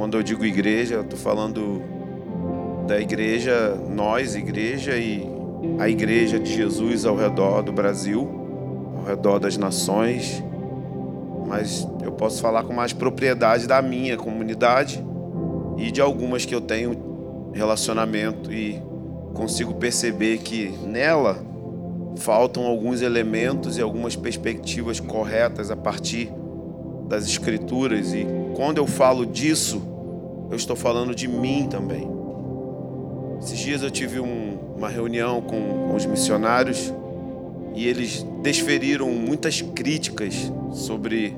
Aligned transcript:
quando 0.00 0.16
eu 0.16 0.22
digo 0.22 0.46
igreja, 0.46 0.94
eu 0.94 1.02
estou 1.02 1.18
falando 1.18 1.82
da 2.86 2.98
igreja, 2.98 3.78
nós, 3.90 4.34
igreja, 4.34 4.96
e 4.96 5.28
a 5.78 5.90
igreja 5.90 6.40
de 6.40 6.54
Jesus 6.54 7.04
ao 7.04 7.14
redor 7.14 7.60
do 7.60 7.70
Brasil, 7.70 8.26
ao 8.96 9.04
redor 9.04 9.38
das 9.38 9.58
nações. 9.58 10.42
Mas 11.46 11.86
eu 12.02 12.12
posso 12.12 12.40
falar 12.40 12.64
com 12.64 12.72
mais 12.72 12.94
propriedade 12.94 13.66
da 13.66 13.82
minha 13.82 14.16
comunidade 14.16 15.04
e 15.76 15.90
de 15.90 16.00
algumas 16.00 16.46
que 16.46 16.54
eu 16.54 16.62
tenho 16.62 17.50
relacionamento 17.52 18.50
e 18.50 18.82
consigo 19.34 19.74
perceber 19.74 20.38
que 20.38 20.70
nela 20.82 21.44
faltam 22.16 22.64
alguns 22.64 23.02
elementos 23.02 23.76
e 23.76 23.82
algumas 23.82 24.16
perspectivas 24.16 24.98
corretas 24.98 25.70
a 25.70 25.76
partir 25.76 26.32
das 27.06 27.26
escrituras 27.26 28.14
e 28.14 28.26
quando 28.54 28.78
eu 28.78 28.86
falo 28.86 29.26
disso, 29.26 29.89
eu 30.50 30.56
estou 30.56 30.74
falando 30.74 31.14
de 31.14 31.28
mim 31.28 31.68
também. 31.70 32.08
Esses 33.40 33.58
dias 33.58 33.82
eu 33.82 33.90
tive 33.90 34.20
um, 34.20 34.58
uma 34.76 34.88
reunião 34.88 35.40
com, 35.40 35.94
os 35.94 36.04
missionários 36.04 36.92
e 37.74 37.86
eles 37.86 38.26
desferiram 38.42 39.10
muitas 39.10 39.62
críticas 39.62 40.52
sobre 40.72 41.36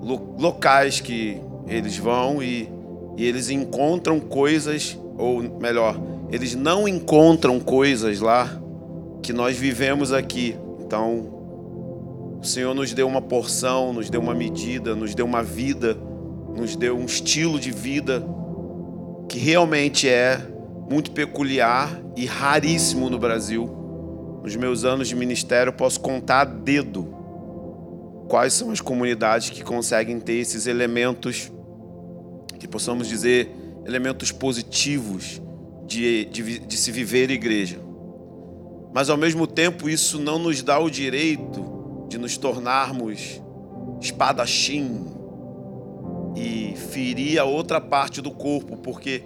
lo, 0.00 0.36
locais 0.38 1.00
que 1.00 1.40
eles 1.66 1.96
vão 1.96 2.42
e, 2.42 2.68
e 3.16 3.26
eles 3.26 3.50
encontram 3.50 4.20
coisas, 4.20 4.98
ou 5.18 5.42
melhor, 5.42 6.00
eles 6.30 6.54
não 6.54 6.86
encontram 6.86 7.58
coisas 7.60 8.20
lá 8.20 8.50
que 9.22 9.32
nós 9.32 9.56
vivemos 9.56 10.12
aqui. 10.12 10.56
Então, 10.80 12.38
o 12.40 12.44
Senhor 12.44 12.74
nos 12.74 12.92
deu 12.92 13.06
uma 13.06 13.20
porção, 13.20 13.92
nos 13.92 14.08
deu 14.08 14.20
uma 14.20 14.34
medida, 14.34 14.94
nos 14.94 15.14
deu 15.14 15.26
uma 15.26 15.42
vida, 15.42 15.96
nos 16.56 16.76
deu 16.76 16.96
um 16.96 17.04
estilo 17.04 17.58
de 17.58 17.70
vida 17.70 18.24
que 19.28 19.38
realmente 19.38 20.08
é 20.08 20.40
muito 20.90 21.10
peculiar 21.12 22.00
e 22.16 22.26
raríssimo 22.26 23.08
no 23.08 23.18
Brasil. 23.18 23.66
Nos 24.42 24.54
meus 24.56 24.84
anos 24.84 25.08
de 25.08 25.16
ministério, 25.16 25.72
posso 25.72 26.00
contar 26.00 26.40
a 26.40 26.44
dedo 26.44 27.14
quais 28.28 28.52
são 28.52 28.70
as 28.70 28.80
comunidades 28.80 29.50
que 29.50 29.62
conseguem 29.62 30.18
ter 30.20 30.34
esses 30.34 30.66
elementos, 30.66 31.50
que 32.58 32.68
possamos 32.68 33.08
dizer, 33.08 33.50
elementos 33.86 34.32
positivos 34.32 35.40
de, 35.86 36.26
de, 36.26 36.58
de 36.58 36.76
se 36.76 36.90
viver 36.90 37.30
igreja. 37.30 37.78
Mas 38.92 39.08
ao 39.08 39.16
mesmo 39.16 39.46
tempo, 39.46 39.88
isso 39.88 40.18
não 40.18 40.38
nos 40.38 40.62
dá 40.62 40.78
o 40.78 40.90
direito 40.90 42.06
de 42.08 42.18
nos 42.18 42.36
tornarmos 42.36 43.40
espadachim 44.00 45.21
e 46.34 46.74
ferir 46.76 47.38
a 47.38 47.44
outra 47.44 47.80
parte 47.80 48.20
do 48.20 48.30
corpo, 48.30 48.76
porque 48.76 49.22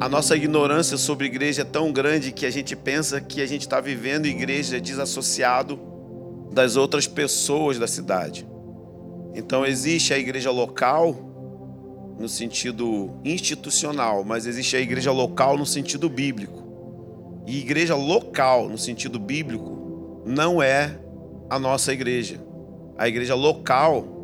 a 0.00 0.08
nossa 0.08 0.36
ignorância 0.36 0.96
sobre 0.96 1.26
igreja 1.26 1.62
é 1.62 1.64
tão 1.64 1.92
grande 1.92 2.30
que 2.30 2.46
a 2.46 2.50
gente 2.50 2.76
pensa 2.76 3.20
que 3.20 3.40
a 3.40 3.46
gente 3.46 3.62
está 3.62 3.80
vivendo 3.80 4.26
igreja 4.26 4.80
desassociado 4.80 5.78
das 6.52 6.76
outras 6.76 7.06
pessoas 7.06 7.78
da 7.78 7.86
cidade. 7.86 8.46
Então 9.34 9.66
existe 9.66 10.14
a 10.14 10.18
igreja 10.18 10.50
local 10.50 11.28
no 12.18 12.28
sentido 12.28 13.10
institucional, 13.24 14.24
mas 14.24 14.46
existe 14.46 14.76
a 14.76 14.80
igreja 14.80 15.12
local 15.12 15.56
no 15.56 15.66
sentido 15.66 16.08
bíblico. 16.08 16.66
E 17.46 17.58
igreja 17.58 17.94
local 17.94 18.68
no 18.68 18.76
sentido 18.76 19.18
bíblico 19.18 20.22
não 20.26 20.62
é 20.62 20.98
a 21.48 21.58
nossa 21.58 21.92
igreja. 21.92 22.40
A 22.96 23.08
igreja 23.08 23.34
local 23.34 24.17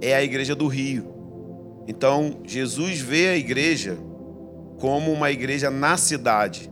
é 0.00 0.14
a 0.14 0.22
igreja 0.22 0.54
do 0.54 0.66
Rio. 0.66 1.14
Então, 1.86 2.40
Jesus 2.44 3.00
vê 3.00 3.28
a 3.28 3.36
igreja 3.36 3.98
como 4.78 5.12
uma 5.12 5.30
igreja 5.30 5.70
na 5.70 5.96
cidade. 5.96 6.70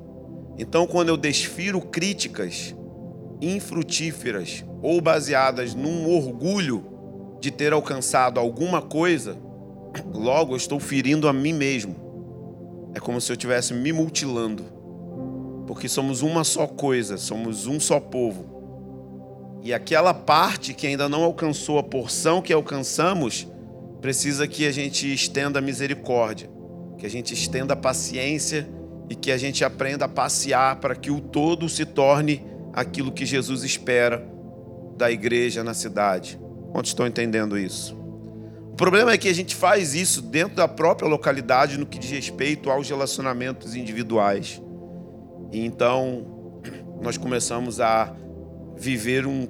Então, 0.58 0.86
quando 0.86 1.08
eu 1.08 1.16
desfiro 1.16 1.80
críticas 1.80 2.74
infrutíferas 3.40 4.64
ou 4.82 5.00
baseadas 5.00 5.74
num 5.74 6.08
orgulho 6.08 6.84
de 7.40 7.50
ter 7.50 7.72
alcançado 7.72 8.40
alguma 8.40 8.80
coisa, 8.80 9.36
logo 10.14 10.52
eu 10.52 10.56
estou 10.56 10.80
ferindo 10.80 11.28
a 11.28 11.32
mim 11.32 11.52
mesmo. 11.52 11.94
É 12.94 13.00
como 13.00 13.20
se 13.20 13.30
eu 13.30 13.34
estivesse 13.34 13.74
me 13.74 13.92
mutilando. 13.92 14.64
Porque 15.66 15.88
somos 15.88 16.22
uma 16.22 16.44
só 16.44 16.66
coisa, 16.66 17.16
somos 17.16 17.66
um 17.66 17.78
só 17.78 18.00
povo. 18.00 18.55
E 19.66 19.74
aquela 19.74 20.14
parte 20.14 20.72
que 20.72 20.86
ainda 20.86 21.08
não 21.08 21.24
alcançou 21.24 21.76
a 21.76 21.82
porção 21.82 22.40
que 22.40 22.52
alcançamos, 22.52 23.48
precisa 24.00 24.46
que 24.46 24.64
a 24.64 24.70
gente 24.70 25.12
estenda 25.12 25.58
a 25.58 25.62
misericórdia, 25.62 26.48
que 26.96 27.04
a 27.04 27.10
gente 27.10 27.34
estenda 27.34 27.72
a 27.74 27.76
paciência 27.76 28.64
e 29.10 29.16
que 29.16 29.32
a 29.32 29.36
gente 29.36 29.64
aprenda 29.64 30.04
a 30.04 30.08
passear 30.08 30.76
para 30.76 30.94
que 30.94 31.10
o 31.10 31.20
todo 31.20 31.68
se 31.68 31.84
torne 31.84 32.46
aquilo 32.72 33.10
que 33.10 33.26
Jesus 33.26 33.64
espera 33.64 34.24
da 34.96 35.10
igreja 35.10 35.64
na 35.64 35.74
cidade. 35.74 36.38
Quantos 36.70 36.92
estão 36.92 37.04
entendendo 37.04 37.58
isso? 37.58 37.98
O 38.70 38.76
problema 38.76 39.10
é 39.10 39.18
que 39.18 39.28
a 39.28 39.34
gente 39.34 39.56
faz 39.56 39.96
isso 39.96 40.22
dentro 40.22 40.54
da 40.54 40.68
própria 40.68 41.08
localidade 41.08 41.76
no 41.76 41.86
que 41.86 41.98
diz 41.98 42.12
respeito 42.12 42.70
aos 42.70 42.88
relacionamentos 42.88 43.74
individuais. 43.74 44.62
E 45.50 45.66
então 45.66 46.62
nós 47.02 47.18
começamos 47.18 47.80
a 47.80 48.14
viver 48.76 49.26
um, 49.26 49.46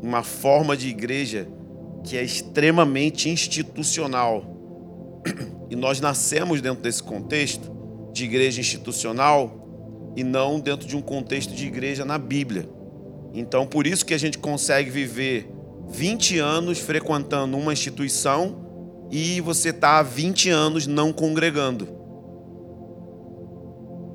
uma 0.00 0.22
forma 0.22 0.76
de 0.76 0.88
igreja 0.88 1.48
que 2.04 2.16
é 2.16 2.22
extremamente 2.22 3.28
institucional. 3.28 4.44
E 5.70 5.76
nós 5.76 6.02
nascemos 6.02 6.60
dentro 6.60 6.82
desse 6.82 7.02
contexto 7.02 7.74
de 8.12 8.24
igreja 8.24 8.60
institucional 8.60 10.12
e 10.14 10.22
não 10.22 10.60
dentro 10.60 10.86
de 10.86 10.94
um 10.94 11.00
contexto 11.00 11.54
de 11.54 11.66
igreja 11.66 12.04
na 12.04 12.18
Bíblia. 12.18 12.68
Então, 13.32 13.66
por 13.66 13.86
isso 13.86 14.04
que 14.04 14.12
a 14.12 14.18
gente 14.18 14.36
consegue 14.36 14.90
viver 14.90 15.50
20 15.88 16.38
anos 16.38 16.78
frequentando 16.78 17.56
uma 17.56 17.72
instituição 17.72 19.06
e 19.10 19.40
você 19.40 19.70
está 19.70 19.98
há 19.98 20.02
20 20.02 20.50
anos 20.50 20.86
não 20.86 21.10
congregando. 21.10 21.88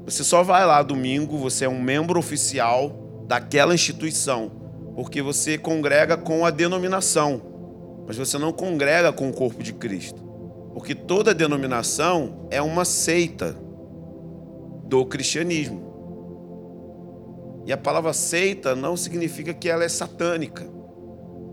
Você 0.05 0.23
só 0.23 0.43
vai 0.43 0.63
lá 0.63 0.83
domingo, 0.83 1.37
você 1.37 1.65
é 1.65 1.69
um 1.69 1.81
membro 1.81 2.19
oficial 2.19 3.06
daquela 3.27 3.75
instituição, 3.75 4.49
porque 4.95 5.21
você 5.21 5.57
congrega 5.57 6.15
com 6.15 6.45
a 6.45 6.49
denominação, 6.49 7.41
mas 8.07 8.17
você 8.17 8.37
não 8.37 8.53
congrega 8.53 9.11
com 9.11 9.29
o 9.29 9.33
corpo 9.33 9.61
de 9.61 9.73
Cristo, 9.73 10.23
porque 10.73 10.95
toda 10.95 11.33
denominação 11.33 12.47
é 12.49 12.61
uma 12.61 12.85
seita 12.85 13.55
do 14.85 15.05
cristianismo. 15.05 15.85
E 17.65 17.73
a 17.73 17.77
palavra 17.77 18.13
seita 18.13 18.73
não 18.73 18.95
significa 18.95 19.53
que 19.53 19.67
ela 19.67 19.83
é 19.83 19.89
satânica. 19.89 20.65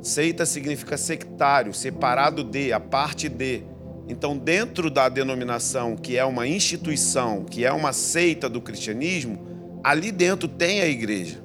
Seita 0.01 0.47
significa 0.47 0.97
sectário, 0.97 1.75
separado 1.75 2.45
de, 2.45 2.73
a 2.73 2.79
parte 2.79 3.29
de. 3.29 3.65
Então, 4.07 4.39
dentro 4.39 4.91
da 4.91 5.09
denominação, 5.09 5.97
que 5.97 6.17
é 6.17 6.25
uma 6.25 6.47
instituição, 6.47 7.45
que 7.45 7.65
é 7.65 7.73
uma 7.73 7.93
seita 7.93 8.49
do 8.49 8.61
cristianismo, 8.61 9.81
ali 9.83 10.13
dentro 10.13 10.47
tem 10.47 10.83
a 10.83 10.87
igreja. 10.87 11.44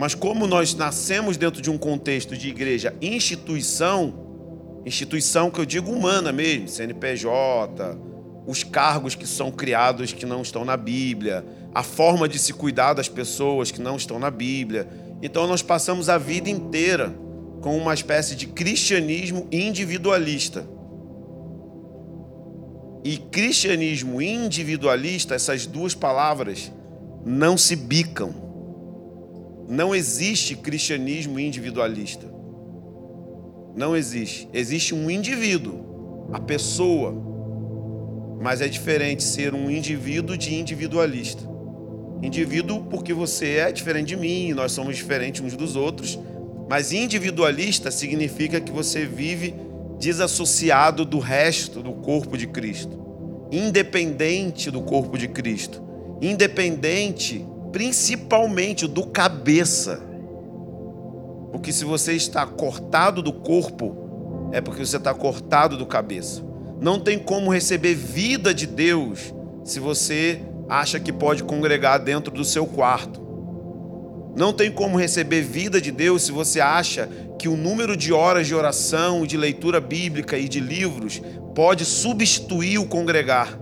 Mas 0.00 0.14
como 0.14 0.46
nós 0.46 0.74
nascemos 0.74 1.36
dentro 1.36 1.60
de 1.60 1.70
um 1.70 1.76
contexto 1.76 2.34
de 2.34 2.48
igreja 2.48 2.94
instituição, 3.02 4.80
instituição 4.86 5.50
que 5.50 5.60
eu 5.60 5.66
digo 5.66 5.92
humana 5.92 6.32
mesmo, 6.32 6.68
CNPJ, 6.68 7.98
os 8.46 8.64
cargos 8.64 9.14
que 9.14 9.26
são 9.26 9.52
criados 9.52 10.14
que 10.14 10.24
não 10.24 10.40
estão 10.40 10.64
na 10.64 10.74
Bíblia, 10.74 11.44
a 11.74 11.82
forma 11.82 12.26
de 12.26 12.38
se 12.38 12.54
cuidar 12.54 12.94
das 12.94 13.10
pessoas 13.10 13.70
que 13.70 13.78
não 13.82 13.96
estão 13.96 14.18
na 14.18 14.30
Bíblia. 14.30 14.88
Então 15.20 15.46
nós 15.46 15.60
passamos 15.60 16.08
a 16.08 16.16
vida 16.16 16.48
inteira 16.48 17.14
com 17.60 17.76
uma 17.76 17.92
espécie 17.92 18.34
de 18.34 18.46
cristianismo 18.46 19.46
individualista. 19.52 20.66
E 23.04 23.18
cristianismo 23.18 24.22
individualista, 24.22 25.34
essas 25.34 25.66
duas 25.66 25.94
palavras 25.94 26.72
não 27.22 27.58
se 27.58 27.76
bicam. 27.76 28.49
Não 29.70 29.94
existe 29.94 30.56
cristianismo 30.56 31.38
individualista. 31.38 32.26
Não 33.76 33.96
existe. 33.96 34.48
Existe 34.52 34.92
um 34.92 35.08
indivíduo, 35.08 36.28
a 36.32 36.40
pessoa. 36.40 37.14
Mas 38.42 38.60
é 38.60 38.66
diferente 38.66 39.22
ser 39.22 39.54
um 39.54 39.70
indivíduo 39.70 40.36
de 40.36 40.56
individualista. 40.56 41.48
Indivíduo 42.20 42.82
porque 42.90 43.14
você 43.14 43.58
é 43.58 43.70
diferente 43.70 44.08
de 44.08 44.16
mim, 44.16 44.52
nós 44.52 44.72
somos 44.72 44.96
diferentes 44.96 45.40
uns 45.40 45.56
dos 45.56 45.76
outros. 45.76 46.18
Mas 46.68 46.90
individualista 46.90 47.92
significa 47.92 48.60
que 48.60 48.72
você 48.72 49.06
vive 49.06 49.54
desassociado 50.00 51.04
do 51.04 51.20
resto 51.20 51.80
do 51.80 51.92
corpo 51.92 52.36
de 52.36 52.48
Cristo, 52.48 52.98
independente 53.52 54.68
do 54.68 54.82
corpo 54.82 55.16
de 55.16 55.28
Cristo, 55.28 55.80
independente 56.20 57.46
principalmente 57.72 58.86
do 58.86 59.06
cabeça. 59.06 60.00
Porque 61.50 61.72
se 61.72 61.84
você 61.84 62.12
está 62.12 62.46
cortado 62.46 63.22
do 63.22 63.32
corpo, 63.32 64.48
é 64.52 64.60
porque 64.60 64.84
você 64.84 64.96
está 64.96 65.12
cortado 65.12 65.76
do 65.76 65.86
cabeça. 65.86 66.42
Não 66.80 66.98
tem 66.98 67.18
como 67.18 67.50
receber 67.50 67.94
vida 67.94 68.54
de 68.54 68.66
Deus 68.66 69.34
se 69.64 69.78
você 69.78 70.40
acha 70.68 70.98
que 70.98 71.12
pode 71.12 71.44
congregar 71.44 71.98
dentro 71.98 72.32
do 72.32 72.44
seu 72.44 72.66
quarto. 72.66 73.20
Não 74.36 74.52
tem 74.52 74.70
como 74.70 74.96
receber 74.96 75.42
vida 75.42 75.80
de 75.80 75.90
Deus 75.90 76.22
se 76.22 76.32
você 76.32 76.60
acha 76.60 77.08
que 77.38 77.48
o 77.48 77.56
número 77.56 77.96
de 77.96 78.12
horas 78.12 78.46
de 78.46 78.54
oração, 78.54 79.26
de 79.26 79.36
leitura 79.36 79.80
bíblica 79.80 80.38
e 80.38 80.48
de 80.48 80.60
livros 80.60 81.20
pode 81.54 81.84
substituir 81.84 82.78
o 82.78 82.86
congregar. 82.86 83.58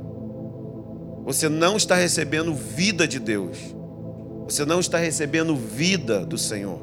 Você 1.25 1.49
não 1.49 1.77
está 1.77 1.95
recebendo 1.95 2.55
vida 2.55 3.09
de 3.09 3.19
Deus. 3.19 3.78
Você 4.49 4.65
não 4.65 4.81
está 4.81 4.97
recebendo 4.97 5.55
vida 5.55 6.25
do 6.25 6.39
Senhor. 6.39 6.81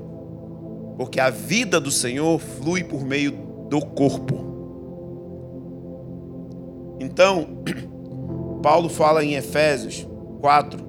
Porque 0.97 1.19
a 1.19 1.31
vida 1.31 1.79
do 1.81 1.89
Senhor 1.89 2.39
flui 2.39 2.83
por 2.83 3.03
meio 3.03 3.31
do 3.69 3.81
corpo. 3.81 4.45
Então, 6.99 7.63
Paulo 8.61 8.87
fala 8.87 9.25
em 9.25 9.33
Efésios 9.33 10.07
4: 10.41 10.79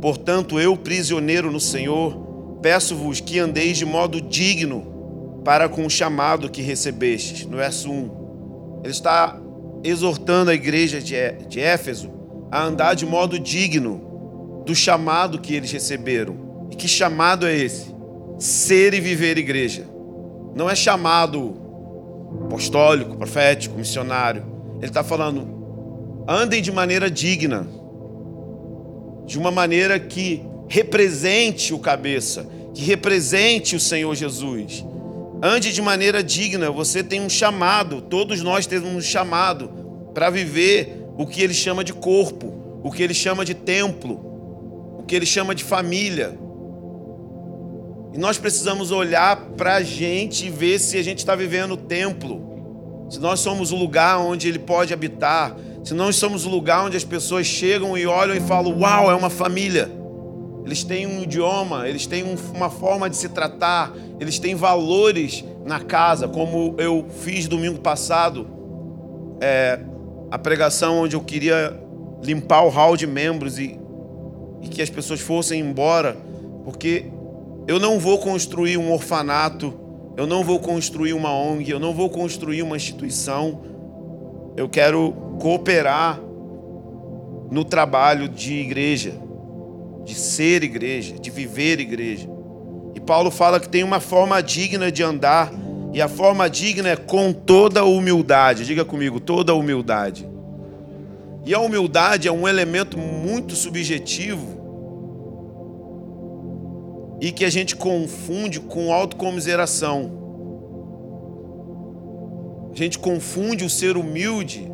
Portanto, 0.00 0.58
eu, 0.58 0.76
prisioneiro 0.76 1.50
no 1.50 1.60
Senhor, 1.60 2.58
peço-vos 2.60 3.20
que 3.20 3.38
andeis 3.38 3.78
de 3.78 3.84
modo 3.84 4.20
digno 4.20 5.42
para 5.44 5.68
com 5.68 5.86
o 5.86 5.90
chamado 5.90 6.50
que 6.50 6.60
recebestes. 6.60 7.46
No 7.46 7.56
verso 7.58 7.88
1. 7.88 8.80
Ele 8.82 8.92
está 8.92 9.40
exortando 9.84 10.50
a 10.50 10.54
igreja 10.54 11.00
de 11.00 11.60
Éfeso 11.60 12.10
a 12.50 12.64
andar 12.64 12.94
de 12.94 13.06
modo 13.06 13.38
digno 13.38 14.05
do 14.66 14.74
chamado 14.74 15.38
que 15.38 15.54
eles 15.54 15.70
receberam. 15.70 16.68
E 16.70 16.76
que 16.76 16.88
chamado 16.88 17.46
é 17.46 17.56
esse? 17.56 17.94
Ser 18.38 18.92
e 18.92 19.00
viver 19.00 19.38
igreja. 19.38 19.86
Não 20.54 20.68
é 20.68 20.74
chamado 20.74 21.56
apostólico, 22.44 23.16
profético, 23.16 23.78
missionário. 23.78 24.44
Ele 24.78 24.86
está 24.86 25.04
falando: 25.04 26.24
andem 26.28 26.60
de 26.60 26.72
maneira 26.72 27.08
digna, 27.08 27.66
de 29.24 29.38
uma 29.38 29.52
maneira 29.52 29.98
que 30.00 30.44
represente 30.68 31.72
o 31.72 31.78
cabeça, 31.78 32.46
que 32.74 32.82
represente 32.82 33.76
o 33.76 33.80
Senhor 33.80 34.14
Jesus. 34.14 34.84
Ande 35.42 35.72
de 35.72 35.82
maneira 35.82 36.24
digna, 36.24 36.70
você 36.70 37.04
tem 37.04 37.20
um 37.20 37.28
chamado, 37.28 38.00
todos 38.00 38.42
nós 38.42 38.66
temos 38.66 38.90
um 38.90 39.00
chamado 39.00 39.70
para 40.14 40.30
viver 40.30 41.04
o 41.16 41.26
que 41.26 41.42
ele 41.42 41.54
chama 41.54 41.84
de 41.84 41.92
corpo, 41.92 42.80
o 42.82 42.90
que 42.90 43.02
ele 43.02 43.12
chama 43.12 43.44
de 43.44 43.54
templo, 43.54 44.26
que 45.06 45.14
ele 45.14 45.26
chama 45.26 45.54
de 45.54 45.64
família. 45.64 46.38
E 48.12 48.18
nós 48.18 48.38
precisamos 48.38 48.90
olhar 48.90 49.36
para 49.56 49.74
a 49.76 49.82
gente 49.82 50.46
e 50.46 50.50
ver 50.50 50.78
se 50.78 50.96
a 50.96 51.02
gente 51.02 51.18
está 51.18 51.34
vivendo 51.34 51.72
o 51.72 51.76
templo, 51.76 53.06
se 53.10 53.20
nós 53.20 53.40
somos 53.40 53.72
o 53.72 53.76
lugar 53.76 54.18
onde 54.18 54.48
ele 54.48 54.58
pode 54.58 54.92
habitar, 54.92 55.54
se 55.84 55.94
nós 55.94 56.16
somos 56.16 56.44
o 56.44 56.48
lugar 56.48 56.84
onde 56.84 56.96
as 56.96 57.04
pessoas 57.04 57.46
chegam 57.46 57.96
e 57.96 58.06
olham 58.06 58.34
e 58.34 58.40
falam: 58.40 58.78
Uau, 58.80 59.10
é 59.10 59.14
uma 59.14 59.30
família. 59.30 59.90
Eles 60.64 60.82
têm 60.82 61.06
um 61.06 61.22
idioma, 61.22 61.88
eles 61.88 62.06
têm 62.06 62.24
uma 62.52 62.68
forma 62.68 63.08
de 63.08 63.16
se 63.16 63.28
tratar, 63.28 63.94
eles 64.18 64.40
têm 64.40 64.56
valores 64.56 65.44
na 65.64 65.78
casa, 65.78 66.26
como 66.26 66.74
eu 66.78 67.06
fiz 67.20 67.46
domingo 67.46 67.78
passado, 67.78 68.48
é, 69.40 69.78
a 70.28 70.36
pregação 70.36 71.02
onde 71.02 71.14
eu 71.14 71.20
queria 71.20 71.78
limpar 72.20 72.62
o 72.62 72.68
hall 72.68 72.96
de 72.96 73.06
membros 73.06 73.60
e, 73.60 73.78
e 74.66 74.68
que 74.68 74.82
as 74.82 74.90
pessoas 74.90 75.20
fossem 75.20 75.60
embora, 75.60 76.16
porque 76.64 77.06
eu 77.68 77.78
não 77.78 78.00
vou 78.00 78.18
construir 78.18 78.76
um 78.76 78.92
orfanato, 78.92 79.72
eu 80.16 80.26
não 80.26 80.42
vou 80.42 80.58
construir 80.58 81.12
uma 81.12 81.32
ONG, 81.32 81.70
eu 81.70 81.78
não 81.78 81.94
vou 81.94 82.10
construir 82.10 82.62
uma 82.62 82.76
instituição. 82.76 83.60
Eu 84.56 84.68
quero 84.68 85.12
cooperar 85.40 86.20
no 87.50 87.64
trabalho 87.64 88.28
de 88.28 88.54
igreja, 88.54 89.14
de 90.04 90.14
ser 90.14 90.64
igreja, 90.64 91.16
de 91.16 91.30
viver 91.30 91.78
igreja. 91.78 92.28
E 92.94 93.00
Paulo 93.00 93.30
fala 93.30 93.60
que 93.60 93.68
tem 93.68 93.84
uma 93.84 94.00
forma 94.00 94.42
digna 94.42 94.90
de 94.90 95.02
andar, 95.02 95.52
e 95.92 96.02
a 96.02 96.08
forma 96.08 96.50
digna 96.50 96.88
é 96.88 96.96
com 96.96 97.32
toda 97.32 97.84
humildade. 97.84 98.64
Diga 98.64 98.84
comigo, 98.84 99.20
toda 99.20 99.54
humildade. 99.54 100.28
E 101.44 101.54
a 101.54 101.60
humildade 101.60 102.26
é 102.26 102.32
um 102.32 102.48
elemento 102.48 102.98
muito 102.98 103.54
subjetivo 103.54 104.55
e 107.20 107.32
que 107.32 107.44
a 107.44 107.50
gente 107.50 107.74
confunde 107.76 108.60
com 108.60 108.92
autocomiseração. 108.92 110.24
A 112.72 112.76
gente 112.76 112.98
confunde 112.98 113.64
o 113.64 113.70
ser 113.70 113.96
humilde 113.96 114.70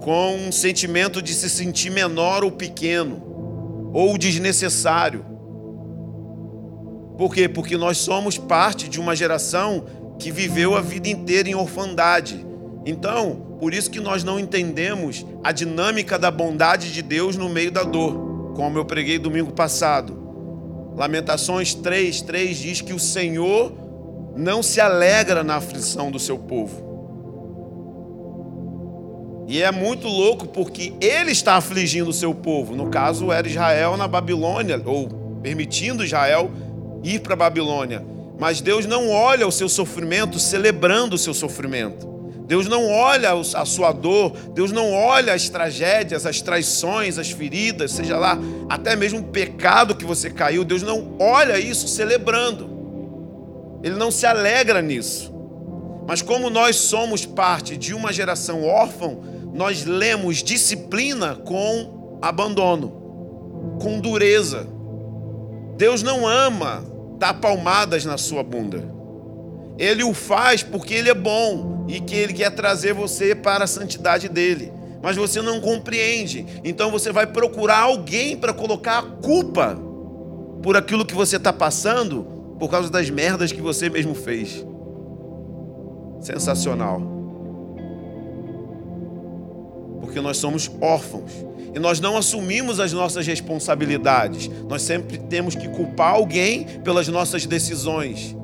com 0.00 0.34
um 0.36 0.52
sentimento 0.52 1.20
de 1.20 1.34
se 1.34 1.50
sentir 1.50 1.90
menor 1.90 2.44
ou 2.44 2.52
pequeno, 2.52 3.90
ou 3.92 4.16
desnecessário. 4.16 5.24
Por 7.18 7.34
quê? 7.34 7.48
Porque 7.48 7.76
nós 7.76 7.98
somos 7.98 8.38
parte 8.38 8.88
de 8.88 9.00
uma 9.00 9.14
geração 9.14 9.84
que 10.18 10.30
viveu 10.30 10.76
a 10.76 10.80
vida 10.80 11.08
inteira 11.08 11.48
em 11.48 11.54
orfandade. 11.54 12.46
Então, 12.86 13.56
por 13.58 13.74
isso 13.74 13.90
que 13.90 14.00
nós 14.00 14.24
não 14.24 14.40
entendemos 14.40 15.26
a 15.42 15.52
dinâmica 15.52 16.18
da 16.18 16.30
bondade 16.30 16.92
de 16.92 17.02
Deus 17.02 17.36
no 17.36 17.48
meio 17.48 17.70
da 17.70 17.82
dor, 17.82 18.52
como 18.54 18.78
eu 18.78 18.84
preguei 18.84 19.18
domingo 19.18 19.52
passado. 19.52 20.21
Lamentações 20.96 21.74
3, 21.74 22.22
3 22.22 22.56
diz 22.56 22.80
que 22.80 22.92
o 22.92 22.98
Senhor 22.98 23.72
não 24.36 24.62
se 24.62 24.80
alegra 24.80 25.42
na 25.42 25.56
aflição 25.56 26.10
do 26.10 26.18
seu 26.18 26.38
povo. 26.38 26.92
E 29.48 29.62
é 29.62 29.70
muito 29.70 30.08
louco 30.08 30.46
porque 30.46 30.94
ele 31.00 31.30
está 31.30 31.56
afligindo 31.56 32.10
o 32.10 32.12
seu 32.12 32.34
povo. 32.34 32.74
No 32.74 32.88
caso, 32.88 33.30
era 33.30 33.46
Israel 33.46 33.96
na 33.96 34.08
Babilônia, 34.08 34.80
ou 34.84 35.08
permitindo 35.42 36.04
Israel 36.04 36.50
ir 37.02 37.20
para 37.20 37.34
a 37.34 37.36
Babilônia. 37.36 38.04
Mas 38.38 38.60
Deus 38.60 38.86
não 38.86 39.10
olha 39.10 39.46
o 39.46 39.52
seu 39.52 39.68
sofrimento 39.68 40.38
celebrando 40.38 41.16
o 41.16 41.18
seu 41.18 41.34
sofrimento. 41.34 42.11
Deus 42.52 42.68
não 42.68 42.86
olha 42.86 43.32
a 43.32 43.64
sua 43.64 43.92
dor, 43.92 44.36
Deus 44.52 44.72
não 44.72 44.92
olha 44.92 45.32
as 45.32 45.48
tragédias, 45.48 46.26
as 46.26 46.42
traições, 46.42 47.16
as 47.18 47.30
feridas, 47.30 47.92
seja 47.92 48.18
lá, 48.18 48.38
até 48.68 48.94
mesmo 48.94 49.20
o 49.20 49.24
pecado 49.24 49.94
que 49.94 50.04
você 50.04 50.28
caiu, 50.28 50.62
Deus 50.62 50.82
não 50.82 51.16
olha 51.18 51.58
isso 51.58 51.88
celebrando. 51.88 52.68
Ele 53.82 53.94
não 53.94 54.10
se 54.10 54.26
alegra 54.26 54.82
nisso. 54.82 55.32
Mas 56.06 56.20
como 56.20 56.50
nós 56.50 56.76
somos 56.76 57.24
parte 57.24 57.74
de 57.74 57.94
uma 57.94 58.12
geração 58.12 58.66
órfã, 58.66 59.16
nós 59.54 59.86
lemos 59.86 60.42
disciplina 60.42 61.34
com 61.34 62.18
abandono, 62.20 63.78
com 63.80 63.98
dureza. 63.98 64.68
Deus 65.78 66.02
não 66.02 66.28
ama 66.28 66.84
dar 67.18 67.32
palmadas 67.32 68.04
na 68.04 68.18
sua 68.18 68.42
bunda. 68.42 68.91
Ele 69.78 70.04
o 70.04 70.12
faz 70.12 70.62
porque 70.62 70.94
ele 70.94 71.10
é 71.10 71.14
bom 71.14 71.86
e 71.88 72.00
que 72.00 72.14
ele 72.14 72.32
quer 72.32 72.50
trazer 72.50 72.92
você 72.92 73.34
para 73.34 73.64
a 73.64 73.66
santidade 73.66 74.28
dele. 74.28 74.72
Mas 75.02 75.16
você 75.16 75.42
não 75.42 75.60
compreende. 75.60 76.46
Então 76.62 76.90
você 76.90 77.10
vai 77.10 77.26
procurar 77.26 77.80
alguém 77.80 78.36
para 78.36 78.52
colocar 78.52 78.98
a 78.98 79.02
culpa 79.02 79.78
por 80.62 80.76
aquilo 80.76 81.04
que 81.04 81.14
você 81.14 81.36
está 81.36 81.52
passando 81.52 82.24
por 82.58 82.70
causa 82.70 82.88
das 82.88 83.10
merdas 83.10 83.50
que 83.50 83.60
você 83.60 83.90
mesmo 83.90 84.14
fez. 84.14 84.64
Sensacional. 86.20 87.02
Porque 90.00 90.20
nós 90.20 90.36
somos 90.36 90.70
órfãos 90.80 91.32
e 91.74 91.78
nós 91.80 91.98
não 91.98 92.16
assumimos 92.16 92.78
as 92.78 92.92
nossas 92.92 93.26
responsabilidades. 93.26 94.48
Nós 94.68 94.82
sempre 94.82 95.18
temos 95.18 95.56
que 95.56 95.68
culpar 95.68 96.14
alguém 96.14 96.64
pelas 96.84 97.08
nossas 97.08 97.46
decisões. 97.46 98.36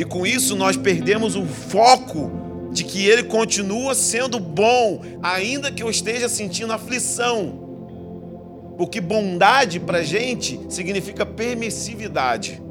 E 0.00 0.04
com 0.06 0.26
isso 0.26 0.56
nós 0.56 0.78
perdemos 0.78 1.36
o 1.36 1.44
foco 1.44 2.70
de 2.72 2.84
que 2.84 3.04
Ele 3.04 3.24
continua 3.24 3.94
sendo 3.94 4.40
bom, 4.40 5.02
ainda 5.22 5.70
que 5.70 5.82
eu 5.82 5.90
esteja 5.90 6.26
sentindo 6.26 6.72
aflição. 6.72 8.72
Porque 8.78 8.98
bondade 8.98 9.78
para 9.78 10.02
gente 10.02 10.58
significa 10.70 11.26
permissividade 11.26 12.62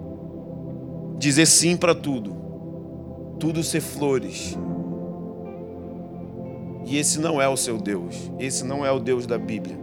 dizer 1.19 1.45
sim 1.45 1.77
para 1.77 1.93
tudo, 1.93 2.35
tudo 3.39 3.63
ser 3.63 3.81
flores. 3.81 4.57
E 6.87 6.97
esse 6.97 7.19
não 7.19 7.39
é 7.39 7.47
o 7.47 7.55
seu 7.55 7.77
Deus, 7.77 8.15
esse 8.39 8.65
não 8.65 8.83
é 8.83 8.91
o 8.91 8.97
Deus 8.97 9.27
da 9.27 9.37
Bíblia. 9.37 9.77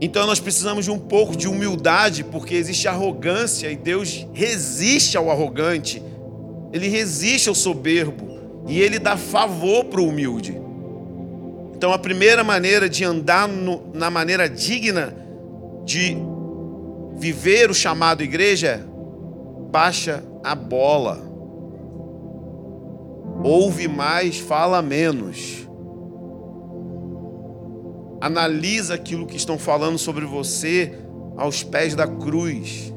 Então 0.00 0.26
nós 0.26 0.40
precisamos 0.40 0.86
de 0.86 0.90
um 0.90 0.98
pouco 0.98 1.36
de 1.36 1.46
humildade, 1.46 2.24
porque 2.24 2.54
existe 2.54 2.88
arrogância 2.88 3.70
e 3.70 3.76
Deus 3.76 4.26
resiste 4.32 5.16
ao 5.16 5.30
arrogante, 5.30 6.02
ele 6.72 6.88
resiste 6.88 7.48
ao 7.48 7.54
soberbo 7.54 8.30
e 8.66 8.80
ele 8.80 8.98
dá 8.98 9.16
favor 9.16 9.84
para 9.84 10.00
o 10.00 10.08
humilde. 10.08 10.58
Então 11.74 11.92
a 11.92 11.98
primeira 11.98 12.42
maneira 12.42 12.88
de 12.88 13.04
andar 13.04 13.46
no, 13.46 13.90
na 13.92 14.10
maneira 14.10 14.48
digna 14.48 15.14
de 15.84 16.16
viver 17.16 17.70
o 17.70 17.74
chamado 17.74 18.22
igreja 18.22 18.68
é 18.68 18.90
baixa 19.70 20.24
a 20.42 20.54
bola. 20.54 21.20
Ouve 23.42 23.88
mais, 23.88 24.38
fala 24.38 24.82
menos. 24.82 25.68
Analisa 28.20 28.94
aquilo 28.94 29.26
que 29.26 29.36
estão 29.36 29.58
falando 29.58 29.98
sobre 29.98 30.26
você 30.26 30.94
aos 31.36 31.62
pés 31.62 31.94
da 31.94 32.06
cruz. 32.06 32.92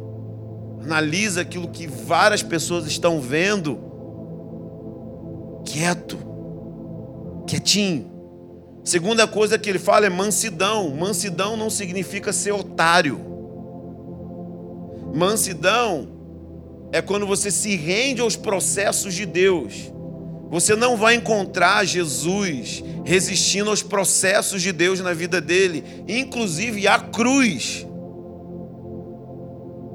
Analisa 0.84 1.42
aquilo 1.42 1.70
que 1.70 1.88
várias 1.88 2.44
pessoas 2.44 2.86
estão 2.86 3.22
vendo. 3.22 3.80
Quieto. 5.66 6.18
Quietinho. 7.48 8.12
Segunda 8.84 9.26
coisa 9.26 9.58
que 9.58 9.70
ele 9.70 9.80
fala 9.80 10.06
é 10.06 10.10
mansidão. 10.10 10.94
Mansidão 10.94 11.56
não 11.56 11.70
significa 11.70 12.34
ser 12.34 12.52
otário. 12.52 13.20
Mansidão 15.14 16.10
é 16.92 17.02
quando 17.02 17.26
você 17.26 17.50
se 17.50 17.76
rende 17.78 18.20
aos 18.20 18.36
processos 18.36 19.14
de 19.14 19.26
Deus. 19.26 19.94
Você 20.54 20.76
não 20.76 20.96
vai 20.96 21.16
encontrar 21.16 21.84
Jesus 21.84 22.84
resistindo 23.04 23.72
aos 23.72 23.82
processos 23.82 24.62
de 24.62 24.72
Deus 24.72 25.00
na 25.00 25.12
vida 25.12 25.42
dele, 25.42 25.84
inclusive 26.08 26.88
a 26.88 27.00
cruz. 27.00 27.88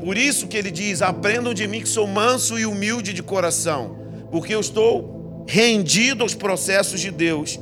Por 0.01 0.19
isso 0.19 0.49
que 0.49 0.57
ele 0.57 0.73
diz: 0.73 1.01
aprendam 1.01 1.55
de 1.55 1.69
mim 1.69 1.81
que 1.81 1.89
sou 1.89 2.09
manso 2.09 2.59
e 2.59 2.67
humilde 2.67 3.13
de 3.13 3.23
coração, 3.23 3.97
porque 4.33 4.53
eu 4.53 4.59
estou 4.59 5.45
rendido 5.47 6.25
aos 6.25 6.35
processos 6.35 7.01
de 7.01 7.13
Deus, 7.13 7.61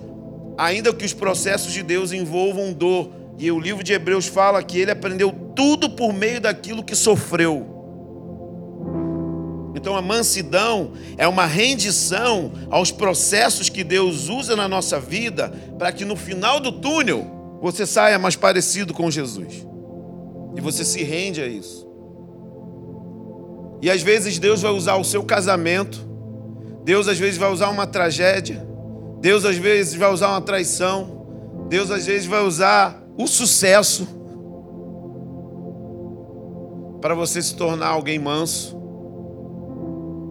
ainda 0.56 0.90
que 0.90 1.04
os 1.04 1.12
processos 1.12 1.74
de 1.74 1.82
Deus 1.82 2.12
envolvam 2.12 2.72
dor. 2.72 3.10
E 3.38 3.52
o 3.52 3.60
livro 3.60 3.84
de 3.84 3.92
Hebreus 3.92 4.24
fala 4.24 4.62
que 4.62 4.78
ele 4.78 4.90
aprendeu 4.90 5.30
tudo 5.54 5.90
por 5.90 6.14
meio 6.14 6.40
daquilo 6.40 6.82
que 6.82 6.96
sofreu. 6.96 7.75
Então 9.76 9.94
a 9.94 10.00
mansidão 10.00 10.92
é 11.18 11.28
uma 11.28 11.44
rendição 11.44 12.50
aos 12.70 12.90
processos 12.90 13.68
que 13.68 13.84
Deus 13.84 14.30
usa 14.30 14.56
na 14.56 14.66
nossa 14.66 14.98
vida 14.98 15.52
para 15.78 15.92
que 15.92 16.02
no 16.02 16.16
final 16.16 16.58
do 16.58 16.72
túnel 16.72 17.58
você 17.60 17.84
saia 17.84 18.18
mais 18.18 18.34
parecido 18.34 18.94
com 18.94 19.10
Jesus. 19.10 19.66
E 20.56 20.62
você 20.62 20.82
se 20.82 21.02
rende 21.02 21.42
a 21.42 21.46
isso. 21.46 21.86
E 23.82 23.90
às 23.90 24.00
vezes 24.00 24.38
Deus 24.38 24.62
vai 24.62 24.72
usar 24.72 24.96
o 24.96 25.04
seu 25.04 25.22
casamento, 25.22 26.08
Deus 26.82 27.06
às 27.06 27.18
vezes 27.18 27.36
vai 27.36 27.52
usar 27.52 27.68
uma 27.68 27.86
tragédia, 27.86 28.66
Deus 29.20 29.44
às 29.44 29.58
vezes 29.58 29.94
vai 29.94 30.10
usar 30.10 30.30
uma 30.30 30.40
traição, 30.40 31.66
Deus 31.68 31.90
às 31.90 32.06
vezes 32.06 32.26
vai 32.26 32.42
usar 32.42 33.04
o 33.18 33.26
sucesso 33.26 34.08
para 37.02 37.14
você 37.14 37.42
se 37.42 37.54
tornar 37.54 37.88
alguém 37.88 38.18
manso 38.18 38.85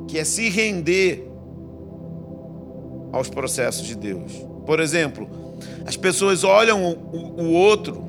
que 0.08 0.18
é 0.18 0.24
se 0.24 0.50
render 0.50 1.28
aos 3.12 3.30
processos 3.30 3.86
de 3.86 3.96
Deus. 3.96 4.32
Por 4.66 4.80
exemplo, 4.80 5.30
as 5.86 5.96
pessoas 5.96 6.44
olham 6.44 6.92
o, 6.92 7.42
o 7.42 7.52
outro 7.54 8.04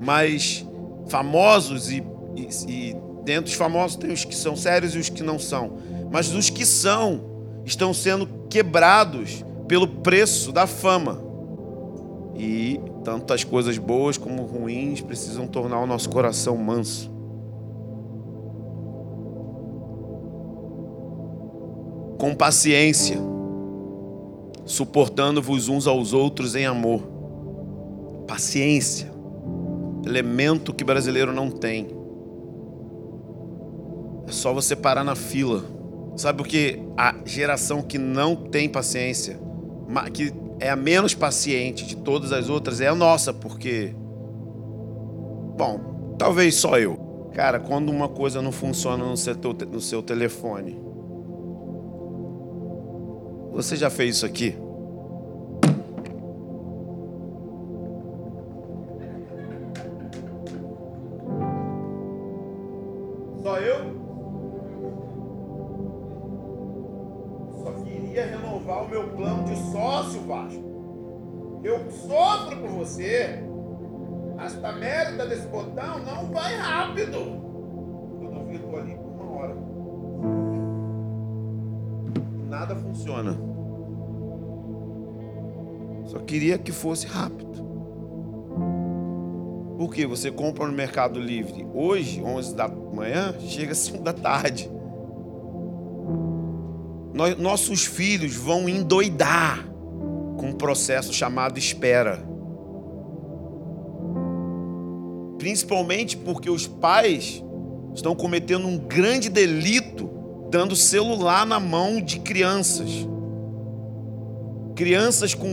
mais 0.00 0.64
famosos 1.08 1.90
e, 1.90 2.02
e, 2.36 2.48
e 2.68 2.96
dentro 3.24 3.44
dos 3.44 3.54
famosos 3.54 3.96
tem 3.96 4.12
os 4.12 4.24
que 4.24 4.34
são 4.34 4.56
sérios 4.56 4.94
e 4.94 4.98
os 4.98 5.08
que 5.08 5.22
não 5.22 5.38
são. 5.38 5.78
Mas 6.10 6.32
os 6.32 6.48
que 6.48 6.64
são 6.64 7.20
estão 7.64 7.92
sendo 7.92 8.26
quebrados 8.48 9.44
pelo 9.66 9.86
preço 9.86 10.50
da 10.52 10.66
fama. 10.66 11.22
E 12.36 12.80
tanto 13.04 13.34
as 13.34 13.44
coisas 13.44 13.76
boas 13.76 14.16
como 14.16 14.42
ruins 14.42 15.00
precisam 15.00 15.46
tornar 15.46 15.80
o 15.80 15.86
nosso 15.86 16.08
coração 16.08 16.56
manso. 16.56 17.10
Com 22.18 22.34
paciência, 22.34 23.16
suportando-vos 24.66 25.68
uns 25.68 25.86
aos 25.86 26.12
outros 26.12 26.56
em 26.56 26.66
amor. 26.66 27.02
Paciência, 28.26 29.10
elemento 30.04 30.74
que 30.74 30.84
brasileiro 30.84 31.32
não 31.32 31.48
tem. 31.48 31.86
É 34.26 34.32
só 34.32 34.52
você 34.52 34.76
parar 34.76 35.04
na 35.04 35.14
fila. 35.14 35.64
Sabe 36.16 36.42
o 36.42 36.44
que 36.44 36.80
a 36.96 37.14
geração 37.24 37.80
que 37.80 37.96
não 37.96 38.34
tem 38.34 38.68
paciência, 38.68 39.38
que 40.12 40.34
é 40.58 40.68
a 40.68 40.76
menos 40.76 41.14
paciente 41.14 41.86
de 41.86 41.96
todas 41.96 42.32
as 42.32 42.48
outras, 42.50 42.80
é 42.80 42.88
a 42.88 42.94
nossa, 42.94 43.32
porque. 43.32 43.94
Bom, 45.56 46.16
talvez 46.18 46.56
só 46.56 46.78
eu. 46.78 47.30
Cara, 47.32 47.60
quando 47.60 47.90
uma 47.90 48.08
coisa 48.08 48.42
não 48.42 48.50
funciona 48.50 49.04
no 49.04 49.16
seu, 49.16 49.36
no 49.70 49.80
seu 49.80 50.02
telefone, 50.02 50.87
você 53.62 53.74
já 53.74 53.90
fez 53.90 54.14
isso 54.14 54.24
aqui? 54.24 54.56
Só 63.42 63.58
eu? 63.58 63.98
Só 67.60 67.72
queria 67.82 68.26
renovar 68.26 68.84
o 68.84 68.88
meu 68.88 69.08
plano 69.08 69.42
de 69.42 69.56
sócio, 69.72 70.20
Vasco. 70.20 71.60
Eu 71.64 71.90
sofro 71.90 72.58
por 72.58 72.70
você. 72.70 73.42
Esta 74.38 74.70
merda 74.70 75.26
desse 75.26 75.48
botão 75.48 75.98
não 76.04 76.30
vai 76.30 76.54
rápido. 76.54 77.16
Eu 78.22 78.30
duvido 78.30 78.76
ali 78.76 79.07
Nada 82.68 82.80
funciona. 82.82 83.34
Só 86.04 86.18
queria 86.18 86.58
que 86.58 86.70
fosse 86.70 87.06
rápido. 87.06 87.48
Porque 89.78 90.06
você 90.06 90.30
compra 90.30 90.66
no 90.66 90.72
Mercado 90.74 91.18
Livre 91.18 91.66
hoje, 91.72 92.22
11 92.22 92.54
da 92.54 92.68
manhã, 92.68 93.34
chega 93.40 93.74
5 93.74 94.02
da 94.02 94.12
tarde. 94.12 94.70
Nossos 97.38 97.86
filhos 97.86 98.34
vão 98.36 98.68
endoidar 98.68 99.66
com 100.36 100.50
um 100.50 100.52
processo 100.52 101.10
chamado 101.12 101.58
espera. 101.58 102.22
Principalmente 105.38 106.18
porque 106.18 106.50
os 106.50 106.66
pais 106.66 107.42
estão 107.94 108.14
cometendo 108.14 108.66
um 108.66 108.76
grande 108.76 109.30
delito 109.30 110.17
dando 110.50 110.74
celular 110.74 111.46
na 111.46 111.60
mão 111.60 112.00
de 112.00 112.20
crianças. 112.20 113.06
Crianças 114.74 115.34
com. 115.34 115.48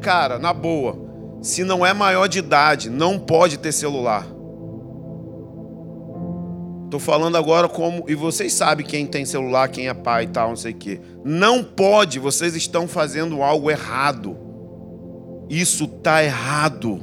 Cara, 0.00 0.38
na 0.38 0.52
boa, 0.52 0.98
se 1.40 1.64
não 1.64 1.84
é 1.84 1.92
maior 1.92 2.28
de 2.28 2.38
idade, 2.38 2.90
não 2.90 3.18
pode 3.18 3.58
ter 3.58 3.72
celular. 3.72 4.26
Estou 6.84 7.00
falando 7.00 7.36
agora 7.36 7.68
como. 7.68 8.04
E 8.08 8.14
vocês 8.14 8.52
sabem 8.52 8.84
quem 8.84 9.06
tem 9.06 9.24
celular, 9.24 9.68
quem 9.68 9.88
é 9.88 9.94
pai 9.94 10.24
e 10.24 10.28
tal, 10.28 10.50
não 10.50 10.56
sei 10.56 10.72
o 10.72 10.76
quê. 10.76 11.00
Não 11.24 11.64
pode, 11.64 12.18
vocês 12.18 12.54
estão 12.54 12.86
fazendo 12.86 13.42
algo 13.42 13.70
errado. 13.70 14.36
Isso 15.48 15.84
está 15.84 16.22
errado. 16.22 17.00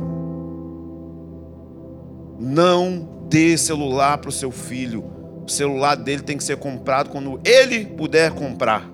Não 2.40 3.26
dê 3.28 3.58
celular 3.58 4.20
para 4.20 4.30
o 4.30 4.32
seu 4.32 4.52
filho. 4.52 5.19
O 5.50 5.52
celular 5.52 5.96
dele 5.96 6.22
tem 6.22 6.38
que 6.38 6.44
ser 6.44 6.58
comprado 6.58 7.10
quando 7.10 7.42
ele 7.44 7.84
puder 7.84 8.32
comprar. 8.32 8.88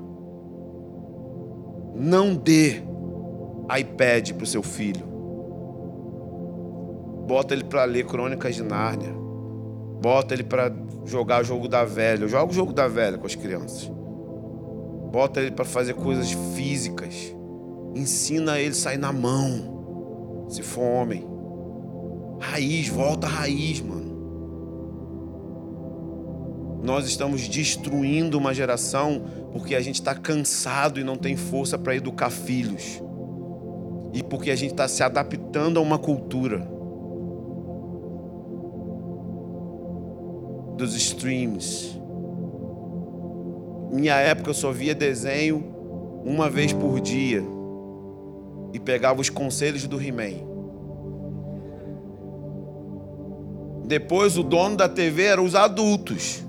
Não 1.93 2.33
dê 2.33 2.81
iPad 3.77 4.31
para 4.31 4.43
o 4.45 4.47
seu 4.47 4.63
filho. 4.63 5.05
Bota 7.27 7.53
ele 7.53 7.65
para 7.65 7.83
ler 7.83 8.05
Crônicas 8.05 8.55
de 8.55 8.63
Nárnia. 8.63 9.13
Bota 10.01 10.33
ele 10.33 10.45
para 10.45 10.74
jogar 11.03 11.41
o 11.41 11.43
jogo 11.43 11.67
da 11.67 11.83
velha. 11.83 12.25
Joga 12.25 12.50
o 12.50 12.55
jogo 12.55 12.71
da 12.71 12.88
velha 12.88 13.17
com 13.17 13.27
as 13.27 13.35
crianças. 13.35 13.91
Bota 15.12 15.41
ele 15.41 15.51
para 15.51 15.65
fazer 15.65 15.95
coisas 15.95 16.31
físicas. 16.55 17.35
Ensina 17.93 18.57
ele 18.57 18.69
a 18.69 18.75
sair 18.75 18.97
na 18.97 19.12
mão. 19.12 20.45
Se 20.47 20.63
for 20.63 20.83
homem. 20.83 21.27
Raiz, 22.39 22.88
volta 22.88 23.27
à 23.27 23.29
raiz, 23.29 23.81
mano. 23.81 24.04
Nós 26.86 27.08
estamos 27.08 27.48
destruindo 27.48 28.38
uma 28.38 28.54
geração 28.54 29.24
porque 29.51 29.74
a 29.74 29.82
gente 29.82 29.96
está 29.96 30.13
cansado 30.13 31.00
e 31.00 31.04
não 31.04 31.15
tem 31.15 31.36
força 31.36 31.80
para 31.80 31.96
educar 31.96 32.30
filhos. 32.30 33.01
E 34.13 34.22
porque 34.22 34.51
a 34.51 34.56
gente 34.56 34.72
está 34.72 34.88
se 34.88 35.01
adaptando 35.01 35.80
a 35.80 35.82
uma 35.82 35.98
cultura 35.98 36.60
dos 40.77 40.96
streams. 40.96 42.00
Minha 43.92 44.18
época 44.18 44.51
eu 44.51 44.54
só 44.54 44.72
via 44.72 44.94
desenho 44.94 45.65
uma 46.24 46.51
vez 46.51 46.72
por 46.72 47.00
dia 47.00 47.44
e 48.74 48.80
pegava 48.80 49.22
os 49.22 49.30
conselhos 49.30 49.88
do 49.88 50.00
He-Man. 50.00 50.54
Depois 53.88 54.38
o 54.38 54.44
dono 54.44 54.77
da 54.77 54.88
TV 54.88 55.24
era 55.24 55.42
os 55.42 55.56
adultos. 55.56 56.46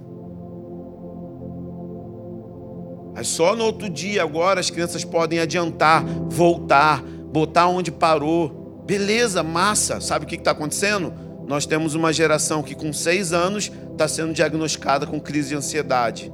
Mas 3.17 3.29
só 3.29 3.57
no 3.57 3.65
outro 3.65 3.89
dia 3.89 4.23
agora 4.23 4.61
as 4.61 4.69
crianças 4.69 5.03
podem 5.03 5.39
adiantar, 5.39 6.05
voltar, 6.29 7.03
botar 7.03 7.67
onde 7.67 7.91
parou. 7.91 8.85
Beleza, 8.85 9.43
massa. 9.43 10.03
Sabe 10.03 10.27
o 10.27 10.29
que 10.29 10.35
está 10.35 10.51
acontecendo? 10.51 11.15
Nós 11.47 11.65
temos 11.65 11.95
uma 11.95 12.13
geração 12.13 12.63
que 12.63 12.75
com 12.75 12.93
seis 12.93 13.33
anos 13.33 13.73
está 13.91 14.07
sendo 14.07 14.35
diagnosticada 14.35 15.07
com 15.07 15.19
crise 15.19 15.49
de 15.49 15.55
ansiedade. 15.55 16.31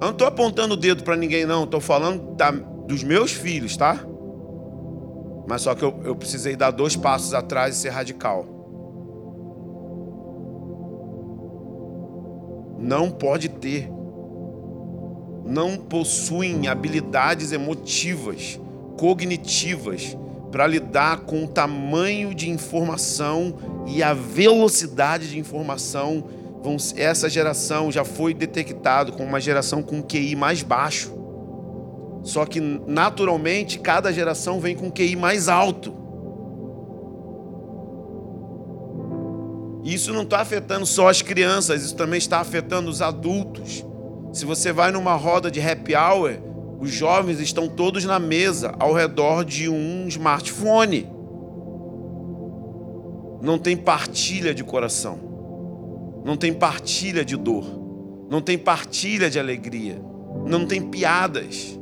não 0.00 0.10
estou 0.10 0.26
apontando 0.26 0.74
o 0.74 0.76
dedo 0.76 1.04
para 1.04 1.14
ninguém, 1.14 1.46
não. 1.46 1.62
Estou 1.62 1.80
falando 1.80 2.34
da, 2.34 2.50
dos 2.50 3.04
meus 3.04 3.30
filhos, 3.30 3.76
tá? 3.76 4.04
Mas 5.46 5.62
só 5.62 5.76
que 5.76 5.84
eu, 5.84 5.94
eu 6.04 6.16
precisei 6.16 6.56
dar 6.56 6.72
dois 6.72 6.96
passos 6.96 7.34
atrás 7.34 7.76
e 7.76 7.78
ser 7.78 7.90
radical. 7.90 8.46
Não 12.80 13.12
pode 13.12 13.48
ter 13.48 13.88
não 15.44 15.76
possuem 15.76 16.66
habilidades 16.68 17.52
emotivas, 17.52 18.58
cognitivas, 18.96 20.16
para 20.50 20.66
lidar 20.66 21.22
com 21.22 21.44
o 21.44 21.48
tamanho 21.48 22.34
de 22.34 22.48
informação 22.48 23.54
e 23.86 24.02
a 24.02 24.14
velocidade 24.14 25.28
de 25.28 25.38
informação. 25.38 26.24
Essa 26.96 27.28
geração 27.28 27.90
já 27.90 28.04
foi 28.04 28.32
detectado 28.32 29.12
como 29.12 29.28
uma 29.28 29.40
geração 29.40 29.82
com 29.82 30.00
QI 30.00 30.36
mais 30.36 30.62
baixo. 30.62 31.12
Só 32.22 32.46
que 32.46 32.60
naturalmente 32.60 33.78
cada 33.78 34.12
geração 34.12 34.60
vem 34.60 34.74
com 34.74 34.90
QI 34.90 35.16
mais 35.16 35.48
alto. 35.48 35.94
Isso 39.84 40.12
não 40.14 40.22
está 40.22 40.40
afetando 40.40 40.86
só 40.86 41.08
as 41.08 41.20
crianças, 41.20 41.82
isso 41.82 41.94
também 41.94 42.16
está 42.16 42.38
afetando 42.38 42.88
os 42.88 43.02
adultos. 43.02 43.84
Se 44.34 44.44
você 44.44 44.72
vai 44.72 44.90
numa 44.90 45.14
roda 45.14 45.48
de 45.48 45.60
happy 45.60 45.94
hour, 45.94 46.36
os 46.80 46.90
jovens 46.90 47.38
estão 47.38 47.68
todos 47.68 48.04
na 48.04 48.18
mesa 48.18 48.74
ao 48.80 48.92
redor 48.92 49.44
de 49.44 49.68
um 49.68 50.08
smartphone. 50.08 51.08
Não 53.40 53.56
tem 53.58 53.76
partilha 53.76 54.52
de 54.52 54.64
coração. 54.64 55.20
Não 56.24 56.36
tem 56.36 56.52
partilha 56.52 57.24
de 57.24 57.36
dor. 57.36 57.64
Não 58.28 58.40
tem 58.40 58.58
partilha 58.58 59.30
de 59.30 59.38
alegria. 59.38 60.02
Não 60.44 60.66
tem 60.66 60.82
piadas. 60.82 61.78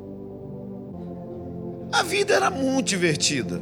A 1.91 2.03
vida 2.03 2.35
era 2.35 2.51
muito 2.51 2.89
divertida. 2.89 3.61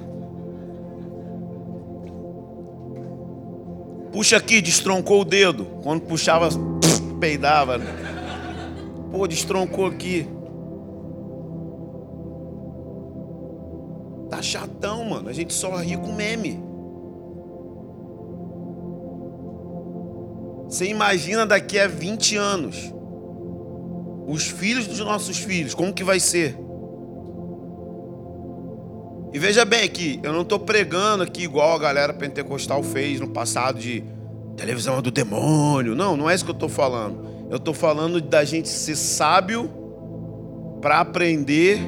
Puxa 4.11 4.37
aqui, 4.37 4.61
destroncou 4.61 5.21
o 5.21 5.25
dedo. 5.25 5.65
Quando 5.81 6.01
puxava, 6.01 6.49
peidava. 7.21 7.79
Pô, 9.11 9.27
destroncou 9.27 9.87
aqui. 9.87 10.27
Tá 14.29 14.41
chatão, 14.41 15.05
mano. 15.05 15.29
A 15.29 15.33
gente 15.33 15.53
só 15.53 15.77
ri 15.77 15.97
com 15.97 16.13
meme. 16.13 16.63
Você 20.69 20.87
imagina 20.87 21.45
daqui 21.45 21.79
a 21.79 21.89
20 21.89 22.37
anos. 22.37 22.95
Os 24.27 24.47
filhos 24.47 24.87
dos 24.87 25.01
nossos 25.01 25.39
filhos, 25.39 25.75
como 25.75 25.93
que 25.93 26.05
vai 26.05 26.21
ser? 26.21 26.57
E 29.33 29.39
veja 29.39 29.65
bem 29.65 29.83
aqui, 29.83 30.21
eu 30.23 30.33
não 30.33 30.43
estou 30.43 30.59
pregando 30.59 31.23
aqui 31.23 31.43
igual 31.43 31.75
a 31.75 31.79
galera 31.79 32.13
pentecostal 32.13 32.83
fez 32.83 33.21
no 33.21 33.29
passado 33.29 33.79
de 33.79 34.05
televisão 34.57 34.99
é 34.99 35.03
do 35.03 35.11
demônio. 35.11 35.95
Não, 35.95 36.17
não 36.17 36.29
é 36.29 36.35
isso 36.35 36.45
que 36.45 36.51
eu 36.51 36.55
estou 36.55 36.69
falando. 36.69 37.40
Eu 37.51 37.57
estou 37.57 37.75
falando 37.75 38.21
da 38.21 38.45
gente 38.45 38.69
ser 38.69 38.95
sábio 38.95 39.69
para 40.81 41.01
aprender 41.01 41.81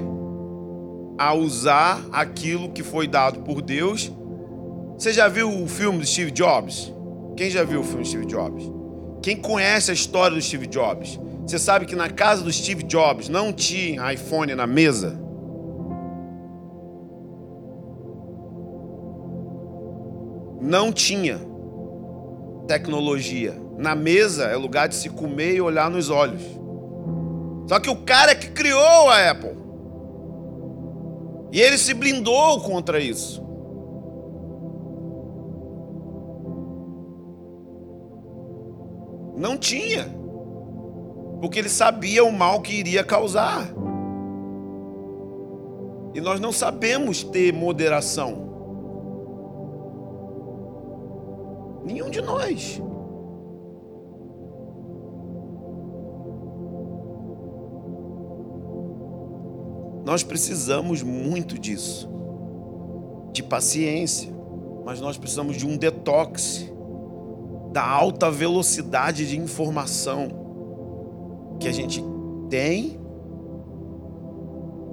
a 1.16 1.32
usar 1.34 2.04
aquilo 2.10 2.70
que 2.70 2.82
foi 2.82 3.06
dado 3.06 3.42
por 3.42 3.62
Deus. 3.62 4.10
Você 4.98 5.12
já 5.12 5.28
viu 5.28 5.62
o 5.62 5.68
filme 5.68 6.00
do 6.00 6.04
Steve 6.04 6.32
Jobs? 6.32 6.92
Quem 7.36 7.48
já 7.48 7.62
viu 7.62 7.80
o 7.80 7.84
filme 7.84 8.02
do 8.02 8.08
Steve 8.08 8.26
Jobs? 8.26 8.68
Quem 9.22 9.36
conhece 9.36 9.92
a 9.92 9.94
história 9.94 10.36
do 10.36 10.42
Steve 10.42 10.66
Jobs? 10.66 11.20
Você 11.46 11.60
sabe 11.60 11.86
que 11.86 11.94
na 11.94 12.10
casa 12.10 12.42
do 12.42 12.52
Steve 12.52 12.82
Jobs 12.82 13.28
não 13.28 13.52
tinha 13.52 14.12
iPhone 14.12 14.56
na 14.56 14.66
mesa? 14.66 15.16
Não 20.60 20.92
tinha 20.92 21.38
tecnologia. 22.66 23.61
Na 23.76 23.94
mesa 23.94 24.44
é 24.44 24.56
lugar 24.56 24.88
de 24.88 24.94
se 24.94 25.08
comer 25.08 25.54
e 25.54 25.60
olhar 25.60 25.90
nos 25.90 26.10
olhos. 26.10 26.42
Só 27.66 27.80
que 27.80 27.90
o 27.90 27.96
cara 27.96 28.34
que 28.34 28.50
criou 28.50 29.08
a 29.08 29.30
Apple. 29.30 29.56
E 31.52 31.60
ele 31.60 31.76
se 31.78 31.94
blindou 31.94 32.60
contra 32.60 32.98
isso. 32.98 33.42
Não 39.36 39.56
tinha. 39.56 40.06
Porque 41.40 41.58
ele 41.58 41.68
sabia 41.68 42.24
o 42.24 42.32
mal 42.32 42.60
que 42.60 42.72
iria 42.74 43.02
causar. 43.02 43.68
E 46.14 46.20
nós 46.20 46.38
não 46.38 46.52
sabemos 46.52 47.22
ter 47.22 47.52
moderação. 47.52 48.50
Nenhum 51.84 52.10
de 52.10 52.20
nós. 52.20 52.80
Nós 60.04 60.22
precisamos 60.22 61.02
muito 61.02 61.58
disso, 61.58 62.08
de 63.32 63.42
paciência, 63.42 64.32
mas 64.84 65.00
nós 65.00 65.16
precisamos 65.16 65.56
de 65.56 65.66
um 65.66 65.76
detox 65.76 66.70
da 67.72 67.86
alta 67.86 68.30
velocidade 68.30 69.28
de 69.28 69.38
informação 69.38 71.56
que 71.58 71.68
a 71.68 71.72
gente 71.72 72.04
tem 72.50 73.00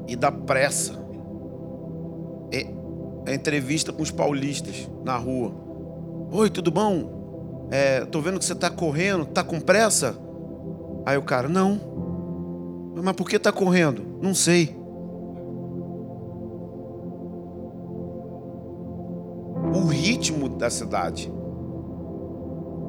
e 0.07 0.15
da 0.15 0.31
pressa. 0.31 0.97
É 2.51 3.31
a 3.31 3.33
entrevista 3.33 3.91
com 3.91 4.01
os 4.01 4.11
paulistas 4.11 4.89
na 5.03 5.17
rua. 5.17 5.51
Oi, 6.31 6.49
tudo 6.49 6.71
bom? 6.71 7.67
É, 7.71 8.05
tô 8.05 8.21
vendo 8.21 8.39
que 8.39 8.45
você 8.45 8.55
tá 8.55 8.69
correndo, 8.69 9.25
tá 9.25 9.43
com 9.43 9.59
pressa? 9.59 10.17
Aí 11.05 11.17
o 11.17 11.23
cara, 11.23 11.47
não. 11.47 11.79
Mas 13.03 13.15
por 13.15 13.29
que 13.29 13.37
tá 13.37 13.51
correndo? 13.51 14.03
Não 14.21 14.33
sei. 14.33 14.78
Ritmo 20.09 20.49
da 20.49 20.71
cidade. 20.71 21.31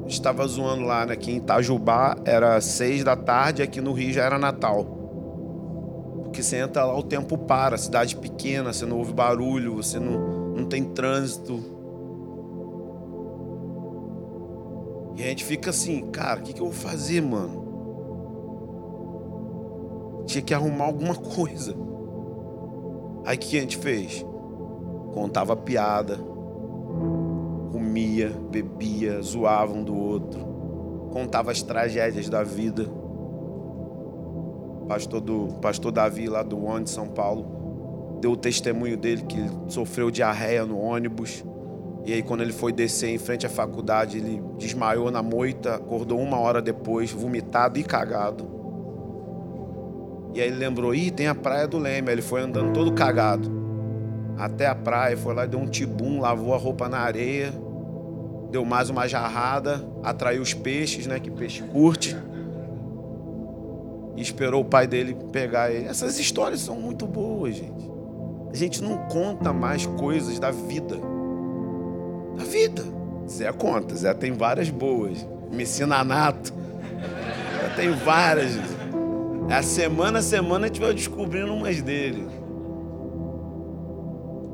Estava 0.07 0.47
zoando 0.47 0.83
lá, 0.83 1.05
né? 1.05 1.15
Que 1.15 1.31
em 1.31 1.37
Itajubá 1.37 2.17
era 2.25 2.59
seis 2.59 3.03
da 3.03 3.15
tarde, 3.15 3.61
aqui 3.61 3.79
no 3.79 3.93
Rio 3.93 4.11
já 4.11 4.23
era 4.23 4.39
Natal. 4.39 4.83
Porque 6.23 6.41
você 6.41 6.57
entra 6.57 6.83
lá, 6.83 6.97
o 6.97 7.03
tempo 7.03 7.37
para, 7.37 7.77
cidade 7.77 8.15
pequena, 8.15 8.73
você 8.73 8.87
não 8.87 8.97
ouve 8.97 9.13
barulho, 9.13 9.75
você 9.75 9.99
não, 9.99 10.55
não 10.55 10.65
tem 10.65 10.83
trânsito. 10.83 11.59
E 15.15 15.21
a 15.21 15.27
gente 15.27 15.45
fica 15.45 15.69
assim, 15.69 16.09
cara, 16.09 16.39
o 16.39 16.43
que, 16.43 16.53
que 16.53 16.61
eu 16.61 16.65
vou 16.65 16.73
fazer, 16.73 17.21
mano? 17.21 17.61
Tinha 20.25 20.41
que 20.41 20.53
arrumar 20.53 20.85
alguma 20.85 21.15
coisa. 21.15 21.75
Aí 23.25 23.35
o 23.35 23.39
que 23.39 23.57
a 23.57 23.61
gente 23.61 23.77
fez? 23.77 24.25
Contava 25.13 25.55
piada 25.55 26.30
comia, 27.91 28.31
bebia, 28.49 29.21
zoava 29.21 29.73
um 29.73 29.83
do 29.83 29.93
outro, 29.93 30.39
contava 31.11 31.51
as 31.51 31.61
tragédias 31.61 32.29
da 32.29 32.41
vida. 32.41 32.85
Pastor, 34.87 35.19
do, 35.19 35.47
pastor 35.61 35.91
Davi, 35.91 36.29
lá 36.29 36.41
do 36.41 36.63
One 36.63 36.85
de 36.85 36.89
São 36.89 37.09
Paulo, 37.09 38.17
deu 38.21 38.31
o 38.31 38.37
testemunho 38.37 38.95
dele 38.95 39.23
que 39.23 39.37
sofreu 39.67 40.09
diarreia 40.09 40.65
no 40.65 40.79
ônibus. 40.79 41.43
E 42.05 42.13
aí, 42.13 42.23
quando 42.23 42.41
ele 42.41 42.53
foi 42.53 42.71
descer 42.71 43.09
em 43.09 43.17
frente 43.17 43.45
à 43.45 43.49
faculdade, 43.49 44.17
ele 44.17 44.41
desmaiou 44.57 45.11
na 45.11 45.21
moita, 45.21 45.75
acordou 45.75 46.19
uma 46.19 46.39
hora 46.39 46.61
depois, 46.61 47.11
vomitado 47.11 47.77
e 47.77 47.83
cagado. 47.83 48.47
E 50.33 50.39
aí 50.39 50.47
ele 50.47 50.55
lembrou: 50.55 50.95
ih, 50.95 51.11
tem 51.11 51.27
a 51.27 51.35
praia 51.35 51.67
do 51.67 51.77
Leme. 51.77 52.07
Aí 52.07 52.15
ele 52.15 52.21
foi 52.21 52.41
andando 52.41 52.71
todo 52.71 52.93
cagado 52.93 53.59
até 54.37 54.65
a 54.65 54.73
praia, 54.73 55.17
foi 55.17 55.35
lá, 55.35 55.45
deu 55.45 55.59
um 55.59 55.67
tibum, 55.67 56.21
lavou 56.21 56.55
a 56.55 56.57
roupa 56.57 56.89
na 56.89 56.99
areia, 56.99 57.53
deu 58.51 58.65
mais 58.65 58.89
uma 58.89 59.07
jarrada, 59.07 59.83
atraiu 60.03 60.41
os 60.41 60.53
peixes, 60.53 61.07
né? 61.07 61.19
Que 61.19 61.31
peixe 61.31 61.63
curte. 61.63 62.15
E 64.15 64.21
esperou 64.21 64.61
o 64.61 64.65
pai 64.65 64.85
dele 64.85 65.15
pegar 65.31 65.71
ele. 65.71 65.87
Essas 65.87 66.19
histórias 66.19 66.59
são 66.59 66.75
muito 66.75 67.07
boas, 67.07 67.55
gente. 67.55 67.89
A 68.51 68.55
gente 68.55 68.83
não 68.83 68.97
conta 69.07 69.53
mais 69.53 69.85
coisas 69.85 70.37
da 70.37 70.51
vida. 70.51 70.97
Da 72.35 72.43
vida. 72.43 72.83
Zé 73.27 73.51
conta, 73.53 73.95
Zé 73.95 74.13
tem 74.13 74.33
várias 74.33 74.69
boas. 74.69 75.25
Messina 75.49 76.03
Nato. 76.03 76.53
Zé 76.53 77.75
tem 77.77 77.91
várias. 77.91 78.57
A 79.49 79.63
semana 79.63 80.19
a 80.19 80.21
semana 80.21 80.65
a 80.65 80.67
gente 80.67 80.81
vai 80.81 80.93
descobrindo 80.93 81.53
umas 81.53 81.81
dele. 81.81 82.27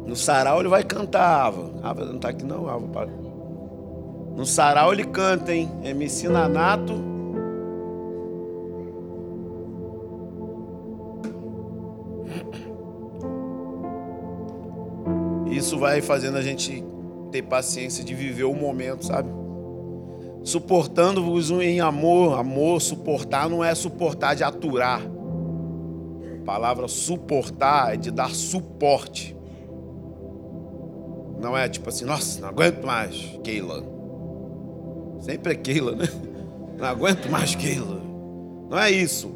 No 0.05 0.15
sarau 0.15 0.59
ele 0.59 0.69
vai 0.69 0.83
cantar, 0.83 1.47
Ava. 1.47 1.71
Ava 1.81 2.05
não 2.05 2.19
tá 2.19 2.29
aqui 2.29 2.45
não, 2.45 2.67
Ava. 2.67 3.26
No 4.37 4.45
sarau 4.45 4.93
ele 4.93 5.03
canta, 5.03 5.51
hein? 5.51 5.67
MC 5.83 6.29
Nanato. 6.29 6.93
Isso 15.49 15.79
vai 15.79 16.03
fazendo 16.03 16.37
a 16.37 16.41
gente 16.43 16.85
ter 17.31 17.41
paciência 17.41 18.03
de 18.03 18.13
viver 18.13 18.43
o 18.43 18.53
momento, 18.53 19.07
sabe? 19.07 19.27
Suportando-vos 20.43 21.49
em 21.49 21.79
amor. 21.79 22.37
Amor, 22.37 22.79
suportar 22.79 23.49
não 23.49 23.63
é 23.63 23.73
suportar 23.73 24.35
de 24.35 24.43
aturar. 24.43 25.01
A 25.01 26.45
palavra 26.45 26.87
suportar 26.87 27.95
é 27.95 27.97
de 27.97 28.11
dar 28.11 28.29
suporte. 28.29 29.35
Não 31.41 31.57
é 31.57 31.67
tipo 31.67 31.89
assim, 31.89 32.05
nossa, 32.05 32.39
não 32.39 32.49
aguento 32.49 32.85
mais, 32.85 33.35
Keila. 33.43 33.96
Sempre 35.19 35.53
é 35.53 35.55
Keila, 35.55 35.95
né? 35.95 36.07
Não 36.77 36.85
aguento 36.85 37.29
mais 37.29 37.55
Keila. 37.55 38.01
Não 38.69 38.77
é 38.77 38.91
isso. 38.91 39.31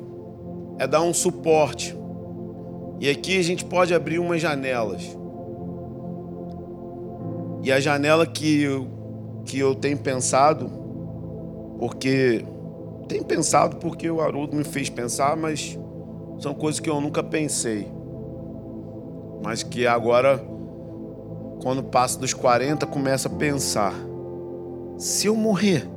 É 0.77 0.85
dar 0.85 1.01
um 1.01 1.13
suporte. 1.13 1.95
E 2.99 3.09
aqui 3.09 3.39
a 3.39 3.43
gente 3.43 3.65
pode 3.65 3.93
abrir 3.93 4.19
umas 4.19 4.41
janelas. 4.41 5.17
E 7.63 7.71
a 7.71 7.79
janela 7.79 8.25
que 8.25 8.61
eu, 8.61 8.87
que 9.45 9.59
eu 9.59 9.75
tenho 9.75 9.97
pensado, 9.97 10.69
porque. 11.79 12.45
Tenho 13.07 13.25
pensado 13.25 13.75
porque 13.75 14.09
o 14.09 14.21
Haroldo 14.21 14.55
me 14.55 14.63
fez 14.63 14.89
pensar, 14.89 15.35
mas 15.35 15.77
são 16.39 16.53
coisas 16.53 16.79
que 16.79 16.89
eu 16.89 17.01
nunca 17.01 17.21
pensei. 17.21 17.91
Mas 19.43 19.63
que 19.63 19.85
agora 19.85 20.41
quando 21.61 21.83
passa 21.83 22.19
dos 22.19 22.33
40, 22.33 22.85
começa 22.87 23.27
a 23.27 23.31
pensar: 23.31 23.93
se 25.01 25.25
eu 25.25 25.35
morrer, 25.35 25.89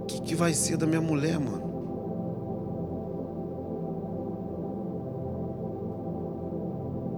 o 0.00 0.06
que, 0.06 0.22
que 0.22 0.34
vai 0.34 0.54
ser 0.54 0.78
da 0.78 0.86
minha 0.86 1.02
mulher, 1.02 1.38
mano? 1.38 1.68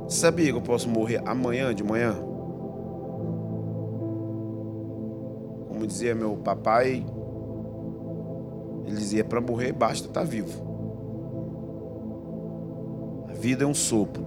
Sabia 0.08 0.50
que 0.50 0.58
eu 0.58 0.62
posso 0.62 0.88
morrer 0.88 1.22
amanhã 1.24 1.72
de 1.72 1.84
manhã? 1.84 2.16
Como 5.68 5.86
dizia 5.86 6.16
meu 6.16 6.36
papai, 6.36 7.06
ele 8.86 8.96
dizia: 8.96 9.24
para 9.24 9.40
morrer 9.40 9.72
basta 9.72 10.08
estar 10.08 10.22
tá 10.22 10.26
vivo 10.26 10.68
vida 13.40 13.64
é 13.64 13.66
um 13.66 13.72
sopro. 13.72 14.26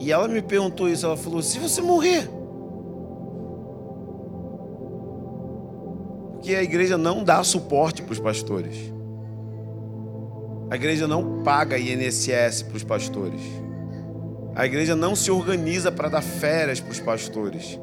E 0.00 0.10
ela 0.10 0.26
me 0.26 0.40
perguntou 0.40 0.88
isso, 0.88 1.04
ela 1.04 1.16
falou: 1.16 1.42
se 1.42 1.58
você 1.58 1.82
morrer? 1.82 2.28
Porque 6.32 6.54
a 6.54 6.62
igreja 6.62 6.96
não 6.96 7.22
dá 7.22 7.44
suporte 7.44 8.02
para 8.02 8.14
os 8.14 8.18
pastores. 8.18 8.74
A 10.70 10.76
igreja 10.76 11.06
não 11.06 11.42
paga 11.42 11.78
INSS 11.78 12.62
para 12.62 12.76
os 12.76 12.82
pastores. 12.82 13.42
A 14.54 14.64
igreja 14.64 14.96
não 14.96 15.14
se 15.14 15.30
organiza 15.30 15.92
para 15.92 16.08
dar 16.08 16.22
férias 16.22 16.80
para 16.80 16.92
os 16.92 17.00
pastores. 17.00 17.78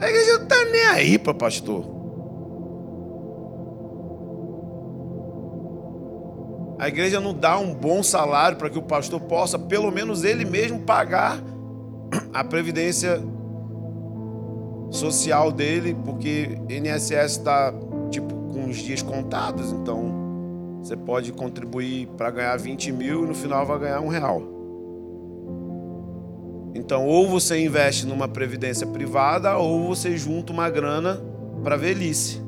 A 0.00 0.08
igreja 0.08 0.38
não 0.38 0.44
está 0.44 0.64
nem 0.64 0.86
aí 0.86 1.18
para 1.18 1.34
pastor. 1.34 2.01
A 6.82 6.88
igreja 6.88 7.20
não 7.20 7.32
dá 7.32 7.56
um 7.60 7.72
bom 7.72 8.02
salário 8.02 8.58
para 8.58 8.68
que 8.68 8.76
o 8.76 8.82
pastor 8.82 9.20
possa, 9.20 9.56
pelo 9.56 9.88
menos 9.92 10.24
ele 10.24 10.44
mesmo, 10.44 10.80
pagar 10.80 11.38
a 12.34 12.42
previdência 12.42 13.22
social 14.90 15.52
dele, 15.52 15.96
porque 16.04 16.58
INSS 16.68 17.36
está 17.36 17.72
tipo 18.10 18.34
com 18.52 18.68
os 18.68 18.78
dias 18.78 19.00
contados, 19.00 19.70
então 19.70 20.80
você 20.82 20.96
pode 20.96 21.32
contribuir 21.32 22.08
para 22.16 22.32
ganhar 22.32 22.56
20 22.56 22.90
mil 22.90 23.22
e 23.22 23.28
no 23.28 23.34
final 23.36 23.64
vai 23.64 23.78
ganhar 23.78 24.00
um 24.00 24.08
real. 24.08 24.42
Então, 26.74 27.06
ou 27.06 27.28
você 27.28 27.64
investe 27.64 28.06
numa 28.06 28.26
previdência 28.26 28.88
privada, 28.88 29.56
ou 29.56 29.86
você 29.86 30.16
junta 30.16 30.52
uma 30.52 30.68
grana 30.68 31.22
para 31.62 31.76
velhice. 31.76 32.42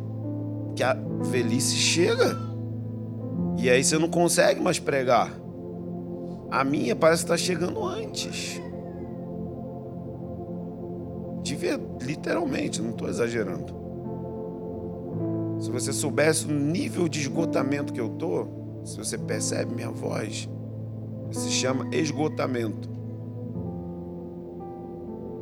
Que 0.74 0.82
a 0.82 0.96
velhice 1.20 1.76
chega. 1.76 2.52
E 3.56 3.70
aí 3.70 3.82
você 3.82 3.98
não 3.98 4.08
consegue 4.08 4.60
mais 4.60 4.78
pregar. 4.78 5.32
A 6.50 6.64
minha 6.64 6.94
parece 6.94 7.22
estar 7.22 7.36
chegando 7.36 7.84
antes. 7.84 8.60
De 11.42 11.54
ver, 11.54 11.80
literalmente, 12.00 12.80
não 12.80 12.90
estou 12.90 13.08
exagerando. 13.08 13.74
Se 15.60 15.70
você 15.70 15.92
soubesse 15.92 16.46
o 16.46 16.52
nível 16.52 17.08
de 17.08 17.20
esgotamento 17.20 17.92
que 17.92 18.00
eu 18.00 18.12
estou, 18.12 18.82
se 18.84 18.96
você 18.96 19.16
percebe 19.16 19.74
minha 19.74 19.90
voz, 19.90 20.48
se 21.30 21.50
chama 21.50 21.88
esgotamento. 21.94 22.88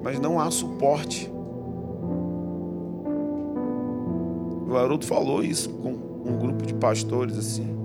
Mas 0.03 0.18
não 0.18 0.40
há 0.40 0.51
suporte. 0.51 1.31
O 4.68 4.77
Haroldo 4.77 5.05
falou 5.05 5.44
isso 5.44 5.70
com 5.70 5.90
um 5.92 6.38
grupo 6.38 6.64
de 6.64 6.75
pastores 6.75 7.37
assim. 7.37 7.82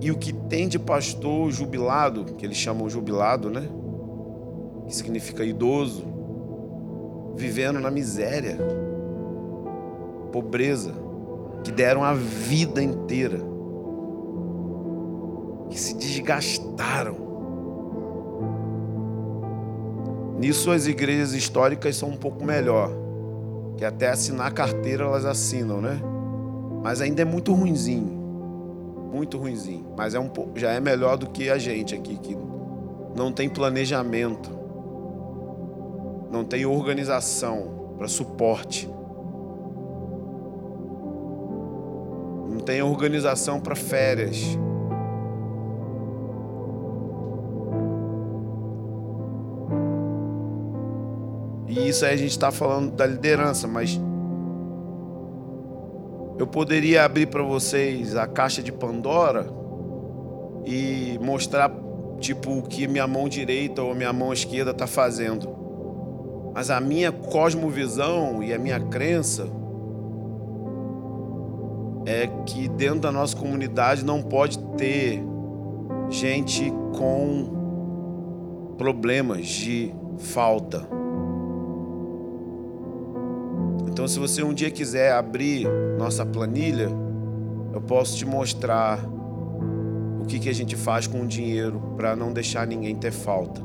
E 0.00 0.10
o 0.10 0.16
que 0.16 0.32
tem 0.32 0.68
de 0.68 0.78
pastor 0.78 1.50
jubilado, 1.50 2.24
que 2.24 2.44
eles 2.44 2.56
chamam 2.56 2.88
jubilado, 2.88 3.48
né? 3.48 3.68
Que 4.86 4.94
significa 4.94 5.44
idoso, 5.44 6.04
vivendo 7.36 7.80
na 7.80 7.90
miséria, 7.90 8.58
pobreza, 10.30 10.92
que 11.62 11.72
deram 11.72 12.04
a 12.04 12.12
vida 12.12 12.82
inteira, 12.82 13.40
que 15.70 15.78
se 15.78 15.94
desgastaram. 15.96 17.24
Nisso 20.38 20.70
as 20.70 20.86
igrejas 20.86 21.32
históricas 21.32 21.96
são 21.96 22.10
um 22.10 22.16
pouco 22.16 22.44
melhor, 22.44 22.90
que 23.76 23.84
até 23.84 24.10
assinar 24.10 24.52
carteira 24.52 25.04
elas 25.04 25.24
assinam, 25.24 25.80
né? 25.80 25.98
Mas 26.82 27.00
ainda 27.00 27.22
é 27.22 27.24
muito 27.24 27.54
ruinzinho 27.54 28.23
muito 29.14 29.38
ruinzinho, 29.38 29.94
mas 29.96 30.14
é 30.14 30.18
um 30.18 30.28
pouco, 30.28 30.58
já 30.58 30.72
é 30.72 30.80
melhor 30.80 31.16
do 31.16 31.30
que 31.30 31.48
a 31.48 31.56
gente 31.56 31.94
aqui 31.94 32.16
que 32.16 32.36
não 33.16 33.30
tem 33.32 33.48
planejamento, 33.48 34.50
não 36.32 36.44
tem 36.44 36.66
organização 36.66 37.94
para 37.96 38.08
suporte, 38.08 38.90
não 42.50 42.58
tem 42.58 42.82
organização 42.82 43.60
para 43.60 43.76
férias. 43.76 44.58
E 51.68 51.88
isso 51.88 52.04
aí 52.04 52.14
a 52.14 52.16
gente 52.16 52.30
está 52.30 52.50
falando 52.50 52.90
da 52.92 53.06
liderança, 53.06 53.68
mas 53.68 54.00
eu 56.38 56.46
poderia 56.46 57.04
abrir 57.04 57.26
para 57.26 57.42
vocês 57.42 58.16
a 58.16 58.26
caixa 58.26 58.62
de 58.62 58.72
Pandora 58.72 59.46
e 60.64 61.18
mostrar 61.22 61.70
tipo 62.18 62.58
o 62.58 62.62
que 62.62 62.88
minha 62.88 63.06
mão 63.06 63.28
direita 63.28 63.82
ou 63.82 63.94
minha 63.94 64.12
mão 64.12 64.32
esquerda 64.32 64.72
está 64.72 64.86
fazendo. 64.86 65.54
Mas 66.54 66.70
a 66.70 66.80
minha 66.80 67.12
cosmovisão 67.12 68.42
e 68.42 68.52
a 68.52 68.58
minha 68.58 68.80
crença 68.80 69.46
é 72.06 72.28
que 72.46 72.68
dentro 72.68 73.00
da 73.00 73.12
nossa 73.12 73.36
comunidade 73.36 74.04
não 74.04 74.22
pode 74.22 74.58
ter 74.76 75.22
gente 76.10 76.72
com 76.96 78.74
problemas 78.76 79.46
de 79.46 79.94
falta. 80.18 80.86
Então, 83.94 84.08
se 84.08 84.18
você 84.18 84.42
um 84.42 84.52
dia 84.52 84.72
quiser 84.72 85.12
abrir 85.12 85.68
nossa 85.96 86.26
planilha, 86.26 86.88
eu 87.72 87.80
posso 87.80 88.16
te 88.16 88.26
mostrar 88.26 88.98
o 90.20 90.26
que, 90.26 90.40
que 90.40 90.48
a 90.48 90.52
gente 90.52 90.74
faz 90.74 91.06
com 91.06 91.20
o 91.20 91.26
dinheiro 91.28 91.80
para 91.96 92.16
não 92.16 92.32
deixar 92.32 92.66
ninguém 92.66 92.96
ter 92.96 93.12
falta. 93.12 93.62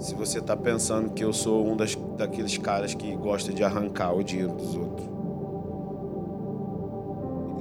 Se 0.00 0.12
você 0.16 0.40
está 0.40 0.56
pensando 0.56 1.10
que 1.10 1.22
eu 1.22 1.32
sou 1.32 1.64
um 1.64 1.76
das, 1.76 1.96
daqueles 2.18 2.58
caras 2.58 2.94
que 2.94 3.14
gosta 3.14 3.52
de 3.52 3.62
arrancar 3.62 4.12
o 4.12 4.24
dinheiro 4.24 4.52
dos 4.52 4.74
outros. 4.74 5.08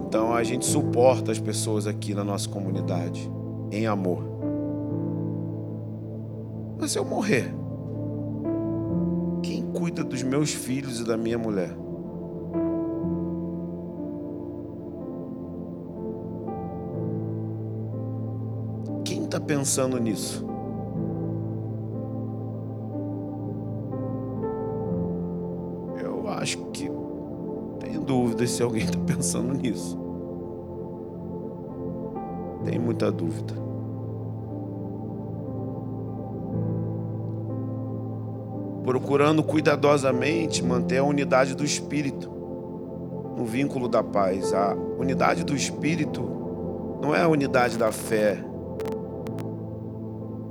Então 0.08 0.34
a 0.34 0.44
gente 0.44 0.66
suporta 0.66 1.32
as 1.32 1.38
pessoas 1.38 1.86
aqui 1.86 2.16
na 2.16 2.24
nossa 2.24 2.50
comunidade 2.50 3.32
em 3.72 3.86
amor. 3.86 4.24
Mas 6.80 6.94
se 6.94 6.98
eu 6.98 7.06
morrer, 7.06 7.54
cuida 9.74 10.04
dos 10.04 10.22
meus 10.22 10.54
filhos 10.54 11.00
e 11.00 11.04
da 11.04 11.18
minha 11.18 11.38
mulher? 11.38 11.76
Quem 19.04 19.24
está 19.26 19.40
pensando 19.40 20.00
nisso? 20.00 20.46
Eu 26.02 26.28
acho 26.30 26.58
que 26.72 26.90
tenho 27.80 28.02
dúvidas 28.02 28.52
se 28.52 28.62
alguém 28.64 28.84
está 28.84 29.00
pensando 29.06 29.54
nisso. 29.54 29.98
Tem 32.64 32.80
muita 32.80 33.12
dúvida. 33.12 33.73
Procurando 38.84 39.44
cuidadosamente 39.44 40.64
manter 40.64 40.98
a 40.98 41.04
unidade 41.04 41.56
do 41.56 41.64
espírito 41.64 42.30
no 43.38 43.46
vínculo 43.46 43.88
da 43.88 44.04
paz. 44.04 44.54
A 44.54 44.76
unidade 45.00 45.44
do 45.44 45.56
espírito 45.56 46.22
não 47.02 47.16
é 47.16 47.22
a 47.22 47.28
unidade 47.28 47.78
da 47.78 47.92
fé, 47.92 48.44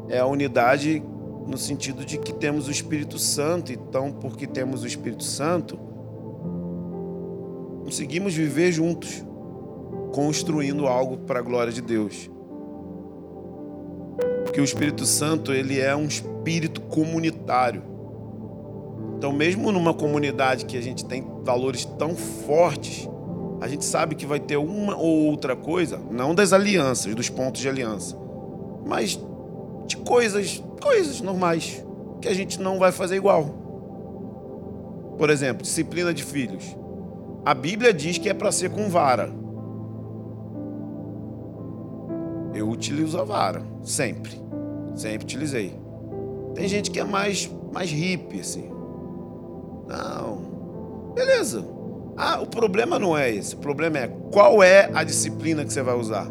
é 0.08 0.18
a 0.18 0.26
unidade 0.26 1.02
no 1.46 1.56
sentido 1.56 2.04
de 2.04 2.18
que 2.18 2.32
temos 2.32 2.68
o 2.68 2.70
Espírito 2.70 3.18
Santo, 3.18 3.72
então, 3.72 4.12
porque 4.12 4.46
temos 4.46 4.82
o 4.82 4.86
Espírito 4.86 5.24
Santo, 5.24 5.78
conseguimos 7.84 8.34
viver 8.34 8.72
juntos 8.72 9.24
construindo 10.12 10.86
algo 10.86 11.16
para 11.18 11.38
a 11.38 11.42
glória 11.42 11.72
de 11.72 11.80
Deus. 11.80 12.30
Porque 14.44 14.60
o 14.60 14.64
Espírito 14.64 15.06
Santo, 15.06 15.52
ele 15.52 15.80
é 15.80 15.96
um 15.96 16.04
espírito 16.04 16.82
comunitário. 16.82 17.82
Então, 19.22 19.32
mesmo 19.32 19.70
numa 19.70 19.94
comunidade 19.94 20.64
que 20.64 20.76
a 20.76 20.80
gente 20.80 21.04
tem 21.04 21.24
valores 21.44 21.84
tão 21.84 22.16
fortes, 22.16 23.08
a 23.60 23.68
gente 23.68 23.84
sabe 23.84 24.16
que 24.16 24.26
vai 24.26 24.40
ter 24.40 24.56
uma 24.56 24.96
ou 24.96 25.26
outra 25.26 25.54
coisa, 25.54 25.96
não 26.10 26.34
das 26.34 26.52
alianças, 26.52 27.14
dos 27.14 27.28
pontos 27.28 27.60
de 27.60 27.68
aliança, 27.68 28.18
mas 28.84 29.16
de 29.86 29.96
coisas, 29.98 30.60
coisas 30.82 31.20
normais 31.20 31.86
que 32.20 32.26
a 32.26 32.34
gente 32.34 32.60
não 32.60 32.80
vai 32.80 32.90
fazer 32.90 33.14
igual. 33.14 33.44
Por 35.16 35.30
exemplo, 35.30 35.62
disciplina 35.62 36.12
de 36.12 36.24
filhos. 36.24 36.76
A 37.44 37.54
Bíblia 37.54 37.94
diz 37.94 38.18
que 38.18 38.28
é 38.28 38.34
para 38.34 38.50
ser 38.50 38.70
com 38.70 38.88
vara. 38.88 39.32
Eu 42.52 42.68
utilizo 42.68 43.20
a 43.20 43.22
vara, 43.22 43.62
sempre. 43.84 44.32
Sempre 44.96 45.26
utilizei. 45.26 45.78
Tem 46.56 46.66
gente 46.66 46.90
que 46.90 46.98
é 46.98 47.04
mais, 47.04 47.48
mais 47.72 47.88
hippie, 47.88 48.40
assim. 48.40 48.71
Não. 49.86 51.12
Beleza. 51.14 51.64
Ah, 52.16 52.40
o 52.40 52.46
problema 52.46 52.98
não 52.98 53.16
é 53.16 53.30
esse. 53.30 53.54
O 53.54 53.58
problema 53.58 53.98
é 53.98 54.08
qual 54.30 54.62
é 54.62 54.90
a 54.94 55.02
disciplina 55.02 55.64
que 55.64 55.72
você 55.72 55.82
vai 55.82 55.94
usar. 55.94 56.26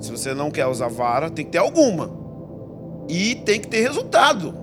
Se 0.00 0.10
você 0.10 0.34
não 0.34 0.50
quer 0.50 0.66
usar 0.66 0.88
vara, 0.88 1.30
tem 1.30 1.44
que 1.44 1.52
ter 1.52 1.58
alguma. 1.58 2.10
E 3.08 3.36
tem 3.36 3.60
que 3.60 3.68
ter 3.68 3.80
resultado. 3.80 4.54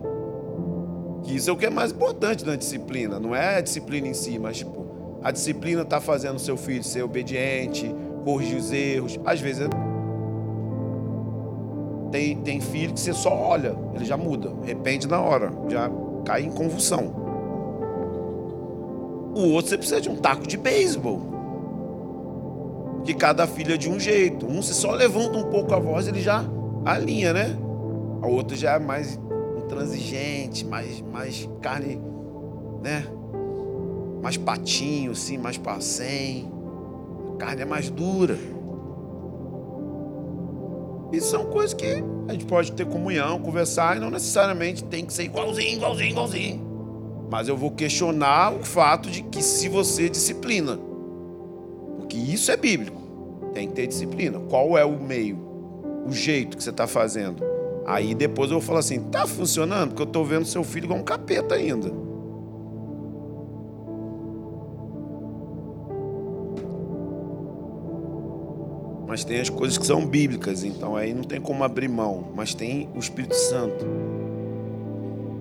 Isso 1.26 1.50
é 1.50 1.54
o 1.54 1.58
que 1.58 1.66
é 1.66 1.70
mais 1.70 1.92
importante 1.92 2.46
na 2.46 2.56
disciplina. 2.56 3.20
Não 3.20 3.36
é 3.36 3.58
a 3.58 3.62
disciplina 3.62 4.08
em 4.08 4.14
si, 4.14 4.38
mas 4.38 4.58
tipo, 4.58 4.86
a 5.24 5.32
disciplina 5.32 5.84
está 5.84 6.02
fazendo 6.02 6.40
seu 6.40 6.58
filho 6.58 6.84
ser 6.84 7.04
obediente, 7.04 7.94
corrigir 8.24 8.58
os 8.58 8.72
erros. 8.72 9.20
Às 9.26 9.40
vezes 9.40 9.68
é 9.68 9.70
tem, 12.12 12.36
tem 12.42 12.60
filho 12.60 12.94
que 12.94 13.00
você 13.00 13.14
só 13.14 13.34
olha, 13.34 13.74
ele 13.96 14.04
já 14.04 14.18
muda, 14.18 14.52
arrepende 14.62 15.08
na 15.08 15.22
hora, 15.22 15.50
já 15.70 15.90
cai 16.26 16.44
em 16.44 16.52
convulsão. 16.52 17.21
O 19.34 19.50
outro 19.52 19.70
você 19.70 19.78
precisa 19.78 20.02
de 20.02 20.10
um 20.10 20.15
taco 20.15 20.46
de 20.46 20.58
beisebol. 20.58 21.32
Que 23.06 23.13
cada 23.13 23.48
filho 23.48 23.74
é 23.74 23.78
de 23.78 23.89
um 23.89 24.00
jeito. 24.00 24.46
Um 24.46 24.62
você 24.62 24.74
só 24.74 24.91
levanta 24.91 25.38
um 25.38 25.50
pouco 25.50 25.74
a 25.74 25.80
voz, 25.80 26.08
ele 26.08 26.22
já 26.22 26.44
alinha, 26.86 27.34
né? 27.34 27.56
A 28.22 28.28
outra 28.28 28.56
já 28.56 28.74
é 28.74 28.80
mais 28.80 29.20
intransigente, 29.58 30.65
mais, 30.65 31.02
mais 31.02 31.50
carne, 31.62 32.00
né? 32.84 33.06
Mais 34.22 34.38
patinho, 34.38 35.12
assim, 35.12 35.38
mais 35.38 35.58
passem. 35.58 36.52
A 37.34 37.38
carne 37.38 37.62
é 37.62 37.65
mais 37.65 37.89
dura. 37.89 38.38
Isso 41.12 41.30
são 41.30 41.46
coisas 41.46 41.74
que 41.74 42.04
a 42.28 42.32
gente 42.34 42.46
pode 42.46 42.72
ter 42.72 42.86
comunhão, 42.86 43.39
conversar, 43.39 43.98
e 43.98 44.00
não 44.00 44.10
necessariamente 44.10 44.84
tem 44.84 45.06
que 45.06 45.13
ser 45.13 45.24
igualzinho, 45.24 45.78
igualzinho, 45.78 46.10
igualzinho. 46.10 46.71
Mas 47.32 47.48
eu 47.48 47.56
vou 47.56 47.72
questionar 47.72 48.54
o 48.54 48.62
fato 48.62 49.10
de 49.10 49.24
que 49.24 49.41
se 49.41 49.70
você 49.70 50.10
disciplina, 50.10 50.78
porque 51.96 52.17
isso 52.17 52.52
é 52.52 52.58
bíblico, 52.58 53.02
tem 53.54 53.70
que 53.70 53.74
ter 53.74 53.88
disciplina. 53.88 54.38
Qual 54.50 54.78
é 54.78 54.84
o 54.84 55.00
meio, 55.00 55.39
o 56.06 56.12
jeito 56.12 56.58
que 56.58 56.63
você 56.63 56.72
está 56.72 56.86
fazendo? 56.86 57.41
Aí 57.86 58.13
depois 58.13 58.52
eu 58.52 58.60
vou 58.60 58.67
falar 58.67 58.80
assim: 58.80 59.00
tá 59.00 59.26
funcionando? 59.26 59.91
Porque 59.91 60.02
eu 60.02 60.08
estou 60.08 60.26
vendo 60.26 60.44
seu 60.44 60.62
filho 60.62 60.88
igual 60.88 61.00
um 61.00 61.04
capeta 61.04 61.56
ainda. 61.56 61.89
mas 69.08 69.26
tem 69.26 69.41
as 69.41 69.50
coisas 69.50 69.78
que 69.78 69.86
são 69.86 70.06
bíblicas, 70.06 70.63
então 70.63 70.96
aí 70.96 71.13
não 71.13 71.24
tem 71.24 71.41
como 71.41 71.65
abrir 71.65 71.89
mão, 71.89 72.32
mas 72.34 72.54
tem 72.54 72.88
o 72.96 73.00
Espírito 73.00 73.36
Santo. 73.36 73.86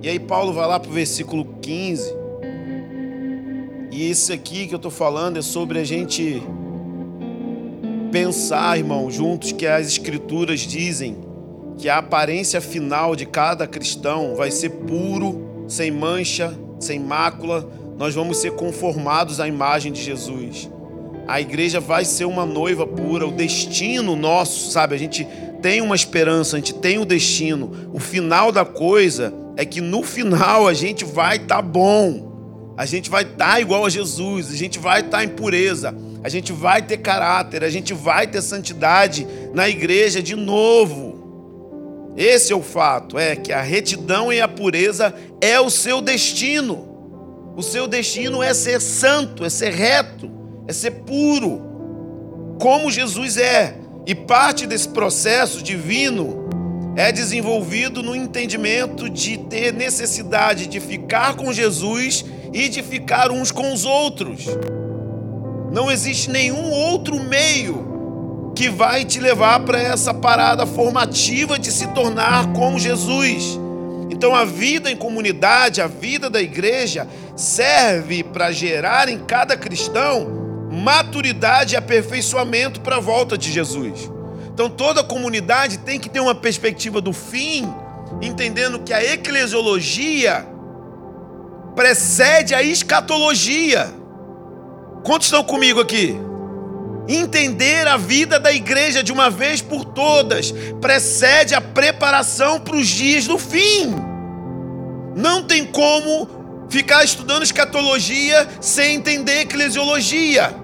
E 0.02 0.08
aí 0.08 0.18
Paulo 0.18 0.52
vai 0.52 0.66
lá 0.66 0.80
para 0.80 0.90
o 0.90 0.94
versículo 0.94 1.44
15, 1.60 2.14
e 3.92 4.08
isso 4.10 4.32
aqui 4.32 4.66
que 4.66 4.74
eu 4.74 4.76
estou 4.76 4.90
falando 4.90 5.36
é 5.36 5.42
sobre 5.42 5.78
a 5.78 5.84
gente 5.84 6.42
pensar, 8.10 8.78
irmão, 8.78 9.10
juntos 9.10 9.52
que 9.52 9.66
as 9.66 9.86
Escrituras 9.88 10.60
dizem 10.60 11.18
que 11.76 11.88
a 11.88 11.98
aparência 11.98 12.60
final 12.60 13.14
de 13.14 13.26
cada 13.26 13.66
cristão 13.66 14.34
vai 14.36 14.50
ser 14.50 14.70
puro, 14.70 15.64
sem 15.68 15.90
mancha, 15.90 16.56
sem 16.78 16.98
mácula, 16.98 17.68
nós 17.98 18.14
vamos 18.14 18.38
ser 18.38 18.52
conformados 18.52 19.40
à 19.40 19.46
imagem 19.46 19.92
de 19.92 20.02
Jesus 20.02 20.70
a 21.30 21.40
igreja 21.40 21.78
vai 21.78 22.04
ser 22.04 22.24
uma 22.24 22.44
noiva 22.44 22.84
pura, 22.84 23.24
o 23.24 23.30
destino 23.30 24.16
nosso, 24.16 24.72
sabe? 24.72 24.96
A 24.96 24.98
gente 24.98 25.24
tem 25.62 25.80
uma 25.80 25.94
esperança, 25.94 26.56
a 26.56 26.58
gente 26.58 26.74
tem 26.74 26.98
um 26.98 27.06
destino. 27.06 27.70
O 27.92 28.00
final 28.00 28.50
da 28.50 28.64
coisa 28.64 29.32
é 29.56 29.64
que 29.64 29.80
no 29.80 30.02
final 30.02 30.66
a 30.66 30.74
gente 30.74 31.04
vai 31.04 31.36
estar 31.36 31.56
tá 31.56 31.62
bom, 31.62 32.74
a 32.76 32.86
gente 32.86 33.10
vai 33.10 33.22
estar 33.22 33.52
tá 33.52 33.60
igual 33.60 33.84
a 33.84 33.90
Jesus, 33.90 34.50
a 34.50 34.56
gente 34.56 34.78
vai 34.78 35.00
estar 35.00 35.18
tá 35.18 35.24
em 35.24 35.28
pureza, 35.28 35.94
a 36.22 36.28
gente 36.28 36.52
vai 36.52 36.82
ter 36.82 36.98
caráter, 36.98 37.64
a 37.64 37.70
gente 37.70 37.92
vai 37.94 38.26
ter 38.26 38.42
santidade 38.42 39.26
na 39.52 39.68
igreja 39.68 40.22
de 40.22 40.34
novo. 40.34 42.14
Esse 42.16 42.52
é 42.52 42.56
o 42.56 42.62
fato, 42.62 43.18
é 43.18 43.36
que 43.36 43.52
a 43.52 43.62
retidão 43.62 44.32
e 44.32 44.40
a 44.40 44.48
pureza 44.48 45.14
é 45.40 45.60
o 45.60 45.70
seu 45.70 46.00
destino. 46.00 46.88
O 47.56 47.62
seu 47.62 47.86
destino 47.86 48.42
é 48.42 48.52
ser 48.54 48.80
santo, 48.80 49.44
é 49.44 49.50
ser 49.50 49.72
reto 49.72 50.40
é 50.70 50.72
ser 50.72 50.92
puro, 51.02 52.56
como 52.60 52.90
Jesus 52.90 53.36
é. 53.36 53.76
E 54.06 54.14
parte 54.14 54.66
desse 54.66 54.88
processo 54.88 55.62
divino 55.62 56.39
é 56.96 57.12
desenvolvido 57.12 58.02
no 58.02 58.14
entendimento 58.14 59.08
de 59.08 59.38
ter 59.38 59.72
necessidade 59.72 60.66
de 60.66 60.80
ficar 60.80 61.34
com 61.34 61.52
Jesus 61.52 62.24
e 62.52 62.68
de 62.68 62.82
ficar 62.82 63.30
uns 63.30 63.52
com 63.52 63.72
os 63.72 63.84
outros. 63.84 64.46
Não 65.72 65.90
existe 65.90 66.30
nenhum 66.30 66.70
outro 66.70 67.18
meio 67.20 68.52
que 68.56 68.68
vai 68.68 69.04
te 69.04 69.20
levar 69.20 69.60
para 69.60 69.80
essa 69.80 70.12
parada 70.12 70.66
formativa 70.66 71.58
de 71.58 71.70
se 71.70 71.86
tornar 71.88 72.52
como 72.52 72.78
Jesus. 72.78 73.58
Então 74.10 74.34
a 74.34 74.44
vida 74.44 74.90
em 74.90 74.96
comunidade, 74.96 75.80
a 75.80 75.86
vida 75.86 76.28
da 76.28 76.42
igreja 76.42 77.06
serve 77.36 78.24
para 78.24 78.50
gerar 78.50 79.08
em 79.08 79.18
cada 79.18 79.56
cristão 79.56 80.40
maturidade 80.70 81.74
e 81.74 81.76
aperfeiçoamento 81.76 82.80
para 82.80 82.96
a 82.96 83.00
volta 83.00 83.38
de 83.38 83.50
Jesus. 83.50 84.10
Então 84.60 84.68
toda 84.68 85.02
comunidade 85.02 85.78
tem 85.78 85.98
que 85.98 86.10
ter 86.10 86.20
uma 86.20 86.34
perspectiva 86.34 87.00
do 87.00 87.14
fim, 87.14 87.66
entendendo 88.20 88.80
que 88.80 88.92
a 88.92 89.02
eclesiologia 89.02 90.46
precede 91.74 92.54
a 92.54 92.62
escatologia. 92.62 93.90
Quantos 95.02 95.28
estão 95.28 95.42
comigo 95.42 95.80
aqui? 95.80 96.14
Entender 97.08 97.88
a 97.88 97.96
vida 97.96 98.38
da 98.38 98.52
igreja 98.52 99.02
de 99.02 99.10
uma 99.10 99.30
vez 99.30 99.62
por 99.62 99.82
todas 99.82 100.52
precede 100.78 101.54
a 101.54 101.60
preparação 101.62 102.60
para 102.60 102.76
os 102.76 102.86
dias 102.86 103.26
do 103.26 103.38
fim. 103.38 103.94
Não 105.16 105.42
tem 105.42 105.64
como 105.64 106.66
ficar 106.68 107.02
estudando 107.02 107.44
escatologia 107.44 108.46
sem 108.60 108.96
entender 108.96 109.40
eclesiologia. 109.40 110.54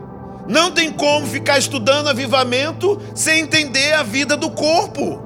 Não 0.49 0.71
tem 0.71 0.93
como 0.93 1.27
ficar 1.27 1.59
estudando 1.59 2.09
avivamento 2.09 3.01
sem 3.15 3.41
entender 3.41 3.95
a 3.95 4.03
vida 4.03 4.37
do 4.37 4.51
corpo. 4.51 5.23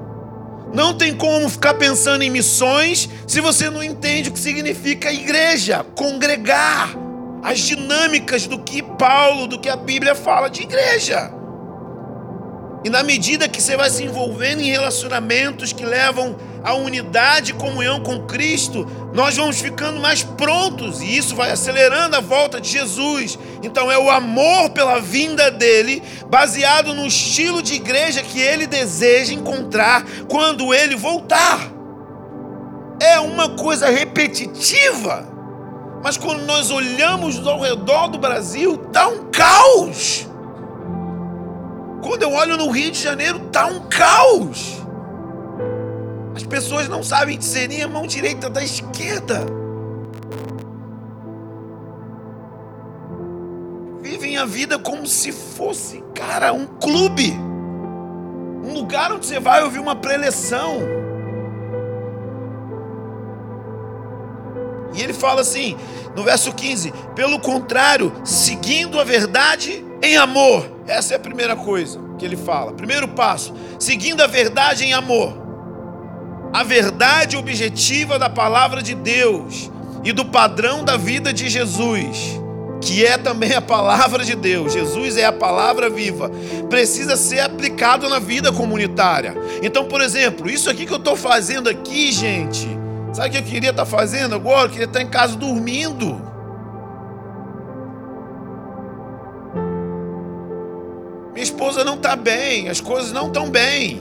Não 0.73 0.93
tem 0.93 1.13
como 1.15 1.49
ficar 1.49 1.73
pensando 1.73 2.23
em 2.23 2.29
missões 2.29 3.09
se 3.27 3.41
você 3.41 3.69
não 3.69 3.83
entende 3.83 4.29
o 4.29 4.31
que 4.31 4.39
significa 4.39 5.11
igreja, 5.11 5.85
congregar, 5.95 6.95
as 7.43 7.59
dinâmicas 7.59 8.47
do 8.47 8.59
que 8.59 8.81
Paulo, 8.81 9.47
do 9.47 9.59
que 9.59 9.69
a 9.69 9.75
Bíblia 9.75 10.15
fala 10.15 10.49
de 10.49 10.61
igreja. 10.61 11.40
E 12.83 12.89
na 12.89 13.03
medida 13.03 13.47
que 13.47 13.61
você 13.61 13.77
vai 13.77 13.89
se 13.91 14.03
envolvendo 14.03 14.61
em 14.61 14.71
relacionamentos 14.71 15.71
que 15.71 15.85
levam 15.85 16.35
à 16.63 16.73
unidade 16.73 17.51
e 17.51 17.55
comunhão 17.55 18.01
com 18.01 18.25
Cristo, 18.25 18.87
nós 19.13 19.37
vamos 19.37 19.59
ficando 19.59 19.99
mais 19.99 20.23
prontos 20.23 20.99
e 20.99 21.15
isso 21.15 21.35
vai 21.35 21.51
acelerando 21.51 22.15
a 22.15 22.21
volta 22.21 22.59
de 22.59 22.69
Jesus. 22.69 23.37
Então 23.61 23.91
é 23.91 23.99
o 23.99 24.09
amor 24.09 24.71
pela 24.71 24.99
vinda 24.99 25.51
dele, 25.51 26.01
baseado 26.27 26.93
no 26.95 27.05
estilo 27.05 27.61
de 27.61 27.75
igreja 27.75 28.23
que 28.23 28.39
ele 28.39 28.65
deseja 28.65 29.31
encontrar 29.31 30.03
quando 30.27 30.73
ele 30.73 30.95
voltar. 30.95 31.71
É 32.99 33.19
uma 33.19 33.49
coisa 33.49 33.89
repetitiva. 33.89 35.27
Mas 36.03 36.17
quando 36.17 36.41
nós 36.45 36.71
olhamos 36.71 37.45
ao 37.45 37.59
redor 37.59 38.07
do 38.07 38.17
Brasil, 38.17 38.73
está 38.87 39.07
um 39.07 39.29
caos. 39.29 40.30
Quando 42.01 42.23
eu 42.23 42.31
olho 42.31 42.57
no 42.57 42.69
Rio 42.69 42.91
de 42.91 42.99
Janeiro, 42.99 43.45
está 43.45 43.65
um 43.67 43.87
caos. 43.87 44.81
As 46.35 46.43
pessoas 46.43 46.87
não 46.87 47.03
sabem 47.03 47.37
discernir 47.37 47.83
a 47.83 47.87
mão 47.87 48.07
direita 48.07 48.49
da 48.49 48.63
esquerda. 48.63 49.45
Vivem 54.01 54.37
a 54.37 54.45
vida 54.45 54.79
como 54.79 55.05
se 55.05 55.31
fosse, 55.31 56.03
cara, 56.15 56.51
um 56.51 56.65
clube. 56.65 57.31
Um 58.63 58.73
lugar 58.73 59.11
onde 59.11 59.25
você 59.25 59.39
vai 59.39 59.63
ouvir 59.63 59.79
uma 59.79 59.95
preleção. 59.95 60.79
E 64.93 65.01
ele 65.01 65.13
fala 65.13 65.41
assim, 65.41 65.77
no 66.15 66.23
verso 66.23 66.53
15: 66.53 66.93
pelo 67.15 67.39
contrário, 67.39 68.11
seguindo 68.23 68.99
a 68.99 69.03
verdade 69.03 69.85
em 70.01 70.17
amor. 70.17 70.80
Essa 70.91 71.13
é 71.13 71.17
a 71.17 71.19
primeira 71.19 71.55
coisa 71.55 71.99
que 72.17 72.25
ele 72.25 72.37
fala. 72.37 72.73
Primeiro 72.73 73.07
passo: 73.09 73.53
seguindo 73.79 74.21
a 74.21 74.27
verdade 74.27 74.83
em 74.83 74.93
amor 74.93 75.41
a 76.53 76.63
verdade 76.63 77.37
objetiva 77.37 78.19
da 78.19 78.29
palavra 78.29 78.81
de 78.81 78.93
Deus 78.93 79.71
e 80.03 80.11
do 80.11 80.25
padrão 80.25 80.83
da 80.83 80.97
vida 80.97 81.31
de 81.31 81.49
Jesus, 81.49 82.39
que 82.81 83.05
é 83.05 83.17
também 83.17 83.53
a 83.53 83.61
palavra 83.61 84.25
de 84.25 84.35
Deus, 84.35 84.73
Jesus 84.73 85.15
é 85.15 85.25
a 85.25 85.31
palavra 85.31 85.89
viva, 85.89 86.29
precisa 86.69 87.15
ser 87.15 87.39
aplicado 87.39 88.09
na 88.09 88.19
vida 88.19 88.51
comunitária. 88.51 89.35
Então, 89.61 89.85
por 89.85 90.01
exemplo, 90.01 90.49
isso 90.49 90.69
aqui 90.69 90.85
que 90.85 90.91
eu 90.91 90.97
estou 90.97 91.15
fazendo 91.15 91.69
aqui, 91.69 92.11
gente, 92.11 92.67
sabe 93.13 93.29
o 93.29 93.31
que 93.31 93.37
eu 93.37 93.43
queria 93.43 93.69
estar 93.69 93.85
tá 93.85 93.89
fazendo 93.89 94.35
agora? 94.35 94.65
Eu 94.65 94.71
queria 94.71 94.85
estar 94.85 94.99
tá 94.99 95.05
em 95.05 95.09
casa 95.09 95.35
dormindo. 95.37 96.30
Minha 101.41 101.49
esposa 101.49 101.83
não 101.83 101.95
está 101.95 102.15
bem, 102.15 102.69
as 102.69 102.79
coisas 102.79 103.11
não 103.11 103.25
estão 103.25 103.49
bem. 103.49 103.99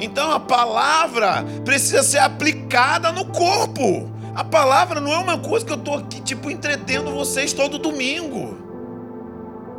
Então 0.00 0.30
a 0.30 0.40
palavra 0.40 1.44
precisa 1.62 2.02
ser 2.02 2.16
aplicada 2.16 3.12
no 3.12 3.26
corpo. 3.26 4.08
A 4.34 4.42
palavra 4.42 4.98
não 4.98 5.12
é 5.12 5.18
uma 5.18 5.36
coisa 5.36 5.66
que 5.66 5.72
eu 5.72 5.76
estou 5.76 5.98
aqui, 5.98 6.22
tipo, 6.22 6.50
entretendo 6.50 7.10
vocês 7.10 7.52
todo 7.52 7.78
domingo. 7.78 8.56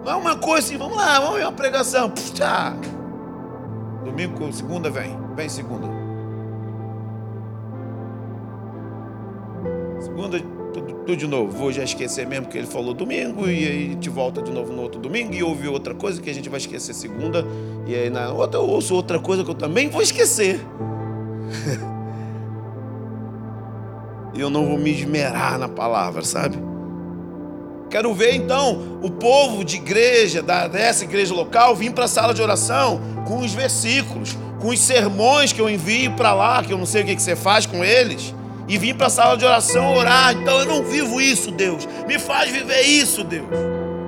Não 0.05 0.11
é 0.11 0.15
uma 0.15 0.35
coisa 0.35 0.67
assim, 0.67 0.77
vamos 0.77 0.95
lá, 0.95 1.19
vamos 1.19 1.37
ver 1.37 1.45
uma 1.45 1.51
pregação. 1.51 2.07
Puxa. 2.11 2.75
Domingo, 4.05 4.53
segunda 4.53 4.91
vem. 4.91 5.17
Vem 5.35 5.49
segunda. 5.49 5.87
Segunda 9.99 10.62
tudo, 10.73 10.93
tudo, 10.93 11.15
de 11.15 11.27
novo. 11.27 11.51
Vou 11.51 11.71
já 11.71 11.83
esquecer 11.83 12.25
mesmo 12.27 12.47
que 12.47 12.57
ele 12.57 12.67
falou 12.67 12.93
domingo, 12.93 13.47
e 13.47 13.67
aí 13.67 13.89
gente 13.89 14.09
volta 14.09 14.41
de 14.41 14.51
novo 14.51 14.73
no 14.73 14.81
outro 14.81 14.99
domingo 14.99 15.33
e 15.33 15.43
ouve 15.43 15.67
outra 15.67 15.93
coisa 15.93 16.21
que 16.21 16.29
a 16.29 16.33
gente 16.33 16.49
vai 16.49 16.57
esquecer 16.59 16.93
segunda, 16.93 17.45
e 17.85 17.95
aí 17.95 18.09
na 18.09 18.31
outra 18.31 18.59
eu 18.59 18.67
ouço 18.67 18.95
outra 18.95 19.19
coisa 19.19 19.43
que 19.43 19.51
eu 19.51 19.55
também 19.55 19.89
vou 19.89 20.01
esquecer. 20.01 20.59
e 24.33 24.39
eu 24.41 24.49
não 24.49 24.65
vou 24.65 24.77
me 24.77 24.91
esmerar 24.91 25.59
na 25.59 25.69
palavra, 25.69 26.23
sabe? 26.23 26.57
Quero 27.89 28.11
ver 28.11 28.33
então 28.33 28.99
o 29.03 29.11
povo 29.11 29.63
de 29.63 29.75
igreja, 29.75 30.41
dessa 30.41 31.03
igreja 31.03 31.31
local, 31.31 31.75
vir 31.75 31.93
para 31.93 32.05
a 32.05 32.07
sala 32.07 32.33
de 32.33 32.41
oração 32.41 32.99
com 33.27 33.37
os 33.37 33.53
versículos, 33.53 34.35
com 34.59 34.69
os 34.69 34.79
sermões 34.79 35.53
que 35.53 35.61
eu 35.61 35.69
envio 35.69 36.11
para 36.13 36.33
lá, 36.33 36.63
que 36.63 36.73
eu 36.73 36.77
não 36.77 36.87
sei 36.87 37.03
o 37.03 37.05
que 37.05 37.21
você 37.21 37.35
faz 37.35 37.67
com 37.67 37.85
eles 37.85 38.33
e 38.67 38.77
vim 38.77 38.93
para 38.93 39.07
a 39.07 39.09
sala 39.09 39.37
de 39.37 39.45
oração 39.45 39.93
orar. 39.93 40.33
Então 40.33 40.59
eu 40.59 40.65
não 40.65 40.83
vivo 40.83 41.19
isso, 41.19 41.51
Deus. 41.51 41.87
Me 42.07 42.17
faz 42.19 42.49
viver 42.51 42.81
isso, 42.81 43.23
Deus. 43.23 43.47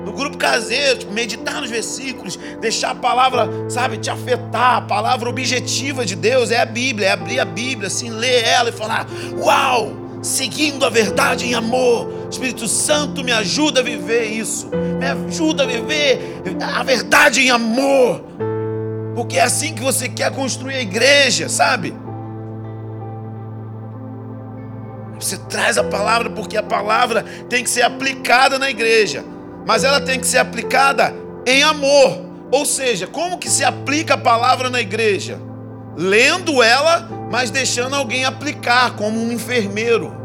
No 0.06 0.12
grupo 0.12 0.38
caseiro, 0.38 1.00
tipo, 1.00 1.12
meditar 1.12 1.62
nos 1.62 1.70
versículos, 1.70 2.38
deixar 2.62 2.92
a 2.92 2.96
palavra, 2.96 3.50
sabe, 3.70 3.98
te 3.98 4.10
afetar. 4.10 4.78
A 4.78 4.82
palavra 4.82 5.30
objetiva 5.30 6.06
de 6.06 6.16
Deus 6.16 6.52
é 6.52 6.62
a 6.62 6.66
Bíblia, 6.66 7.08
é 7.08 7.12
abrir 7.12 7.40
a 7.40 7.46
Bíblia, 7.46 7.88
assim, 7.88 8.10
ler 8.10 8.44
ela 8.44 8.70
e 8.70 8.74
falar: 8.74 9.08
Uau! 9.38 10.06
Seguindo 10.22 10.84
a 10.84 10.90
verdade 10.90 11.46
em 11.46 11.54
amor, 11.54 12.28
Espírito 12.32 12.68
Santo 12.68 13.24
me 13.24 13.32
ajuda 13.32 13.82
a 13.82 13.84
viver 13.84 14.24
isso, 14.24 14.68
me 14.98 15.06
ajuda 15.06 15.62
a 15.62 15.68
viver 15.68 16.42
a 16.60 16.82
verdade 16.82 17.42
em 17.42 17.52
amor, 17.52 18.24
porque 19.14 19.38
é 19.38 19.44
assim 19.44 19.76
que 19.76 19.84
você 19.84 20.10
quer 20.10 20.32
construir 20.32 20.78
a 20.78 20.82
igreja, 20.82 21.48
sabe? 21.48 21.94
Você 25.20 25.38
traz 25.38 25.78
a 25.78 25.84
palavra 25.84 26.30
porque 26.30 26.58
a 26.58 26.64
palavra 26.64 27.24
tem 27.50 27.64
que 27.64 27.70
ser 27.70 27.84
aplicada 27.84 28.60
na 28.60 28.70
igreja, 28.70 29.24
mas 29.66 29.84
ela 29.84 30.02
tem 30.02 30.20
que 30.20 30.28
ser 30.28 30.38
aplicada 30.38 31.14
em 31.46 31.64
amor. 31.64 32.26
Ou 32.52 32.66
seja, 32.66 33.08
como 33.08 33.38
que 33.38 33.50
se 33.50 33.64
aplica 33.64 34.14
a 34.14 34.18
palavra 34.18 34.70
na 34.70 34.82
igreja? 34.82 35.40
Lendo 35.98 36.62
ela, 36.62 37.10
mas 37.32 37.50
deixando 37.50 37.96
alguém 37.96 38.26
aplicar, 38.26 38.96
como 38.96 39.22
um 39.22 39.32
enfermeiro. 39.32 40.16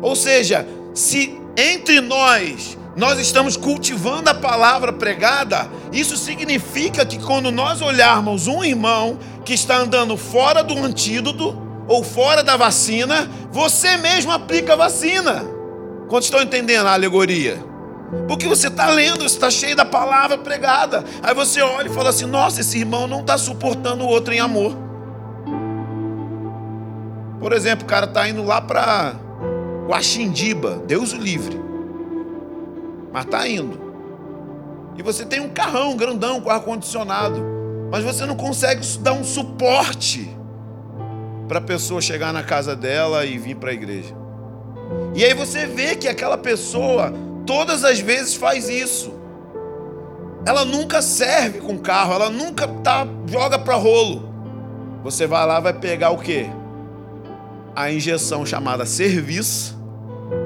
Ou 0.00 0.14
seja, 0.14 0.66
se 0.94 1.40
entre 1.56 2.00
nós 2.00 2.78
nós 2.98 3.20
estamos 3.20 3.56
cultivando 3.56 4.28
a 4.28 4.34
palavra 4.34 4.92
pregada, 4.92 5.70
isso 5.92 6.16
significa 6.16 7.06
que 7.06 7.16
quando 7.16 7.52
nós 7.52 7.80
olharmos 7.80 8.48
um 8.48 8.64
irmão 8.64 9.20
que 9.44 9.54
está 9.54 9.76
andando 9.76 10.16
fora 10.16 10.64
do 10.64 10.76
antídoto, 10.76 11.56
ou 11.88 12.04
fora 12.04 12.42
da 12.42 12.56
vacina, 12.56 13.28
você 13.50 13.96
mesmo 13.96 14.30
aplica 14.30 14.74
a 14.74 14.76
vacina. 14.76 15.42
Quando 16.08 16.22
estão 16.22 16.42
entendendo 16.42 16.86
a 16.86 16.92
alegoria? 16.92 17.58
Porque 18.26 18.46
você 18.46 18.68
está 18.68 18.88
lendo, 18.90 19.24
está 19.24 19.50
cheio 19.50 19.74
da 19.74 19.84
palavra 19.84 20.38
pregada. 20.38 21.04
Aí 21.22 21.34
você 21.34 21.60
olha 21.60 21.88
e 21.88 21.92
fala 21.92 22.10
assim: 22.10 22.26
nossa, 22.26 22.60
esse 22.60 22.78
irmão 22.78 23.06
não 23.06 23.20
está 23.20 23.36
suportando 23.36 24.04
o 24.04 24.06
outro 24.06 24.32
em 24.32 24.40
amor. 24.40 24.76
Por 27.40 27.52
exemplo, 27.52 27.84
o 27.84 27.88
cara 27.88 28.06
está 28.06 28.28
indo 28.28 28.42
lá 28.44 28.60
para 28.60 29.14
Guaxindiba, 29.86 30.82
Deus 30.86 31.12
o 31.12 31.16
livre. 31.16 31.60
Mas 33.12 33.24
está 33.24 33.48
indo. 33.48 33.88
E 34.96 35.02
você 35.02 35.24
tem 35.24 35.40
um 35.40 35.48
carrão 35.48 35.96
grandão 35.96 36.40
com 36.40 36.50
ar-condicionado. 36.50 37.42
Mas 37.90 38.02
você 38.04 38.26
não 38.26 38.34
consegue 38.34 38.84
dar 38.98 39.12
um 39.12 39.24
suporte 39.24 40.37
para 41.48 41.58
a 41.58 41.62
pessoa 41.62 42.00
chegar 42.00 42.32
na 42.32 42.42
casa 42.42 42.76
dela 42.76 43.24
e 43.24 43.38
vir 43.38 43.56
para 43.56 43.70
a 43.70 43.74
igreja. 43.74 44.14
E 45.14 45.24
aí 45.24 45.34
você 45.34 45.66
vê 45.66 45.96
que 45.96 46.06
aquela 46.06 46.36
pessoa 46.36 47.12
todas 47.46 47.84
as 47.84 47.98
vezes 47.98 48.34
faz 48.34 48.68
isso. 48.68 49.12
Ela 50.46 50.64
nunca 50.64 51.02
serve 51.02 51.60
com 51.60 51.78
carro, 51.78 52.12
ela 52.12 52.30
nunca 52.30 52.68
tá, 52.68 53.06
joga 53.26 53.58
para 53.58 53.74
rolo. 53.74 54.28
Você 55.02 55.26
vai 55.26 55.46
lá, 55.46 55.58
vai 55.58 55.72
pegar 55.72 56.10
o 56.10 56.18
quê? 56.18 56.46
A 57.74 57.90
injeção 57.90 58.44
chamada 58.44 58.84
serviço 58.84 59.78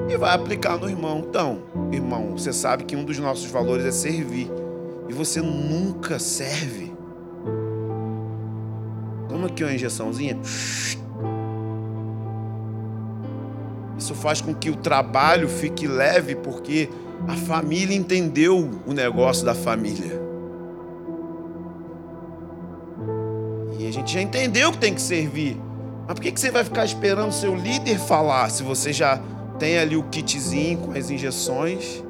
e 0.09 0.17
vai 0.17 0.33
aplicar 0.33 0.77
no 0.77 0.89
irmão. 0.89 1.25
Então, 1.27 1.63
irmão, 1.91 2.31
você 2.37 2.53
sabe 2.53 2.83
que 2.83 2.95
um 2.95 3.03
dos 3.03 3.17
nossos 3.19 3.49
valores 3.49 3.85
é 3.85 3.91
servir. 3.91 4.49
E 5.09 5.13
você 5.13 5.41
nunca 5.41 6.19
serve. 6.19 6.93
Toma 9.27 9.47
aqui 9.47 9.63
uma 9.63 9.73
injeçãozinha. 9.73 10.39
Isso 13.97 14.15
faz 14.15 14.41
com 14.41 14.53
que 14.53 14.69
o 14.69 14.75
trabalho 14.75 15.47
fique 15.47 15.87
leve, 15.87 16.35
porque 16.35 16.89
a 17.27 17.35
família 17.35 17.95
entendeu 17.95 18.69
o 18.85 18.93
negócio 18.93 19.45
da 19.45 19.53
família. 19.53 20.21
E 23.77 23.87
a 23.87 23.91
gente 23.91 24.13
já 24.13 24.21
entendeu 24.21 24.71
que 24.71 24.77
tem 24.77 24.93
que 24.93 25.01
servir. 25.01 25.59
Mas 26.07 26.15
por 26.15 26.21
que 26.21 26.37
você 26.37 26.51
vai 26.51 26.63
ficar 26.63 26.85
esperando 26.85 27.31
seu 27.31 27.55
líder 27.55 27.97
falar 27.97 28.49
se 28.49 28.63
você 28.63 28.91
já 28.91 29.21
tem 29.57 29.77
ali 29.77 29.95
o 29.95 30.03
kitzinho 30.03 30.79
com 30.79 30.91
as 30.97 31.09
injeções? 31.09 32.03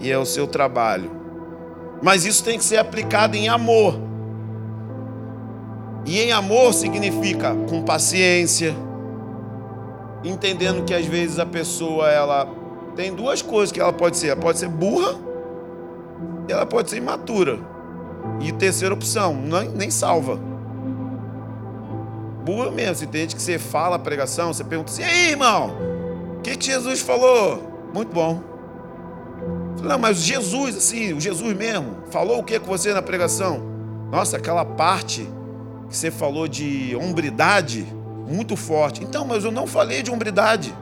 E 0.00 0.10
é 0.10 0.18
o 0.18 0.26
seu 0.26 0.46
trabalho 0.46 1.10
Mas 2.02 2.26
isso 2.26 2.44
tem 2.44 2.58
que 2.58 2.64
ser 2.64 2.76
aplicado 2.76 3.36
em 3.36 3.48
amor. 3.48 3.98
E 6.06 6.20
em 6.20 6.32
amor 6.32 6.74
significa 6.74 7.54
com 7.68 7.82
paciência, 7.82 8.74
entendendo 10.22 10.84
que 10.84 10.92
às 10.92 11.06
vezes 11.06 11.38
a 11.38 11.46
pessoa 11.46 12.10
ela 12.10 12.46
tem 12.94 13.14
duas 13.14 13.42
coisas 13.42 13.72
que 13.72 13.80
ela 13.80 13.92
pode 13.92 14.16
ser, 14.16 14.28
ela 14.28 14.40
pode 14.40 14.58
ser 14.58 14.68
burra 14.68 15.18
e 16.48 16.52
ela 16.52 16.66
pode 16.66 16.90
ser 16.90 16.96
imatura. 16.96 17.58
E 18.40 18.52
terceira 18.52 18.94
opção, 18.94 19.34
nem, 19.34 19.68
nem 19.70 19.90
salva. 19.90 20.38
Burra 22.44 22.70
mesmo, 22.70 22.96
se 22.96 23.06
tem 23.06 23.22
gente 23.22 23.36
que 23.36 23.42
você 23.42 23.58
fala 23.58 23.96
a 23.96 23.98
pregação, 23.98 24.52
você 24.52 24.62
pergunta 24.62 24.90
assim, 24.90 25.02
e 25.02 25.04
aí, 25.04 25.30
irmão, 25.30 25.74
o 26.38 26.40
que, 26.42 26.56
que 26.56 26.66
Jesus 26.66 27.00
falou? 27.00 27.62
Muito 27.94 28.12
bom. 28.12 28.42
Não, 29.82 29.98
mas 29.98 30.18
Jesus, 30.18 30.76
assim, 30.76 31.14
o 31.14 31.20
Jesus 31.20 31.56
mesmo, 31.56 31.96
falou 32.10 32.38
o 32.38 32.44
que 32.44 32.58
com 32.58 32.66
você 32.66 32.92
na 32.92 33.00
pregação? 33.00 33.62
Nossa, 34.10 34.36
aquela 34.36 34.64
parte 34.64 35.26
você 35.96 36.10
falou 36.10 36.48
de 36.48 36.96
hombridade, 36.96 37.86
muito 38.26 38.56
forte. 38.56 39.02
Então, 39.02 39.24
mas 39.24 39.44
eu 39.44 39.50
não 39.50 39.66
falei 39.66 40.02
de 40.02 40.10
hombridade. 40.10 40.74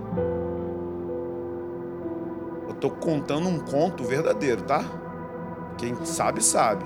Eu 2.66 2.74
estou 2.74 2.90
contando 2.90 3.48
um 3.48 3.58
conto 3.58 4.04
verdadeiro, 4.04 4.62
tá? 4.62 4.84
Quem 5.78 5.96
sabe, 6.04 6.42
sabe. 6.42 6.84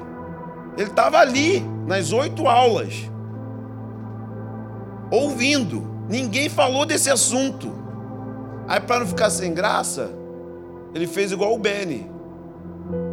Ele 0.77 0.89
estava 0.89 1.18
ali, 1.18 1.61
nas 1.87 2.12
oito 2.12 2.47
aulas, 2.47 3.11
ouvindo. 5.11 5.87
Ninguém 6.09 6.49
falou 6.49 6.85
desse 6.85 7.11
assunto. 7.11 7.72
Aí, 8.68 8.81
para 8.81 9.01
não 9.01 9.07
ficar 9.07 9.31
sem 9.31 9.55
graça, 9.55 10.11
ele 10.95 11.07
fez 11.07 11.33
igual 11.33 11.55
o 11.55 11.59
Benny. 11.59 12.11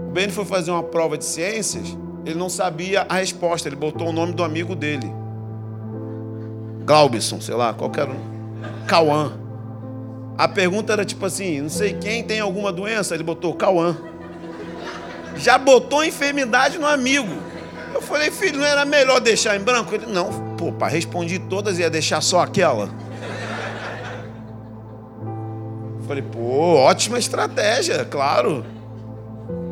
O 0.07 0.11
Benny 0.11 0.31
foi 0.31 0.45
fazer 0.45 0.71
uma 0.71 0.83
prova 0.83 1.17
de 1.17 1.25
ciências, 1.25 1.97
ele 2.25 2.35
não 2.35 2.49
sabia 2.49 3.05
a 3.09 3.15
resposta, 3.15 3.67
ele 3.67 3.75
botou 3.75 4.09
o 4.09 4.13
nome 4.13 4.33
do 4.33 4.43
amigo 4.43 4.75
dele. 4.75 5.11
Glaubson, 6.85 7.41
sei 7.41 7.55
lá, 7.55 7.73
qualquer 7.73 8.07
um. 8.07 8.33
Cauã. 8.87 9.33
A 10.37 10.47
pergunta 10.47 10.93
era 10.93 11.05
tipo 11.05 11.25
assim: 11.25 11.61
não 11.61 11.69
sei 11.69 11.93
quem 11.93 12.23
tem 12.23 12.39
alguma 12.39 12.71
doença, 12.71 13.13
ele 13.13 13.23
botou 13.23 13.53
Cauã. 13.53 13.97
Já 15.35 15.57
botou 15.57 16.03
enfermidade 16.03 16.77
no 16.77 16.87
amigo. 16.87 17.29
Eu 17.93 18.01
falei, 18.01 18.31
filho, 18.31 18.59
não 18.59 18.65
era 18.65 18.85
melhor 18.85 19.19
deixar 19.19 19.55
em 19.55 19.59
branco? 19.59 19.93
Ele, 19.93 20.05
não, 20.05 20.55
pô, 20.55 20.71
para 20.71 20.87
respondi 20.87 21.39
todas 21.39 21.79
ia 21.79 21.89
deixar 21.89 22.21
só 22.21 22.41
aquela. 22.41 22.89
Falei, 26.07 26.23
pô, 26.23 26.75
ótima 26.75 27.17
estratégia, 27.17 28.03
claro. 28.05 28.65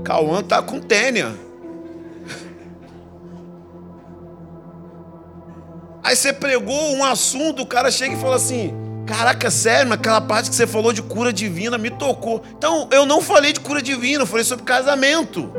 Cauã 0.04 0.41
tá 0.41 0.62
com 0.62 0.80
tênia. 0.80 1.36
Aí 6.04 6.16
você 6.16 6.34
pregou 6.34 6.95
um 6.95 7.04
assunto, 7.04 7.62
o 7.62 7.66
cara 7.66 7.91
chega 7.91 8.16
e 8.16 8.20
fala 8.20 8.36
assim: 8.36 8.74
Caraca, 9.06 9.52
sério, 9.52 9.93
aquela 9.93 10.22
parte 10.22 10.49
que 10.49 10.56
você 10.56 10.66
falou 10.66 10.91
de 10.91 11.02
cura 11.02 11.32
divina 11.32 11.78
me 11.78 11.89
tocou. 11.89 12.41
Então, 12.58 12.88
eu 12.91 13.06
não 13.06 13.22
falei 13.22 13.54
de 13.54 13.60
cura 13.60 13.82
divina, 13.82 14.24
eu 14.24 14.28
falei 14.28 14.43
sobre 14.43 14.66
casamento. 14.66 15.52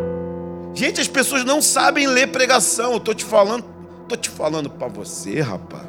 Gente, 0.74 1.00
as 1.00 1.08
pessoas 1.08 1.44
não 1.44 1.62
sabem 1.62 2.06
ler 2.06 2.28
pregação. 2.28 2.92
Eu 2.92 3.00
tô 3.00 3.14
te 3.14 3.24
falando, 3.24 3.64
tô 4.08 4.16
te 4.16 4.30
falando 4.30 4.68
para 4.68 4.88
você, 4.88 5.40
rapaz. 5.40 5.84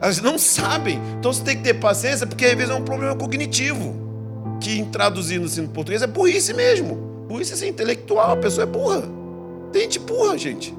Elas 0.00 0.20
não 0.20 0.38
sabem. 0.38 1.00
Então 1.18 1.32
você 1.32 1.42
tem 1.42 1.56
que 1.56 1.62
ter 1.62 1.74
paciência, 1.74 2.26
porque 2.26 2.44
às 2.44 2.54
vezes 2.54 2.70
é 2.70 2.74
um 2.74 2.84
problema 2.84 3.14
cognitivo. 3.14 4.04
Que 4.60 4.84
assim 4.98 5.62
no 5.62 5.68
português 5.68 6.02
é 6.02 6.06
burrice 6.06 6.52
mesmo. 6.52 6.94
Burrice 7.28 7.54
assim, 7.54 7.68
intelectual, 7.68 8.32
a 8.32 8.36
pessoa 8.36 8.64
é 8.64 8.66
burra. 8.66 9.04
Tem 9.72 9.82
gente 9.82 9.98
burra, 9.98 10.36
gente 10.36 10.74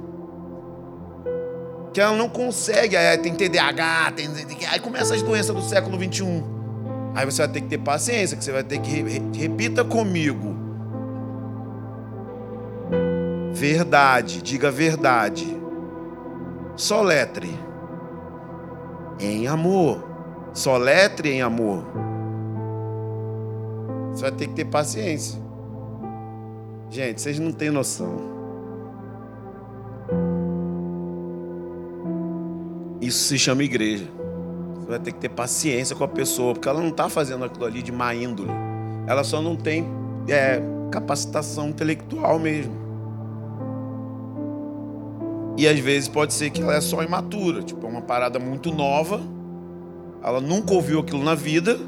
que 1.94 2.02
ela 2.02 2.16
não 2.16 2.30
consegue, 2.30 2.96
tem 3.22 3.34
TDAH, 3.34 4.14
tem, 4.16 4.30
aí 4.70 4.80
começa 4.80 5.16
as 5.16 5.22
doenças 5.22 5.56
do 5.56 5.62
século 5.62 5.98
21. 5.98 6.58
Aí 7.16 7.26
você 7.26 7.42
vai 7.42 7.52
ter 7.52 7.62
que 7.62 7.68
ter 7.68 7.80
paciência, 7.80 8.38
que 8.38 8.44
você 8.44 8.52
vai 8.52 8.64
ter 8.64 8.80
que 8.80 9.04
repita 9.36 9.84
comigo. 9.84 10.56
Verdade, 13.52 14.44
diga 14.44 14.70
verdade. 14.70 15.58
Soletre 16.76 17.50
em 19.20 19.48
amor. 19.48 20.08
Soletre 20.54 21.32
em 21.32 21.42
amor. 21.42 21.84
Você 24.12 24.22
vai 24.22 24.32
ter 24.32 24.48
que 24.48 24.54
ter 24.54 24.66
paciência. 24.66 25.42
Gente, 26.92 27.20
vocês 27.20 27.40
não 27.40 27.52
têm 27.52 27.72
noção. 27.72 28.37
Isso 33.02 33.26
se 33.26 33.38
chama 33.38 33.64
igreja. 33.64 34.06
Você 34.76 34.88
vai 34.88 35.00
ter 35.00 35.12
que 35.12 35.20
ter 35.20 35.30
paciência 35.30 35.96
com 35.96 36.04
a 36.04 36.08
pessoa, 36.08 36.54
porque 36.54 36.68
ela 36.68 36.82
não 36.82 36.90
está 36.90 37.10
fazendo 37.10 37.46
aquilo 37.46 37.66
ali 37.66 37.82
de 37.82 37.92
má 37.92 38.14
índole. 38.16 38.52
Ela 39.06 39.24
só 39.24 39.42
não 39.42 39.56
tem 39.56 39.86
é, 40.28 40.62
capacitação 40.92 41.70
intelectual 41.70 42.40
mesmo. 42.40 42.88
E 45.58 45.68
às 45.68 45.80
vezes 45.80 46.08
pode 46.08 46.34
ser 46.34 46.52
que 46.52 46.62
ela 46.62 46.76
é 46.76 46.82
só 46.82 47.02
imatura, 47.02 47.64
tipo, 47.64 47.86
é 47.86 47.90
uma 47.90 48.02
parada 48.02 48.38
muito 48.38 48.72
nova. 48.72 49.20
Ela 50.24 50.40
nunca 50.40 50.74
ouviu 50.74 51.00
aquilo 51.00 51.24
na 51.24 51.36
vida. 51.36 51.80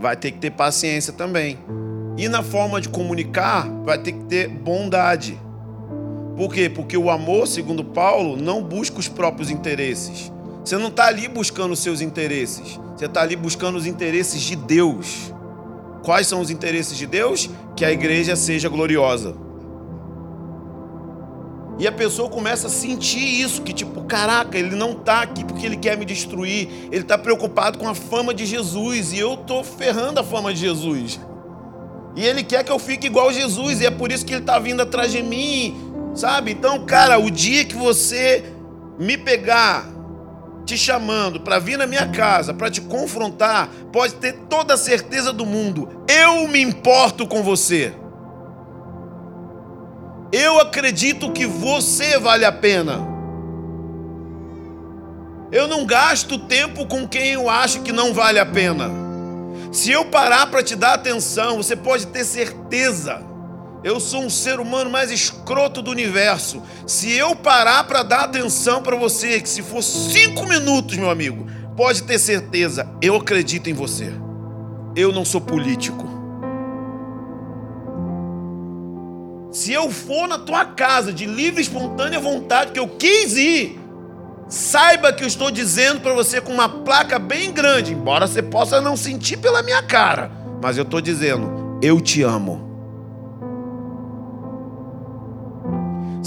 Vai 0.00 0.16
ter 0.16 0.30
que 0.30 0.38
ter 0.38 0.52
paciência 0.52 1.12
também. 1.12 1.58
E 2.16 2.28
na 2.28 2.42
forma 2.42 2.80
de 2.80 2.88
comunicar, 2.88 3.68
vai 3.84 3.98
ter 3.98 4.12
que 4.12 4.24
ter 4.24 4.48
bondade. 4.48 5.38
Por 6.38 6.54
quê? 6.54 6.70
Porque 6.70 6.96
o 6.96 7.10
amor, 7.10 7.48
segundo 7.48 7.82
Paulo, 7.82 8.36
não 8.36 8.62
busca 8.62 9.00
os 9.00 9.08
próprios 9.08 9.50
interesses. 9.50 10.30
Você 10.64 10.78
não 10.78 10.86
está 10.86 11.06
ali 11.06 11.26
buscando 11.26 11.72
os 11.72 11.80
seus 11.80 12.00
interesses. 12.00 12.78
Você 12.96 13.06
está 13.06 13.22
ali 13.22 13.34
buscando 13.34 13.74
os 13.74 13.86
interesses 13.86 14.42
de 14.42 14.54
Deus. 14.54 15.34
Quais 16.04 16.28
são 16.28 16.40
os 16.40 16.48
interesses 16.48 16.96
de 16.96 17.06
Deus? 17.06 17.50
Que 17.74 17.84
a 17.84 17.90
igreja 17.90 18.36
seja 18.36 18.68
gloriosa. 18.68 19.34
E 21.76 21.88
a 21.88 21.92
pessoa 21.92 22.28
começa 22.28 22.68
a 22.68 22.70
sentir 22.70 23.40
isso, 23.40 23.62
que 23.62 23.72
tipo, 23.72 24.02
caraca, 24.02 24.56
ele 24.56 24.76
não 24.76 24.92
está 24.92 25.22
aqui 25.22 25.44
porque 25.44 25.66
ele 25.66 25.76
quer 25.76 25.96
me 25.96 26.04
destruir, 26.04 26.68
ele 26.92 27.02
está 27.02 27.18
preocupado 27.18 27.78
com 27.78 27.88
a 27.88 27.96
fama 27.96 28.32
de 28.32 28.46
Jesus, 28.46 29.12
e 29.12 29.18
eu 29.18 29.34
estou 29.34 29.64
ferrando 29.64 30.20
a 30.20 30.24
fama 30.24 30.54
de 30.54 30.60
Jesus. 30.60 31.18
E 32.16 32.24
ele 32.24 32.42
quer 32.42 32.64
que 32.64 32.72
eu 32.72 32.80
fique 32.80 33.06
igual 33.06 33.28
a 33.28 33.32
Jesus, 33.32 33.80
e 33.80 33.86
é 33.86 33.90
por 33.90 34.10
isso 34.10 34.26
que 34.26 34.32
ele 34.32 34.40
está 34.40 34.58
vindo 34.58 34.82
atrás 34.82 35.12
de 35.12 35.22
mim, 35.22 35.87
Sabe? 36.18 36.50
Então, 36.50 36.84
cara, 36.84 37.16
o 37.16 37.30
dia 37.30 37.64
que 37.64 37.76
você 37.76 38.44
me 38.98 39.16
pegar 39.16 39.86
te 40.66 40.76
chamando 40.76 41.42
para 41.42 41.60
vir 41.60 41.78
na 41.78 41.86
minha 41.86 42.08
casa, 42.08 42.52
para 42.52 42.68
te 42.68 42.80
confrontar, 42.80 43.68
pode 43.92 44.14
ter 44.14 44.32
toda 44.50 44.74
a 44.74 44.76
certeza 44.76 45.32
do 45.32 45.46
mundo. 45.46 46.04
Eu 46.08 46.48
me 46.48 46.60
importo 46.60 47.24
com 47.24 47.44
você. 47.44 47.94
Eu 50.32 50.58
acredito 50.58 51.30
que 51.30 51.46
você 51.46 52.18
vale 52.18 52.44
a 52.44 52.50
pena. 52.50 52.98
Eu 55.52 55.68
não 55.68 55.86
gasto 55.86 56.36
tempo 56.36 56.84
com 56.86 57.06
quem 57.06 57.28
eu 57.28 57.48
acho 57.48 57.82
que 57.82 57.92
não 57.92 58.12
vale 58.12 58.40
a 58.40 58.44
pena. 58.44 58.90
Se 59.70 59.92
eu 59.92 60.04
parar 60.06 60.50
para 60.50 60.64
te 60.64 60.74
dar 60.74 60.94
atenção, 60.94 61.58
você 61.58 61.76
pode 61.76 62.08
ter 62.08 62.24
certeza 62.24 63.24
eu 63.84 64.00
sou 64.00 64.22
um 64.22 64.30
ser 64.30 64.58
humano 64.58 64.90
mais 64.90 65.10
escroto 65.10 65.80
do 65.80 65.90
universo. 65.90 66.62
Se 66.86 67.12
eu 67.12 67.36
parar 67.36 67.84
para 67.84 68.02
dar 68.02 68.24
atenção 68.24 68.82
para 68.82 68.96
você, 68.96 69.40
que 69.40 69.48
se 69.48 69.62
for 69.62 69.82
cinco 69.82 70.46
minutos, 70.46 70.96
meu 70.96 71.10
amigo, 71.10 71.46
pode 71.76 72.02
ter 72.02 72.18
certeza, 72.18 72.88
eu 73.00 73.14
acredito 73.14 73.70
em 73.70 73.72
você. 73.72 74.12
Eu 74.96 75.12
não 75.12 75.24
sou 75.24 75.40
político. 75.40 76.06
Se 79.52 79.72
eu 79.72 79.90
for 79.90 80.28
na 80.28 80.38
tua 80.38 80.64
casa 80.64 81.12
de 81.12 81.24
livre 81.24 81.60
e 81.60 81.62
espontânea 81.62 82.20
vontade, 82.20 82.72
que 82.72 82.80
eu 82.80 82.88
quis 82.88 83.36
ir, 83.36 83.80
saiba 84.48 85.12
que 85.12 85.22
eu 85.22 85.28
estou 85.28 85.50
dizendo 85.50 86.00
para 86.00 86.12
você 86.12 86.40
com 86.40 86.52
uma 86.52 86.68
placa 86.68 87.18
bem 87.18 87.52
grande, 87.52 87.92
embora 87.92 88.26
você 88.26 88.42
possa 88.42 88.80
não 88.80 88.96
sentir 88.96 89.36
pela 89.36 89.62
minha 89.62 89.82
cara, 89.82 90.30
mas 90.62 90.76
eu 90.76 90.82
estou 90.82 91.00
dizendo, 91.00 91.78
eu 91.80 92.00
te 92.00 92.22
amo. 92.22 92.67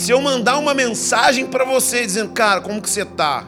Se 0.02 0.10
eu 0.12 0.20
mandar 0.20 0.58
uma 0.58 0.74
mensagem 0.74 1.46
para 1.46 1.64
você 1.64 2.04
dizendo, 2.04 2.32
cara, 2.32 2.60
como 2.60 2.82
que 2.82 2.90
você 2.90 3.06
tá? 3.06 3.46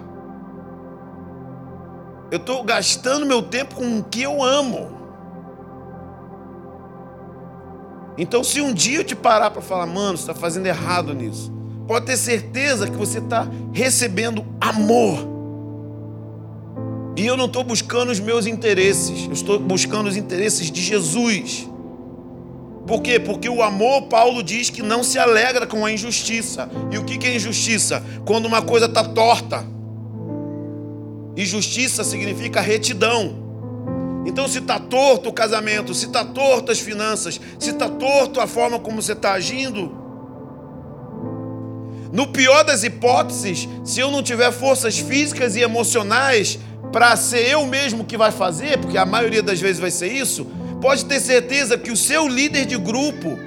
Eu 2.30 2.38
estou 2.38 2.64
gastando 2.64 3.26
meu 3.26 3.42
tempo 3.42 3.74
com 3.74 3.98
o 3.98 4.04
que 4.04 4.22
eu 4.22 4.44
amo. 4.44 4.88
Então, 8.20 8.44
se 8.44 8.62
um 8.62 8.72
dia 8.72 9.00
eu 9.00 9.04
te 9.04 9.16
parar 9.16 9.50
para 9.50 9.64
falar, 9.64 9.88
mano, 9.88 10.16
você 10.16 10.30
está 10.30 10.36
fazendo 10.36 10.68
errado 10.68 11.12
nisso, 11.16 11.52
pode 11.88 12.06
ter 12.06 12.18
certeza 12.18 12.88
que 12.88 12.96
você 12.96 13.18
está 13.18 13.48
recebendo 13.74 14.46
amor. 14.62 15.28
E 17.18 17.26
eu 17.26 17.36
não 17.36 17.46
estou 17.46 17.64
buscando 17.64 18.12
os 18.12 18.20
meus 18.20 18.46
interesses, 18.46 19.26
eu 19.26 19.34
estou 19.34 19.58
buscando 19.58 20.06
os 20.06 20.16
interesses 20.16 20.70
de 20.70 20.84
Jesus. 20.84 21.68
Por 22.86 23.02
quê? 23.02 23.20
Porque 23.20 23.48
o 23.48 23.62
amor, 23.62 24.04
Paulo 24.04 24.44
diz 24.44 24.70
que 24.70 24.82
não 24.82 25.04
se 25.04 25.18
alegra 25.18 25.66
com 25.66 25.86
a 25.86 25.92
injustiça. 25.92 26.70
E 26.92 26.98
o 26.98 27.04
que 27.04 27.26
é 27.26 27.36
injustiça? 27.36 28.04
Quando 28.26 28.46
uma 28.46 28.62
coisa 28.62 28.88
está 28.88 29.04
torta. 29.04 29.66
Injustiça 31.38 32.04
significa 32.04 32.60
retidão. 32.62 33.42
Então, 34.26 34.48
se 34.48 34.60
está 34.60 34.80
torto 34.80 35.30
o 35.30 35.34
casamento, 35.34 35.94
se 35.94 36.06
está 36.06 36.24
torto 36.24 36.72
as 36.72 36.80
finanças, 36.80 37.40
se 37.60 37.72
está 37.72 37.90
torto 37.90 38.40
a 38.40 38.48
forma 38.48 38.80
como 38.80 39.02
você 39.02 39.14
está 39.14 39.34
agindo, 39.34 40.04
no 42.12 42.28
pior 42.28 42.64
das 42.64 42.84
hipóteses, 42.84 43.68
se 43.84 44.00
eu 44.00 44.12
não 44.12 44.22
tiver 44.22 44.52
forças 44.52 45.00
físicas 45.00 45.56
e 45.56 45.62
emocionais 45.62 46.60
para 46.92 47.16
ser 47.16 47.50
eu 47.50 47.66
mesmo 47.66 48.06
que 48.06 48.16
vai 48.16 48.32
fazer, 48.32 48.78
porque 48.78 48.98
a 48.98 49.06
maioria 49.06 49.42
das 49.42 49.60
vezes 49.60 49.80
vai 49.80 49.90
ser 49.90 50.14
isso, 50.14 50.46
pode 50.84 51.06
ter 51.06 51.22
certeza 51.22 51.78
que 51.78 51.90
o 51.90 51.96
seu 51.96 52.28
líder 52.28 52.66
de 52.66 52.78
grupo, 52.78 53.40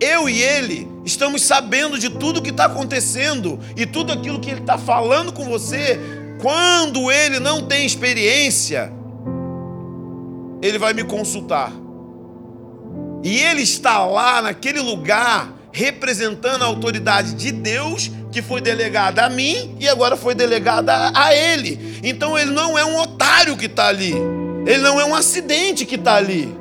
eu 0.00 0.28
e 0.28 0.40
ele, 0.40 0.88
estamos 1.04 1.42
sabendo 1.42 1.98
de 1.98 2.08
tudo 2.08 2.40
que 2.40 2.50
está 2.50 2.66
acontecendo 2.66 3.58
e 3.76 3.84
tudo 3.84 4.12
aquilo 4.12 4.38
que 4.38 4.48
ele 4.48 4.60
está 4.60 4.78
falando 4.78 5.32
com 5.32 5.44
você. 5.44 5.98
Quando 6.40 7.10
ele 7.10 7.40
não 7.40 7.66
tem 7.66 7.84
experiência, 7.84 8.92
ele 10.62 10.78
vai 10.78 10.94
me 10.94 11.02
consultar. 11.02 11.72
E 13.24 13.40
ele 13.40 13.62
está 13.62 14.06
lá 14.06 14.40
naquele 14.40 14.80
lugar 14.80 15.52
representando 15.72 16.62
a 16.62 16.66
autoridade 16.66 17.34
de 17.34 17.50
Deus 17.50 18.08
que 18.30 18.40
foi 18.40 18.60
delegada 18.60 19.24
a 19.24 19.28
mim 19.28 19.74
e 19.80 19.88
agora 19.88 20.16
foi 20.16 20.32
delegada 20.32 21.10
a 21.12 21.34
ele. 21.34 21.98
Então 22.04 22.38
ele 22.38 22.52
não 22.52 22.78
é 22.78 22.84
um 22.84 23.00
otário 23.00 23.56
que 23.56 23.66
está 23.66 23.88
ali. 23.88 24.14
Ele 24.64 24.78
não 24.78 25.00
é 25.00 25.04
um 25.04 25.14
acidente 25.16 25.84
que 25.84 25.96
está 25.96 26.14
ali. 26.14 26.57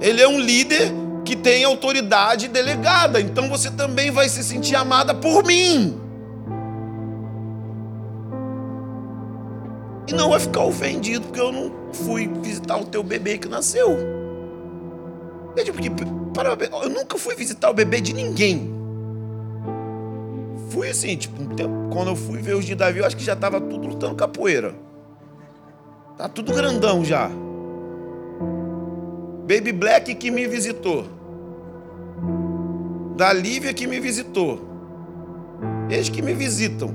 Ele 0.00 0.20
é 0.20 0.28
um 0.28 0.38
líder 0.38 0.92
que 1.24 1.36
tem 1.36 1.64
autoridade 1.64 2.48
delegada. 2.48 3.20
Então 3.20 3.48
você 3.48 3.70
também 3.70 4.10
vai 4.10 4.28
se 4.28 4.42
sentir 4.42 4.76
amada 4.76 5.14
por 5.14 5.44
mim. 5.44 6.00
E 10.06 10.14
não 10.14 10.30
vai 10.30 10.40
ficar 10.40 10.62
ofendido 10.62 11.26
porque 11.26 11.40
eu 11.40 11.52
não 11.52 11.70
fui 11.92 12.28
visitar 12.42 12.78
o 12.78 12.86
teu 12.86 13.02
bebê 13.02 13.36
que 13.36 13.46
nasceu. 13.46 13.94
Veja, 15.54 15.72
porque 15.72 15.90
para, 16.32 16.56
eu 16.82 16.88
nunca 16.88 17.18
fui 17.18 17.34
visitar 17.34 17.68
o 17.68 17.74
bebê 17.74 18.00
de 18.00 18.14
ninguém. 18.14 18.74
Fui 20.70 20.88
assim, 20.88 21.16
tipo, 21.16 21.36
quando 21.90 22.08
eu 22.08 22.16
fui 22.16 22.40
ver 22.40 22.54
os 22.54 22.64
de 22.64 22.74
Davi, 22.74 23.00
eu 23.00 23.06
acho 23.06 23.16
que 23.16 23.24
já 23.24 23.34
estava 23.34 23.60
tudo 23.60 23.88
lutando 23.88 24.14
capoeira. 24.14 24.74
Tá 26.16 26.28
tudo 26.28 26.54
grandão 26.54 27.04
já. 27.04 27.30
Baby 29.48 29.72
Black 29.72 30.14
que 30.14 30.30
me 30.30 30.46
visitou. 30.46 31.06
Da 33.16 33.32
Lívia 33.32 33.72
que 33.72 33.86
me 33.86 33.98
visitou. 33.98 34.60
Eles 35.88 36.10
que 36.10 36.20
me 36.20 36.34
visitam. 36.34 36.94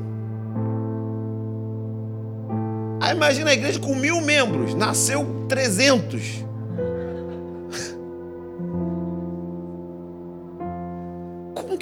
Aí 3.02 3.16
imagina 3.16 3.50
a 3.50 3.54
igreja 3.54 3.80
com 3.80 3.96
mil 3.96 4.22
membros. 4.22 4.76
Nasceu 4.76 5.26
300. 5.50 6.44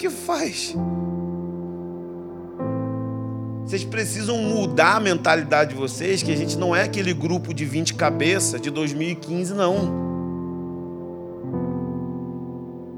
que 0.02 0.10
faz? 0.10 0.74
Vocês 3.66 3.84
precisam 3.84 4.38
mudar 4.38 4.96
a 4.96 5.00
mentalidade 5.00 5.72
de 5.72 5.76
vocês, 5.76 6.24
que 6.24 6.32
a 6.32 6.36
gente 6.36 6.58
não 6.58 6.76
é 6.76 6.84
aquele 6.84 7.14
grupo 7.14 7.54
de 7.54 7.66
20 7.66 7.94
cabeças 7.94 8.60
de 8.60 8.72
2015, 8.72 9.54
não. 9.54 10.11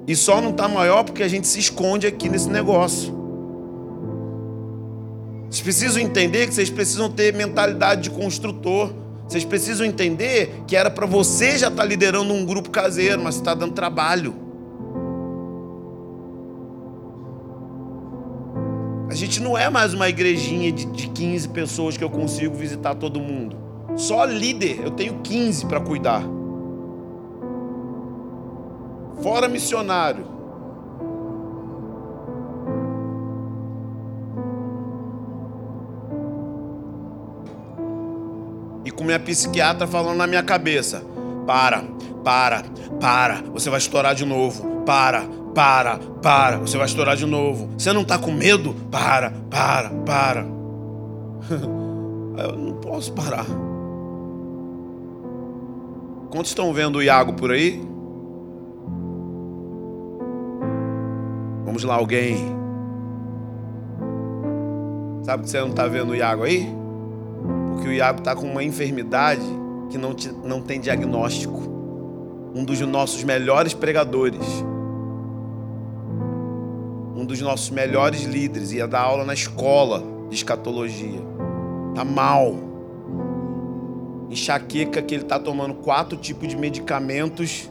E 0.08 0.16
só 0.16 0.42
não 0.42 0.50
está 0.50 0.68
maior 0.68 1.04
porque 1.04 1.24
a 1.24 1.28
gente 1.28 1.48
se 1.48 1.60
esconde 1.60 2.06
aqui 2.06 2.28
nesse 2.30 2.50
negócio. 2.50 3.14
Vocês 5.50 5.62
precisam 5.62 6.02
entender 6.02 6.48
que 6.48 6.54
vocês 6.54 6.70
precisam 6.70 7.10
ter 7.10 7.34
mentalidade 7.34 8.04
de 8.04 8.10
construtor. 8.10 8.92
Vocês 9.28 9.46
precisam 9.46 9.86
entender 9.86 10.64
que 10.68 10.76
era 10.76 10.90
para 10.90 11.06
você 11.06 11.58
já 11.58 11.68
estar 11.68 11.84
tá 11.84 11.86
liderando 11.86 12.34
um 12.34 12.46
grupo 12.46 12.70
caseiro, 12.70 13.22
mas 13.24 13.36
está 13.36 13.54
dando 13.54 13.74
trabalho. 13.74 14.36
A 19.10 19.16
gente 19.16 19.40
não 19.40 19.56
é 19.56 19.70
mais 19.70 19.94
uma 19.94 20.10
igrejinha 20.10 20.72
de, 20.72 20.86
de 20.86 21.08
15 21.08 21.50
pessoas 21.50 21.96
que 21.96 22.04
eu 22.04 22.10
consigo 22.10 22.56
visitar 22.56 22.96
todo 22.96 23.20
mundo. 23.20 23.56
Só 23.96 24.26
líder, 24.26 24.82
eu 24.84 24.90
tenho 24.90 25.20
15 25.22 25.68
para 25.68 25.80
cuidar. 25.80 26.24
Fora 29.24 29.48
missionário. 29.48 30.26
E 38.84 38.92
com 38.92 39.06
minha 39.06 39.20
psiquiatra 39.20 39.88
falando 39.88 40.18
na 40.18 40.28
minha 40.28 40.44
cabeça: 40.44 41.02
para, 41.48 41.86
para, 42.22 42.64
para, 43.00 43.42
você 43.44 43.70
vai 43.70 43.80
estourar 43.80 44.14
de 44.14 44.26
novo. 44.26 44.84
Para, 44.86 45.24
para, 45.56 46.00
para, 46.22 46.58
você 46.58 46.76
vai 46.78 46.86
estourar 46.86 47.16
de 47.16 47.26
novo. 47.26 47.70
Você 47.78 47.94
não 47.94 48.02
está 48.02 48.20
com 48.20 48.30
medo? 48.30 48.76
Para, 48.92 49.32
para, 49.50 49.90
para. 50.06 50.46
Eu 52.36 52.58
não 52.58 52.74
posso 52.74 53.14
parar. 53.14 53.46
Quantos 56.30 56.52
estão 56.52 56.74
vendo 56.74 56.98
o 56.98 57.02
Iago 57.02 57.34
por 57.34 57.52
aí? 57.52 57.93
Vamos 61.74 61.86
lá, 61.86 61.96
alguém. 61.96 62.38
Sabe 65.24 65.42
que 65.42 65.50
você 65.50 65.60
não 65.60 65.70
está 65.70 65.88
vendo 65.88 66.12
o 66.12 66.16
Iago 66.16 66.44
aí? 66.44 66.70
Porque 67.72 67.88
o 67.88 67.92
Iago 67.92 68.20
está 68.20 68.36
com 68.36 68.46
uma 68.46 68.64
enfermidade 68.64 69.42
que 69.90 69.98
não, 69.98 70.14
te, 70.14 70.32
não 70.32 70.62
tem 70.62 70.80
diagnóstico. 70.80 71.64
Um 72.54 72.64
dos 72.64 72.80
nossos 72.82 73.24
melhores 73.24 73.74
pregadores 73.74 74.64
um 77.16 77.26
dos 77.26 77.42
nossos 77.42 77.72
melhores 77.72 78.22
líderes, 78.22 78.72
ia 78.72 78.88
dar 78.88 79.02
aula 79.02 79.26
na 79.26 79.34
escola 79.34 80.04
de 80.30 80.36
escatologia. 80.36 81.22
Tá 81.96 82.06
mal. 82.06 82.54
Enxaqueca 84.30 85.02
que 85.02 85.16
ele 85.16 85.24
tá 85.24 85.40
tomando 85.40 85.74
quatro 85.74 86.20
tipos 86.20 86.48
de 86.48 86.56
medicamentos 86.56 87.68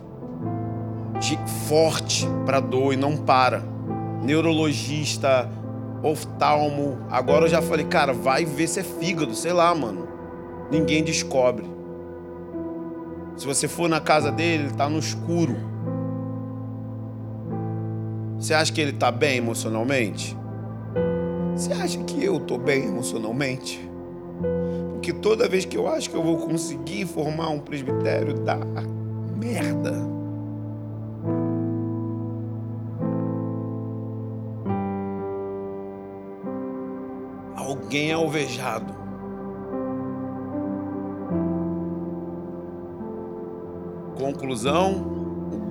de 1.20 1.38
forte 1.68 2.26
para 2.44 2.59
dor 2.59 2.94
e 2.94 2.96
não 2.96 3.16
para. 3.16 3.72
Neurologista, 4.23 5.51
oftalmo. 6.03 6.99
Agora 7.11 7.47
eu 7.47 7.49
já 7.49 7.61
falei, 7.61 7.87
cara, 7.87 8.12
vai 8.12 8.45
ver 8.45 8.68
se 8.68 8.81
é 8.81 8.83
fígado, 8.83 9.35
sei 9.35 9.53
lá, 9.53 9.75
mano. 9.75 10.09
Ninguém 10.70 11.03
descobre. 11.03 11.64
Se 13.37 13.47
você 13.47 13.66
for 13.66 13.89
na 13.89 14.01
casa 14.01 14.31
dele, 14.31 14.64
ele 14.64 14.75
tá 14.75 14.89
no 14.89 14.99
escuro. 14.99 15.57
Você 18.39 18.55
acha 18.55 18.73
que 18.73 18.81
ele 18.81 18.91
está 18.91 19.11
bem 19.11 19.39
emocionalmente? 19.39 20.37
Você 21.55 21.73
acha 21.73 21.99
que 22.05 22.23
eu 22.25 22.39
estou 22.39 22.59
bem 22.59 22.87
emocionalmente? 22.87 23.89
Porque 24.93 25.12
toda 25.12 25.49
vez 25.49 25.64
que 25.64 25.77
eu 25.77 25.87
acho 25.87 26.11
que 26.11 26.16
eu 26.16 26.23
vou 26.23 26.39
conseguir 26.39 27.07
formar 27.07 27.51
um 27.51 27.59
presbitério, 27.59 28.35
dá 28.35 28.59
merda. 29.37 30.22
Alguém 37.93 38.11
é 38.11 38.14
alvejado. 38.14 38.95
Conclusão: 44.18 44.95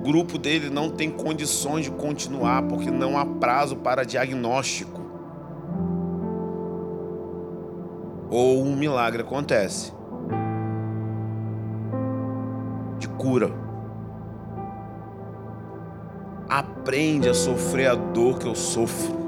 grupo 0.04 0.38
dele 0.38 0.70
não 0.70 0.88
tem 0.88 1.10
condições 1.10 1.86
de 1.86 1.90
continuar 1.90 2.62
porque 2.68 2.92
não 2.92 3.18
há 3.18 3.26
prazo 3.26 3.74
para 3.74 4.04
diagnóstico. 4.04 5.00
Ou 8.30 8.62
um 8.62 8.76
milagre 8.76 9.22
acontece 9.22 9.92
de 13.00 13.08
cura. 13.08 13.50
Aprende 16.48 17.28
a 17.28 17.34
sofrer 17.34 17.88
a 17.88 17.96
dor 17.96 18.38
que 18.38 18.46
eu 18.46 18.54
sofro. 18.54 19.21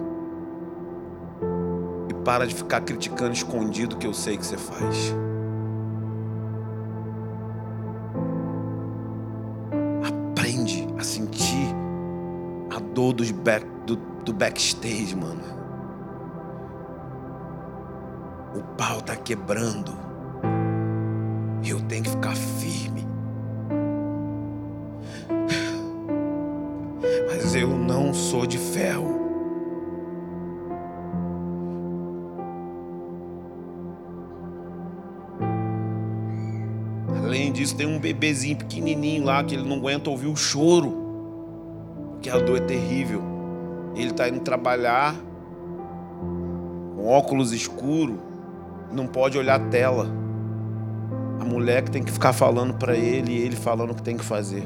Para 2.24 2.46
de 2.46 2.54
ficar 2.54 2.80
criticando 2.80 3.32
escondido 3.32 3.96
que 3.96 4.06
eu 4.06 4.14
sei 4.14 4.36
que 4.36 4.46
você 4.46 4.56
faz. 4.56 5.14
dor 12.94 13.12
dos 13.12 13.30
back, 13.32 13.66
do, 13.84 13.96
do 14.24 14.32
backstage, 14.32 15.16
mano. 15.16 15.42
O 18.54 18.62
pau 18.76 19.00
tá 19.02 19.16
quebrando. 19.16 19.92
E 21.62 21.70
eu 21.70 21.80
tenho 21.82 22.04
que 22.04 22.10
ficar 22.10 22.36
firme. 22.36 23.04
mas 27.28 27.54
eu 27.54 27.68
não 27.68 28.14
sou 28.14 28.46
de 28.46 28.58
ferro. 28.58 29.23
Disso, 37.64 37.74
tem 37.74 37.86
um 37.86 37.98
bebezinho 37.98 38.56
pequenininho 38.56 39.24
lá 39.24 39.42
que 39.42 39.54
ele 39.54 39.66
não 39.66 39.76
aguenta 39.76 40.10
ouvir 40.10 40.26
o 40.26 40.36
choro, 40.36 42.12
porque 42.12 42.28
a 42.28 42.38
dor 42.38 42.58
é 42.58 42.60
terrível. 42.60 43.22
Ele 43.96 44.10
está 44.10 44.28
indo 44.28 44.40
trabalhar 44.40 45.14
com 46.94 47.06
óculos 47.08 47.52
escuros, 47.52 48.16
não 48.92 49.06
pode 49.06 49.38
olhar 49.38 49.56
a 49.56 49.64
tela. 49.70 50.06
A 51.40 51.44
mulher 51.44 51.82
que 51.82 51.90
tem 51.90 52.02
que 52.02 52.12
ficar 52.12 52.32
falando 52.32 52.74
para 52.74 52.96
ele 52.96 53.32
e 53.32 53.38
ele 53.38 53.56
falando 53.56 53.90
o 53.90 53.94
que 53.94 54.02
tem 54.02 54.16
que 54.16 54.24
fazer. 54.24 54.62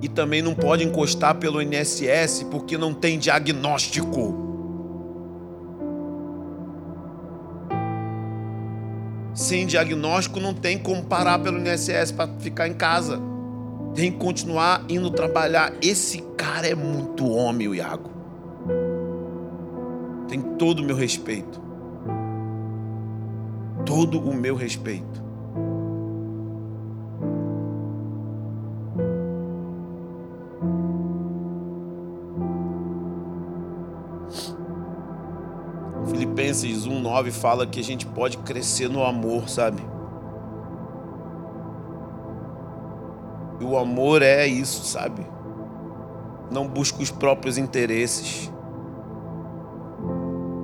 E 0.00 0.08
também 0.08 0.42
não 0.42 0.54
pode 0.54 0.84
encostar 0.84 1.36
pelo 1.36 1.62
INSS 1.62 2.44
porque 2.50 2.76
não 2.76 2.92
tem 2.92 3.18
diagnóstico. 3.18 4.51
Sem 9.42 9.66
diagnóstico 9.66 10.38
não 10.38 10.54
tem 10.54 10.78
como 10.78 11.02
parar 11.02 11.36
pelo 11.40 11.58
INSS 11.58 12.12
para 12.12 12.30
ficar 12.38 12.68
em 12.68 12.74
casa. 12.74 13.20
Tem 13.92 14.12
que 14.12 14.16
continuar 14.16 14.84
indo 14.88 15.10
trabalhar. 15.10 15.72
Esse 15.82 16.22
cara 16.36 16.68
é 16.68 16.76
muito 16.76 17.28
homem, 17.28 17.66
o 17.66 17.74
Iago. 17.74 18.08
Tem 20.28 20.40
todo 20.40 20.78
o 20.78 20.84
meu 20.84 20.94
respeito. 20.94 21.60
Todo 23.84 24.20
o 24.20 24.32
meu 24.32 24.54
respeito. 24.54 25.20
Filipenses 36.52 36.86
1:9 36.86 37.30
fala 37.30 37.66
que 37.66 37.80
a 37.80 37.84
gente 37.84 38.04
pode 38.04 38.36
crescer 38.38 38.88
no 38.88 39.02
amor, 39.02 39.48
sabe? 39.48 39.82
E 43.58 43.64
o 43.64 43.76
amor 43.78 44.20
é 44.22 44.46
isso, 44.46 44.84
sabe? 44.84 45.26
Não 46.50 46.68
busca 46.68 47.02
os 47.02 47.10
próprios 47.10 47.56
interesses. 47.56 48.52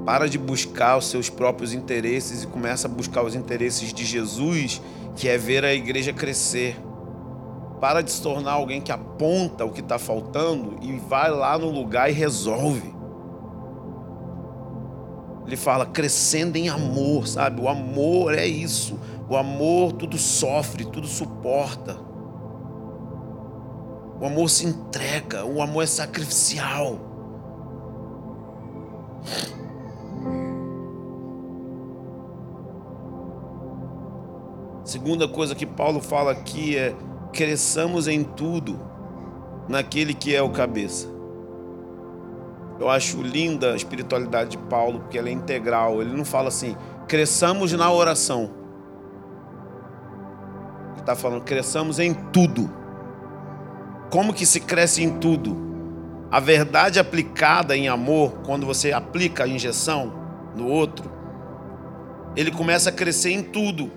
Para 0.04 0.28
de 0.28 0.38
buscar 0.38 0.98
os 0.98 1.08
seus 1.08 1.30
próprios 1.30 1.72
interesses 1.72 2.42
e 2.42 2.46
começa 2.46 2.86
a 2.88 2.90
buscar 2.90 3.22
os 3.22 3.34
interesses 3.34 3.92
de 3.92 4.04
Jesus, 4.04 4.82
que 5.16 5.28
é 5.28 5.38
ver 5.38 5.64
a 5.64 5.72
igreja 5.72 6.12
crescer. 6.12 6.76
Para 7.80 8.02
de 8.02 8.10
se 8.10 8.20
tornar 8.20 8.52
alguém 8.52 8.80
que 8.80 8.90
aponta 8.90 9.64
o 9.64 9.70
que 9.70 9.80
está 9.80 9.98
faltando 9.98 10.76
e 10.82 10.98
vai 10.98 11.30
lá 11.30 11.56
no 11.56 11.70
lugar 11.70 12.10
e 12.10 12.12
resolve. 12.12 12.97
Ele 15.48 15.56
fala 15.56 15.86
crescendo 15.86 16.56
em 16.56 16.68
amor, 16.68 17.26
sabe? 17.26 17.62
O 17.62 17.70
amor 17.70 18.34
é 18.34 18.46
isso. 18.46 19.00
O 19.30 19.34
amor 19.34 19.92
tudo 19.92 20.18
sofre, 20.18 20.84
tudo 20.84 21.06
suporta. 21.06 21.98
O 24.20 24.26
amor 24.26 24.50
se 24.50 24.66
entrega, 24.66 25.46
o 25.46 25.62
amor 25.62 25.84
é 25.84 25.86
sacrificial. 25.86 26.98
Segunda 34.84 35.26
coisa 35.26 35.54
que 35.54 35.64
Paulo 35.64 36.02
fala 36.02 36.32
aqui 36.32 36.76
é: 36.76 36.94
cresçamos 37.32 38.06
em 38.06 38.22
tudo 38.22 38.78
naquele 39.66 40.12
que 40.12 40.34
é 40.36 40.42
o 40.42 40.50
cabeça. 40.50 41.17
Eu 42.78 42.88
acho 42.88 43.20
linda 43.20 43.72
a 43.72 43.76
espiritualidade 43.76 44.50
de 44.50 44.58
Paulo, 44.58 45.00
porque 45.00 45.18
ela 45.18 45.28
é 45.28 45.32
integral. 45.32 46.00
Ele 46.00 46.16
não 46.16 46.24
fala 46.24 46.48
assim, 46.48 46.76
cresçamos 47.08 47.72
na 47.72 47.90
oração. 47.90 48.50
Ele 50.92 51.00
está 51.00 51.16
falando, 51.16 51.42
cresçamos 51.42 51.98
em 51.98 52.14
tudo. 52.14 52.70
Como 54.10 54.32
que 54.32 54.46
se 54.46 54.60
cresce 54.60 55.02
em 55.02 55.18
tudo? 55.18 55.56
A 56.30 56.40
verdade 56.40 57.00
aplicada 57.00 57.76
em 57.76 57.88
amor, 57.88 58.40
quando 58.44 58.64
você 58.66 58.92
aplica 58.92 59.44
a 59.44 59.48
injeção 59.48 60.12
no 60.54 60.68
outro, 60.68 61.10
ele 62.36 62.50
começa 62.50 62.90
a 62.90 62.92
crescer 62.92 63.32
em 63.32 63.42
tudo. 63.42 63.90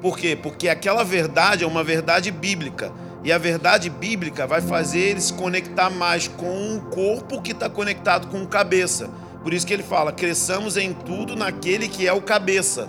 Por 0.00 0.16
quê? 0.16 0.38
Porque 0.40 0.68
aquela 0.68 1.04
verdade 1.04 1.64
é 1.64 1.66
uma 1.66 1.82
verdade 1.84 2.30
bíblica. 2.30 2.92
E 3.24 3.32
a 3.32 3.38
verdade 3.38 3.90
bíblica 3.90 4.46
vai 4.46 4.60
fazer 4.60 5.00
ele 5.00 5.20
se 5.20 5.32
conectar 5.32 5.90
mais 5.90 6.28
com 6.28 6.76
o 6.76 6.80
corpo 6.82 7.42
que 7.42 7.52
está 7.52 7.68
conectado 7.68 8.28
com 8.28 8.42
o 8.42 8.46
cabeça. 8.46 9.10
Por 9.42 9.52
isso 9.52 9.66
que 9.66 9.72
ele 9.72 9.82
fala: 9.82 10.12
cresçamos 10.12 10.76
em 10.76 10.92
tudo 10.92 11.34
naquele 11.34 11.88
que 11.88 12.06
é 12.06 12.12
o 12.12 12.22
cabeça. 12.22 12.88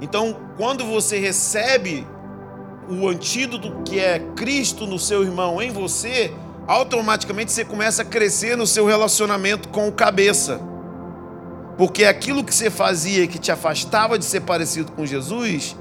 Então, 0.00 0.36
quando 0.56 0.84
você 0.84 1.18
recebe 1.18 2.06
o 2.88 3.08
antídoto 3.08 3.82
que 3.84 3.98
é 3.98 4.18
Cristo 4.36 4.86
no 4.86 4.98
seu 4.98 5.22
irmão 5.22 5.60
em 5.60 5.70
você, 5.70 6.32
automaticamente 6.66 7.52
você 7.52 7.64
começa 7.64 8.02
a 8.02 8.04
crescer 8.04 8.56
no 8.56 8.66
seu 8.66 8.86
relacionamento 8.86 9.68
com 9.68 9.88
o 9.88 9.92
cabeça. 9.92 10.60
Porque 11.76 12.04
aquilo 12.04 12.42
que 12.42 12.54
você 12.54 12.70
fazia 12.70 13.26
que 13.26 13.38
te 13.38 13.52
afastava 13.52 14.18
de 14.18 14.24
ser 14.24 14.40
parecido 14.40 14.92
com 14.92 15.04
Jesus, 15.04 15.76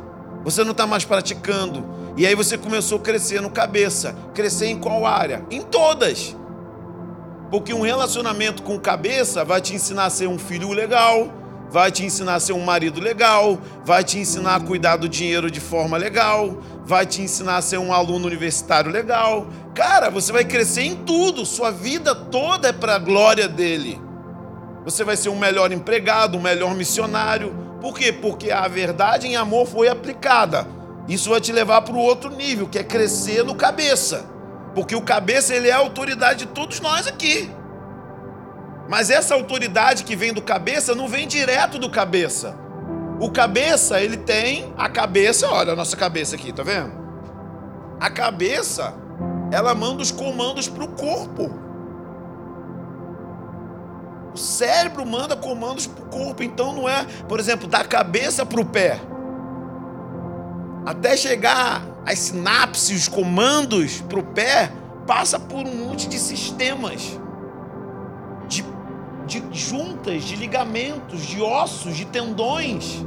você 0.46 0.64
não 0.64 0.72
está 0.72 0.86
mais 0.86 1.04
praticando. 1.04 1.84
E 2.16 2.26
aí 2.26 2.36
você 2.36 2.56
começou 2.56 3.00
a 3.00 3.02
crescer 3.02 3.42
no 3.42 3.50
cabeça. 3.50 4.16
Crescer 4.34 4.68
em 4.68 4.80
qual 4.80 5.06
área? 5.06 5.44
Em 5.50 5.62
todas. 5.62 6.36
Porque 7.50 7.74
um 7.74 7.82
relacionamento 7.82 8.62
com 8.62 8.80
cabeça 8.80 9.44
vai 9.44 9.60
te 9.60 9.74
ensinar 9.74 10.06
a 10.06 10.10
ser 10.10 10.28
um 10.28 10.38
filho 10.38 10.72
legal, 10.72 11.34
vai 11.70 11.92
te 11.92 12.06
ensinar 12.06 12.36
a 12.36 12.40
ser 12.40 12.54
um 12.54 12.64
marido 12.64 13.02
legal, 13.02 13.60
vai 13.84 14.04
te 14.04 14.20
ensinar 14.20 14.56
a 14.56 14.60
cuidar 14.60 14.98
do 14.98 15.10
dinheiro 15.10 15.50
de 15.50 15.60
forma 15.60 15.98
legal, 15.98 16.58
vai 16.86 17.06
te 17.06 17.22
ensinar 17.22 17.58
a 17.58 17.62
ser 17.62 17.80
um 17.80 17.92
aluno 17.92 18.28
universitário 18.28 18.92
legal. 18.92 19.48
Cara, 19.74 20.10
você 20.10 20.32
vai 20.32 20.46
crescer 20.46 20.84
em 20.84 20.96
tudo, 20.96 21.46
sua 21.46 21.72
vida 21.72 22.14
toda 22.14 22.70
é 22.70 22.74
para 22.74 22.96
a 22.96 23.00
glória 23.00 23.48
dele. 23.48 24.00
Você 24.84 25.04
vai 25.04 25.18
ser 25.18 25.30
um 25.30 25.38
melhor 25.38 25.72
empregado, 25.72 26.38
um 26.38 26.42
melhor 26.42 26.76
missionário. 26.76 27.75
Por 27.86 28.00
quê? 28.00 28.12
Porque 28.12 28.50
a 28.50 28.68
verdade 28.68 29.28
em 29.28 29.36
amor 29.36 29.68
foi 29.68 29.88
aplicada. 29.88 30.68
Isso 31.08 31.30
vai 31.30 31.40
te 31.40 31.52
levar 31.52 31.84
para 31.84 31.94
o 31.94 32.00
outro 32.00 32.32
nível, 32.32 32.68
que 32.68 32.80
é 32.80 32.84
crescer 32.84 33.44
no 33.44 33.54
cabeça. 33.54 34.26
Porque 34.74 34.96
o 34.96 35.04
cabeça 35.04 35.54
ele 35.54 35.68
é 35.68 35.72
a 35.72 35.78
autoridade 35.78 36.40
de 36.40 36.46
todos 36.48 36.80
nós 36.80 37.06
aqui. 37.06 37.48
Mas 38.90 39.12
essa 39.12 39.36
autoridade 39.36 40.04
que 40.04 40.16
vem 40.16 40.34
do 40.34 40.42
cabeça 40.42 40.96
não 40.96 41.08
vem 41.08 41.28
direto 41.28 41.78
do 41.78 41.88
cabeça. 41.88 42.58
O 43.20 43.30
cabeça, 43.30 44.02
ele 44.02 44.18
tem 44.18 44.74
a 44.76 44.90
cabeça, 44.90 45.48
olha 45.48 45.74
a 45.74 45.76
nossa 45.76 45.96
cabeça 45.96 46.36
aqui, 46.36 46.52
tá 46.52 46.64
vendo? 46.64 46.92
A 48.00 48.10
cabeça, 48.10 48.96
ela 49.52 49.76
manda 49.76 50.02
os 50.02 50.10
comandos 50.10 50.68
para 50.68 50.86
o 50.86 50.88
corpo. 50.88 51.65
O 54.36 54.38
cérebro 54.38 55.04
manda 55.06 55.36
comandos 55.36 55.88
para 55.88 56.04
o 56.04 56.08
corpo, 56.10 56.44
então 56.44 56.74
não 56.74 56.88
é, 56.88 57.06
por 57.28 57.40
exemplo, 57.40 57.68
da 57.68 57.84
cabeça 57.84 58.46
para 58.46 58.62
o 58.62 58.66
pé 58.66 59.00
até 60.86 61.18
chegar 61.18 61.84
às 62.06 62.20
sinapses, 62.20 63.02
os 63.02 63.08
comandos 63.08 64.02
para 64.02 64.20
o 64.20 64.24
pé, 64.24 64.72
passa 65.08 65.40
por 65.40 65.66
um 65.66 65.88
monte 65.88 66.08
de 66.08 66.20
sistemas, 66.20 67.20
de, 68.48 68.64
de 69.26 69.44
juntas, 69.52 70.24
de 70.24 70.36
ligamentos, 70.36 71.26
de 71.26 71.42
ossos, 71.42 71.98
de 71.98 72.06
tendões, 72.06 73.04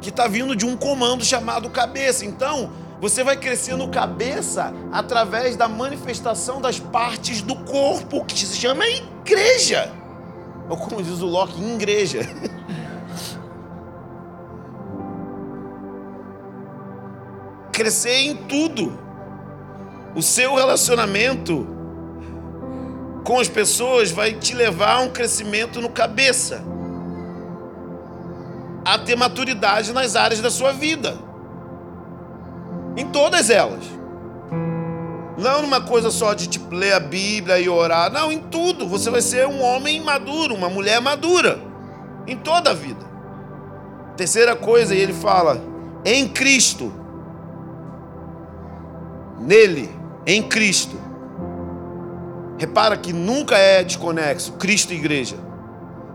que 0.00 0.08
está 0.08 0.26
vindo 0.26 0.56
de 0.56 0.64
um 0.64 0.76
comando 0.76 1.22
chamado 1.22 1.68
cabeça. 1.68 2.24
Então, 2.24 2.70
você 3.00 3.22
vai 3.22 3.36
crescer 3.36 3.76
no 3.76 3.88
cabeça 3.88 4.72
através 4.90 5.56
da 5.56 5.68
manifestação 5.68 6.60
das 6.60 6.78
partes 6.80 7.42
do 7.42 7.54
corpo, 7.56 8.24
que 8.24 8.38
se 8.38 8.56
chama 8.56 8.86
igreja. 8.86 9.92
Ou 10.68 10.76
como 10.76 11.02
diz 11.02 11.20
o 11.20 11.26
Locke, 11.26 11.62
igreja. 11.62 12.20
crescer 17.76 18.20
em 18.20 18.34
tudo. 18.34 18.98
O 20.14 20.22
seu 20.22 20.54
relacionamento 20.54 21.68
com 23.22 23.38
as 23.38 23.48
pessoas 23.48 24.10
vai 24.10 24.32
te 24.32 24.54
levar 24.54 24.94
a 24.94 25.00
um 25.00 25.10
crescimento 25.10 25.78
no 25.82 25.90
cabeça, 25.90 26.64
a 28.82 28.98
ter 28.98 29.14
maturidade 29.14 29.92
nas 29.92 30.16
áreas 30.16 30.40
da 30.40 30.50
sua 30.50 30.72
vida, 30.72 31.18
em 32.96 33.06
todas 33.08 33.50
elas. 33.50 33.84
Não 35.38 35.62
numa 35.62 35.82
coisa 35.82 36.10
só 36.10 36.32
de 36.32 36.46
tipo 36.46 36.74
ler 36.74 36.94
a 36.94 37.00
Bíblia 37.00 37.58
e 37.58 37.68
orar, 37.68 38.10
não, 38.10 38.32
em 38.32 38.38
tudo. 38.38 38.88
Você 38.88 39.10
vai 39.10 39.20
ser 39.20 39.46
um 39.46 39.62
homem 39.62 40.02
maduro, 40.02 40.54
uma 40.54 40.70
mulher 40.70 41.00
madura, 41.00 41.60
em 42.26 42.36
toda 42.36 42.70
a 42.70 42.74
vida. 42.74 43.04
Terceira 44.16 44.56
coisa, 44.56 44.94
e 44.94 44.98
ele 44.98 45.12
fala, 45.12 45.62
em 46.04 46.26
Cristo 46.26 46.90
nele, 49.38 49.90
em 50.26 50.42
Cristo. 50.42 50.98
Repara 52.58 52.96
que 52.96 53.12
nunca 53.12 53.56
é 53.56 53.84
desconexo 53.84 54.52
Cristo 54.52 54.92
e 54.92 54.96
igreja. 54.96 55.36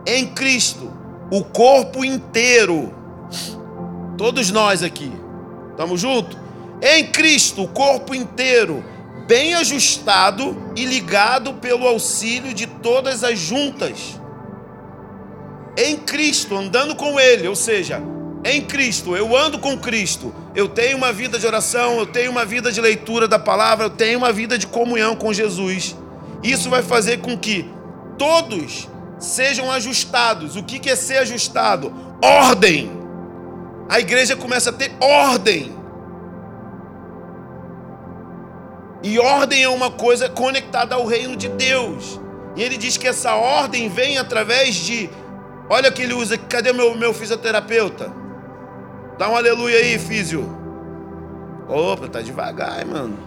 Em 0.05 0.27
Cristo, 0.27 0.91
o 1.31 1.43
corpo 1.43 2.03
inteiro, 2.03 2.93
todos 4.17 4.49
nós 4.49 4.81
aqui, 4.81 5.11
estamos 5.69 6.01
juntos? 6.01 6.40
Em 6.81 7.05
Cristo, 7.07 7.63
o 7.63 7.67
corpo 7.67 8.15
inteiro, 8.15 8.83
bem 9.27 9.53
ajustado 9.53 10.73
e 10.75 10.83
ligado 10.83 11.53
pelo 11.53 11.87
auxílio 11.87 12.53
de 12.53 12.65
todas 12.65 13.23
as 13.23 13.37
juntas. 13.37 14.19
Em 15.77 15.95
Cristo, 15.95 16.57
andando 16.57 16.95
com 16.95 17.19
Ele, 17.19 17.47
ou 17.47 17.55
seja, 17.55 18.01
em 18.43 18.61
Cristo, 18.61 19.15
eu 19.15 19.37
ando 19.37 19.59
com 19.59 19.77
Cristo, 19.77 20.33
eu 20.55 20.67
tenho 20.67 20.97
uma 20.97 21.13
vida 21.13 21.37
de 21.37 21.45
oração, 21.45 21.99
eu 21.99 22.07
tenho 22.07 22.31
uma 22.31 22.43
vida 22.43 22.71
de 22.71 22.81
leitura 22.81 23.27
da 23.27 23.37
palavra, 23.37 23.85
eu 23.85 23.89
tenho 23.89 24.17
uma 24.17 24.33
vida 24.33 24.57
de 24.57 24.65
comunhão 24.65 25.15
com 25.15 25.31
Jesus. 25.31 25.95
Isso 26.41 26.69
vai 26.69 26.81
fazer 26.81 27.19
com 27.19 27.37
que 27.37 27.69
todos 28.17 28.89
sejam 29.19 29.71
ajustados. 29.71 30.55
O 30.55 30.63
que 30.63 30.89
é 30.89 30.95
ser 30.95 31.17
ajustado? 31.19 31.93
Ordem. 32.21 32.91
A 33.87 33.99
igreja 33.99 34.35
começa 34.35 34.71
a 34.71 34.73
ter 34.73 34.91
ordem. 34.99 35.80
E 39.03 39.17
ordem 39.19 39.63
é 39.63 39.69
uma 39.69 39.89
coisa 39.89 40.29
conectada 40.29 40.95
ao 40.95 41.05
reino 41.05 41.35
de 41.35 41.49
Deus. 41.49 42.19
E 42.55 42.61
ele 42.61 42.77
diz 42.77 42.97
que 42.97 43.07
essa 43.07 43.35
ordem 43.35 43.89
vem 43.89 44.17
através 44.17 44.75
de. 44.75 45.09
Olha 45.69 45.91
que 45.91 46.01
ele 46.01 46.13
usa. 46.13 46.37
Cadê 46.37 46.71
meu, 46.71 46.95
meu 46.95 47.13
fisioterapeuta? 47.13 48.11
Dá 49.17 49.29
um 49.29 49.35
aleluia 49.35 49.77
aí, 49.77 49.97
físio. 49.97 50.57
Opa, 51.67 52.07
tá 52.07 52.21
devagar, 52.21 52.85
mano. 52.85 53.17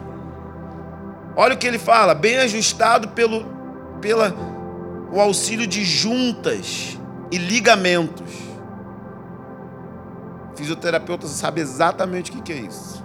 Olha 1.37 1.55
o 1.55 1.59
que 1.59 1.67
ele 1.67 1.79
fala, 1.79 2.15
bem 2.15 2.37
ajustado 2.39 3.09
pelo 3.09 3.53
pela 4.01 4.35
o 5.11 5.21
auxílio 5.21 5.67
de 5.67 5.85
juntas 5.85 6.99
e 7.31 7.39
ligamentos. 7.39 8.33
Fisioterapeuta 10.55 11.27
sabe 11.27 11.61
exatamente 11.61 12.31
o 12.31 12.43
que 12.43 12.53
é 12.53 12.57
isso. 12.57 13.03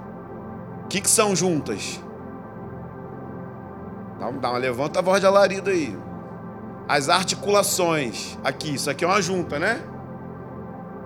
O 0.84 0.88
que, 0.88 1.02
que 1.02 1.10
são 1.10 1.36
juntas? 1.36 2.02
Dá, 4.20 4.28
uma 4.28 4.58
levanta 4.58 5.00
a 5.00 5.02
voz 5.02 5.22
de 5.22 5.26
alarido 5.26 5.70
aí. 5.70 5.98
As 6.88 7.08
articulações. 7.08 8.38
Aqui, 8.44 8.76
isso 8.76 8.90
aqui 8.90 9.06
é 9.06 9.08
uma 9.08 9.22
junta, 9.22 9.58
né? 9.58 9.82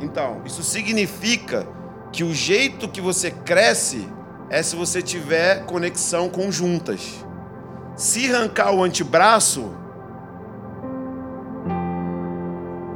Então, 0.01 0.41
isso 0.45 0.63
significa 0.63 1.67
que 2.11 2.23
o 2.23 2.33
jeito 2.33 2.89
que 2.89 2.99
você 2.99 3.29
cresce 3.29 4.07
é 4.49 4.61
se 4.63 4.75
você 4.75 5.01
tiver 5.01 5.65
conexão 5.65 6.29
com 6.29 6.51
juntas. 6.51 7.23
Se 7.95 8.33
arrancar 8.33 8.73
o 8.73 8.83
antebraço, 8.83 9.71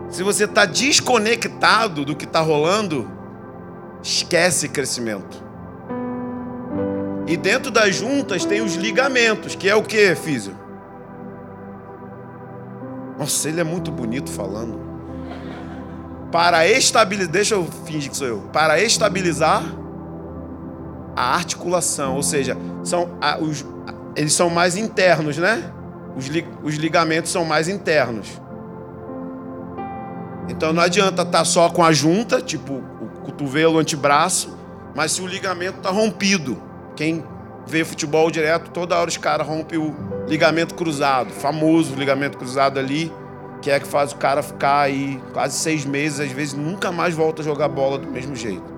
se 0.09 0.24
você 0.24 0.45
está 0.45 0.65
desconectado 0.65 2.03
do 2.03 2.15
que 2.15 2.26
está 2.26 2.39
rolando, 2.39 3.09
esquece 4.01 4.68
crescimento. 4.68 5.47
E 7.28 7.36
dentro 7.36 7.69
das 7.69 7.95
juntas 7.95 8.45
tem 8.45 8.61
os 8.61 8.75
ligamentos, 8.75 9.53
que 9.53 9.69
é 9.69 9.75
o 9.75 9.84
que, 9.84 10.15
Físio? 10.15 10.57
Nossa, 13.19 13.49
ele 13.49 13.59
é 13.59 13.63
muito 13.63 13.91
bonito 13.91 14.32
falando 14.32 14.88
para 16.32 16.67
estabilizar, 16.67 17.32
deixa 17.32 17.55
eu 17.55 17.65
fingir 17.86 18.11
que 18.11 18.17
sou 18.17 18.28
eu, 18.28 18.39
para 18.51 18.82
estabilizar 18.82 19.63
a 21.15 21.36
articulação, 21.36 22.15
ou 22.15 22.23
seja, 22.23 22.55
são 22.84 23.17
a, 23.21 23.39
os, 23.39 23.65
eles 24.15 24.34
são 24.34 24.49
mais 24.49 24.75
internos, 24.75 25.38
né? 25.38 25.71
Os, 26.15 26.28
li, 26.28 26.45
os 26.63 26.75
ligamentos 26.75 27.32
são 27.32 27.43
mais 27.45 27.67
internos. 27.67 28.41
Então 30.49 30.71
não 30.71 30.82
adianta 30.82 31.23
estar 31.23 31.39
tá 31.39 31.45
só 31.45 31.69
com 31.69 31.84
a 31.84 31.91
junta, 31.91 32.41
tipo 32.41 32.73
o 32.73 33.21
cotovelo, 33.25 33.75
o 33.75 33.80
antebraço, 33.80 34.57
mas 34.95 35.13
se 35.13 35.21
o 35.21 35.28
ligamento 35.28 35.78
está 35.78 35.89
rompido, 35.89 36.61
quem 36.98 37.24
vê 37.66 37.86
futebol 37.86 38.30
direto, 38.30 38.72
toda 38.72 38.98
hora 38.98 39.10
os 39.10 39.18
caras 39.18 39.48
rompem 39.48 39.80
o 39.80 39.95
ligamento 40.28 40.76
cruzado, 40.76 41.32
famoso 41.32 41.95
ligamento 41.95 42.38
cruzado 42.38 42.78
ali 42.78 43.10
que 43.62 43.72
é 43.72 43.80
que 43.80 43.88
faz 43.88 44.12
o 44.12 44.18
cara 44.18 44.43
ficar 44.43 44.82
aí 44.82 45.22
quase 45.34 45.58
seis 45.58 45.86
meses, 45.86 46.20
às 46.20 46.32
vezes 46.32 46.54
nunca 46.54 46.91
mais 46.91 47.14
volta 47.14 47.41
a 47.41 47.45
jogar 47.45 47.68
bola 47.68 47.98
do 47.98 48.08
mesmo 48.08 48.36
jeito. 48.36 48.78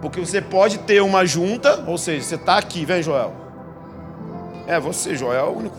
Porque 0.00 0.20
você 0.20 0.40
pode 0.40 0.78
ter 0.78 1.02
uma 1.02 1.24
junta, 1.24 1.84
ou 1.86 1.98
seja, 1.98 2.22
você 2.22 2.34
está 2.34 2.58
aqui, 2.58 2.84
vem 2.84 3.02
Joel. 3.02 3.34
É, 4.66 4.78
você, 4.78 5.14
Joel, 5.14 5.46
é 5.46 5.48
o 5.48 5.56
único. 5.56 5.76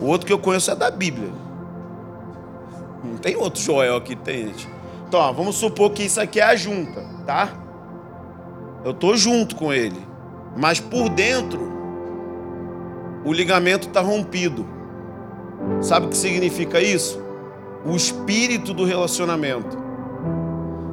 O 0.00 0.06
outro 0.06 0.26
que 0.26 0.32
eu 0.32 0.38
conheço 0.38 0.70
é 0.70 0.74
da 0.74 0.90
Bíblia. 0.90 1.30
Não 3.04 3.16
tem 3.16 3.36
outro 3.36 3.60
Joel 3.60 3.96
aqui, 3.96 4.16
tem, 4.16 4.48
gente. 4.48 4.68
Então, 5.06 5.20
ó, 5.20 5.32
vamos 5.32 5.56
supor 5.56 5.90
que 5.90 6.02
isso 6.04 6.20
aqui 6.20 6.40
é 6.40 6.44
a 6.44 6.56
junta, 6.56 7.04
tá? 7.26 7.50
Eu 8.84 8.90
estou 8.90 9.16
junto 9.16 9.56
com 9.56 9.72
ele. 9.72 10.00
Mas 10.56 10.80
por 10.80 11.08
dentro, 11.08 11.72
o 13.24 13.32
ligamento 13.32 13.88
está 13.88 14.00
rompido. 14.00 14.66
Sabe 15.80 16.06
o 16.06 16.08
que 16.08 16.16
significa 16.16 16.80
isso? 16.80 17.22
O 17.84 17.94
espírito 17.94 18.74
do 18.74 18.84
relacionamento. 18.84 19.78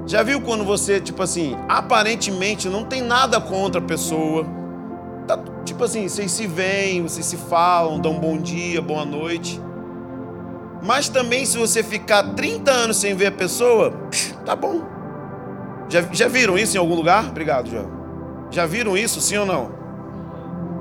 Já 0.05 0.23
viu 0.23 0.41
quando 0.41 0.63
você, 0.63 0.99
tipo 0.99 1.21
assim, 1.21 1.55
aparentemente 1.67 2.67
não 2.67 2.83
tem 2.83 3.01
nada 3.01 3.39
contra 3.39 3.79
a 3.79 3.83
pessoa, 3.83 4.43
tá, 5.27 5.39
tipo 5.63 5.83
assim, 5.83 6.07
vocês 6.07 6.31
se 6.31 6.47
veem, 6.47 7.03
vocês 7.03 7.27
se 7.27 7.37
falam, 7.37 7.99
dão 7.99 8.19
bom 8.19 8.37
dia, 8.37 8.81
boa 8.81 9.05
noite. 9.05 9.61
Mas 10.81 11.09
também, 11.09 11.45
se 11.45 11.57
você 11.57 11.83
ficar 11.83 12.33
30 12.33 12.71
anos 12.71 12.97
sem 12.97 13.13
ver 13.13 13.27
a 13.27 13.31
pessoa, 13.31 13.93
tá 14.45 14.55
bom. 14.55 14.98
Já, 15.89 16.01
já 16.11 16.27
viram 16.27 16.57
isso 16.57 16.77
em 16.77 16.79
algum 16.79 16.95
lugar? 16.95 17.27
Obrigado, 17.27 17.69
João. 17.69 17.89
Já 18.51 18.65
viram 18.65 18.97
isso, 18.97 19.19
sim 19.19 19.37
ou 19.37 19.45
não? 19.45 19.71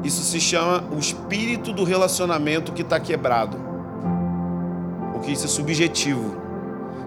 Isso 0.05 0.23
se 0.23 0.39
chama 0.39 0.85
o 0.95 0.99
espírito 0.99 1.73
do 1.73 1.83
relacionamento 1.83 2.73
que 2.73 2.83
está 2.83 3.01
quebrado 3.01 3.69
porque 5.19 5.33
isso 5.33 5.45
é 5.45 5.49
subjetivo. 5.49 6.37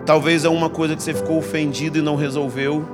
Talvez 0.05 0.43
é 0.43 0.49
uma 0.49 0.69
coisa 0.69 0.95
que 0.95 1.01
você 1.01 1.13
ficou 1.13 1.37
ofendido 1.37 1.97
e 1.97 2.01
não 2.01 2.15
resolveu. 2.15 2.85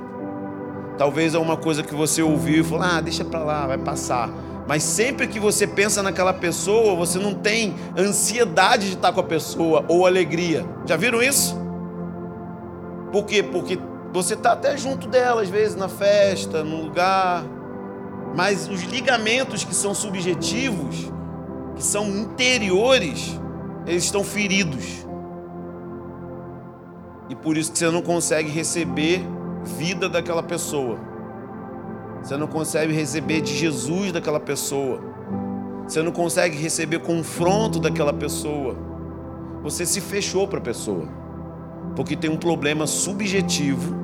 Talvez 0.96 1.34
é 1.34 1.38
uma 1.38 1.56
coisa 1.56 1.82
que 1.82 1.94
você 1.94 2.22
ouviu 2.22 2.60
e 2.60 2.64
falou: 2.64 2.84
ah, 2.84 3.00
deixa 3.00 3.24
para 3.24 3.40
lá, 3.40 3.66
vai 3.66 3.78
passar. 3.78 4.30
Mas 4.66 4.82
sempre 4.82 5.26
que 5.26 5.40
você 5.40 5.66
pensa 5.66 6.02
naquela 6.02 6.32
pessoa, 6.32 6.94
você 6.94 7.18
não 7.18 7.34
tem 7.34 7.74
ansiedade 7.96 8.88
de 8.88 8.94
estar 8.94 9.12
com 9.12 9.20
a 9.20 9.24
pessoa 9.24 9.84
ou 9.88 10.06
alegria. 10.06 10.64
Já 10.86 10.96
viram 10.96 11.22
isso? 11.22 11.58
Por 13.10 13.24
quê? 13.24 13.42
Porque 13.42 13.78
você 14.12 14.34
está 14.34 14.52
até 14.52 14.76
junto 14.76 15.06
dela, 15.08 15.42
às 15.42 15.48
vezes 15.48 15.76
na 15.76 15.88
festa, 15.88 16.64
num 16.64 16.82
lugar. 16.82 17.44
Mas 18.34 18.68
os 18.68 18.82
ligamentos 18.82 19.64
que 19.64 19.74
são 19.74 19.94
subjetivos, 19.94 21.12
que 21.76 21.82
são 21.82 22.08
interiores, 22.08 23.38
eles 23.86 24.04
estão 24.04 24.24
feridos. 24.24 25.06
E 27.28 27.34
por 27.34 27.56
isso 27.56 27.72
que 27.72 27.78
você 27.78 27.90
não 27.90 28.02
consegue 28.02 28.48
receber 28.48 29.22
vida 29.64 30.08
daquela 30.08 30.42
pessoa. 30.42 30.98
Você 32.22 32.36
não 32.36 32.46
consegue 32.46 32.92
receber 32.92 33.40
de 33.42 33.54
Jesus 33.54 34.12
daquela 34.12 34.40
pessoa. 34.40 35.00
Você 35.86 36.02
não 36.02 36.12
consegue 36.12 36.56
receber 36.56 37.00
confronto 37.00 37.78
daquela 37.78 38.12
pessoa. 38.12 38.76
Você 39.62 39.84
se 39.86 40.00
fechou 40.00 40.46
para 40.48 40.58
a 40.58 40.62
pessoa. 40.62 41.08
Porque 41.94 42.16
tem 42.16 42.30
um 42.30 42.36
problema 42.36 42.86
subjetivo 42.86 43.94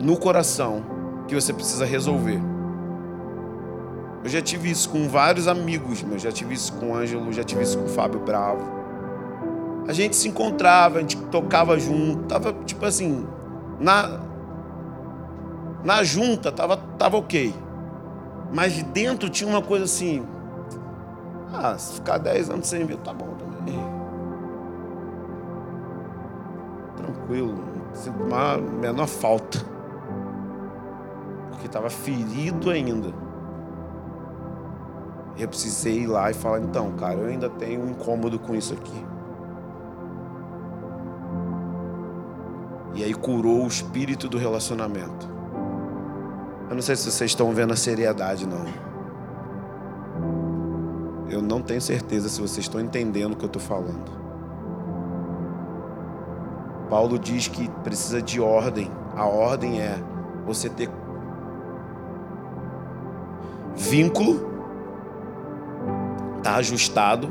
no 0.00 0.16
coração 0.16 0.84
que 1.26 1.34
você 1.34 1.52
precisa 1.52 1.84
resolver. 1.84 2.40
Eu 4.22 4.30
já 4.30 4.40
tive 4.40 4.70
isso 4.70 4.90
com 4.90 5.08
vários 5.08 5.46
amigos, 5.46 6.04
eu 6.10 6.18
já 6.18 6.32
tive 6.32 6.54
isso 6.54 6.72
com 6.74 6.90
o 6.90 6.94
Ângelo, 6.94 7.32
já 7.32 7.44
tive 7.44 7.62
isso 7.62 7.78
com 7.78 7.84
o 7.84 7.88
Fábio 7.88 8.20
Bravo 8.20 8.76
a 9.88 9.92
gente 9.92 10.16
se 10.16 10.28
encontrava, 10.28 10.98
a 10.98 11.00
gente 11.00 11.16
tocava 11.16 11.78
junto, 11.78 12.24
tava 12.24 12.52
tipo 12.64 12.84
assim, 12.84 13.26
na 13.78 14.20
na 15.84 16.02
junta 16.02 16.50
tava 16.50 16.76
tava 16.76 17.16
OK. 17.16 17.54
Mas 18.52 18.72
de 18.72 18.82
dentro 18.82 19.28
tinha 19.28 19.48
uma 19.48 19.62
coisa 19.62 19.84
assim, 19.84 20.26
ah, 21.52 21.76
se 21.78 21.94
ficar 21.94 22.18
10 22.18 22.50
anos 22.50 22.66
sem 22.66 22.84
ver, 22.84 22.96
tá 22.98 23.12
bom 23.12 23.35
Tranquilo, 26.96 27.54
sinto 27.92 28.22
uma 28.22 28.56
menor 28.56 29.06
falta. 29.06 29.58
Porque 31.50 31.66
estava 31.66 31.90
ferido 31.90 32.70
ainda. 32.70 33.12
Eu 35.38 35.48
precisei 35.48 36.00
ir 36.00 36.06
lá 36.06 36.30
e 36.30 36.34
falar, 36.34 36.60
então, 36.60 36.92
cara, 36.92 37.14
eu 37.14 37.26
ainda 37.26 37.50
tenho 37.50 37.82
um 37.82 37.90
incômodo 37.90 38.38
com 38.38 38.54
isso 38.54 38.72
aqui. 38.72 39.06
E 42.94 43.04
aí 43.04 43.12
curou 43.12 43.64
o 43.64 43.66
espírito 43.66 44.26
do 44.26 44.38
relacionamento. 44.38 45.28
Eu 46.68 46.74
não 46.74 46.82
sei 46.82 46.96
se 46.96 47.10
vocês 47.10 47.30
estão 47.30 47.52
vendo 47.52 47.74
a 47.74 47.76
seriedade, 47.76 48.46
não. 48.46 48.64
Eu 51.28 51.42
não 51.42 51.60
tenho 51.60 51.80
certeza 51.80 52.30
se 52.30 52.40
vocês 52.40 52.64
estão 52.64 52.80
entendendo 52.80 53.34
o 53.34 53.36
que 53.36 53.44
eu 53.44 53.48
estou 53.48 53.60
falando. 53.60 54.25
Paulo 56.88 57.18
diz 57.18 57.48
que 57.48 57.68
precisa 57.82 58.22
de 58.22 58.40
ordem. 58.40 58.90
A 59.14 59.26
ordem 59.26 59.80
é 59.80 59.96
você 60.46 60.68
ter 60.68 60.88
vínculo, 63.74 64.46
tá 66.42 66.56
ajustado 66.56 67.28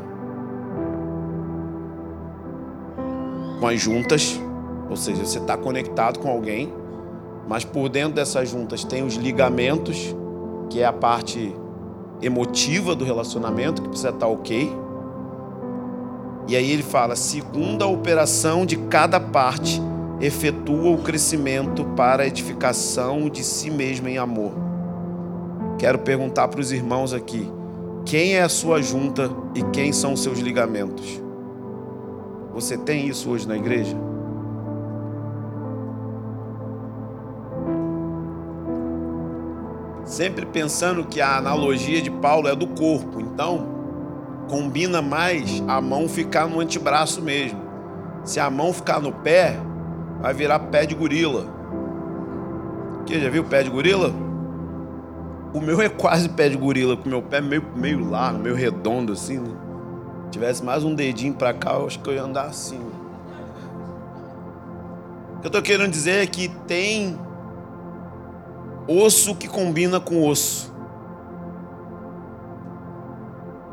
com 3.59 3.67
as 3.67 3.79
juntas, 3.79 4.39
ou 4.89 4.95
seja, 4.95 5.25
você 5.25 5.39
está 5.39 5.57
conectado 5.57 6.19
com 6.19 6.29
alguém, 6.29 6.71
mas 7.47 7.63
por 7.63 7.89
dentro 7.89 8.13
dessas 8.13 8.49
juntas 8.49 8.83
tem 8.83 9.03
os 9.03 9.15
ligamentos, 9.15 10.15
que 10.69 10.81
é 10.81 10.85
a 10.85 10.93
parte 10.93 11.55
emotiva 12.21 12.95
do 12.95 13.05
relacionamento, 13.05 13.81
que 13.81 13.89
precisa 13.89 14.09
estar 14.09 14.27
ok. 14.27 14.84
E 16.47 16.55
aí 16.55 16.71
ele 16.71 16.83
fala: 16.83 17.15
segundo 17.15 17.83
a 17.83 17.87
operação 17.87 18.65
de 18.65 18.75
cada 18.75 19.19
parte, 19.19 19.81
efetua 20.21 20.91
o 20.91 21.01
crescimento 21.01 21.83
para 21.95 22.23
a 22.23 22.27
edificação 22.27 23.29
de 23.29 23.43
si 23.43 23.69
mesmo 23.69 24.07
em 24.07 24.17
amor. 24.17 24.51
Quero 25.77 25.99
perguntar 25.99 26.47
para 26.47 26.59
os 26.59 26.71
irmãos 26.71 27.13
aqui: 27.13 27.51
quem 28.05 28.35
é 28.35 28.41
a 28.41 28.49
sua 28.49 28.81
junta 28.81 29.29
e 29.53 29.63
quem 29.71 29.91
são 29.91 30.13
os 30.13 30.21
seus 30.21 30.39
ligamentos? 30.39 31.21
Você 32.53 32.77
tem 32.77 33.07
isso 33.07 33.29
hoje 33.29 33.47
na 33.47 33.57
igreja? 33.57 33.97
sempre 40.05 40.45
pensando 40.45 41.03
que 41.03 41.19
a 41.19 41.37
analogia 41.37 42.01
de 42.01 42.09
Paulo 42.09 42.47
é 42.47 42.55
do 42.55 42.67
corpo, 42.67 43.19
então 43.19 43.74
combina 44.47 45.01
mais 45.01 45.63
a 45.67 45.81
mão 45.81 46.07
ficar 46.07 46.47
no 46.47 46.59
antebraço 46.59 47.21
mesmo. 47.21 47.59
Se 48.23 48.39
a 48.39 48.49
mão 48.49 48.73
ficar 48.73 48.99
no 48.99 49.11
pé, 49.11 49.57
vai 50.21 50.33
virar 50.33 50.59
pé 50.59 50.85
de 50.85 50.95
gorila. 50.95 51.45
Que 53.05 53.19
já 53.19 53.29
viu 53.29 53.43
pé 53.43 53.63
de 53.63 53.69
gorila? 53.69 54.11
O 55.53 55.61
meu 55.61 55.79
é 55.81 55.87
quase 55.87 56.27
pé 56.27 56.49
de 56.49 56.57
gorila, 56.57 56.97
com 56.97 57.05
o 57.05 57.09
meu 57.09 57.21
pé 57.21 57.39
meio, 57.39 57.63
meio 57.75 58.09
largo, 58.09 58.39
meio 58.39 58.55
redondo 58.55 59.13
assim. 59.13 59.39
Né? 59.39 59.55
Se 60.25 60.31
tivesse 60.31 60.63
mais 60.63 60.83
um 60.83 60.93
dedinho 60.93 61.33
para 61.33 61.53
cá, 61.53 61.73
eu 61.73 61.85
acho 61.85 61.99
que 61.99 62.09
eu 62.09 62.13
ia 62.13 62.23
andar 62.23 62.45
assim. 62.45 62.79
O 65.35 65.39
que 65.39 65.45
eu 65.45 65.49
estou 65.49 65.61
querendo 65.61 65.91
dizer 65.91 66.23
é 66.23 66.27
que 66.27 66.49
tem 66.67 67.17
osso 68.87 69.35
que 69.35 69.47
combina 69.47 69.99
com 69.99 70.27
osso. 70.27 70.74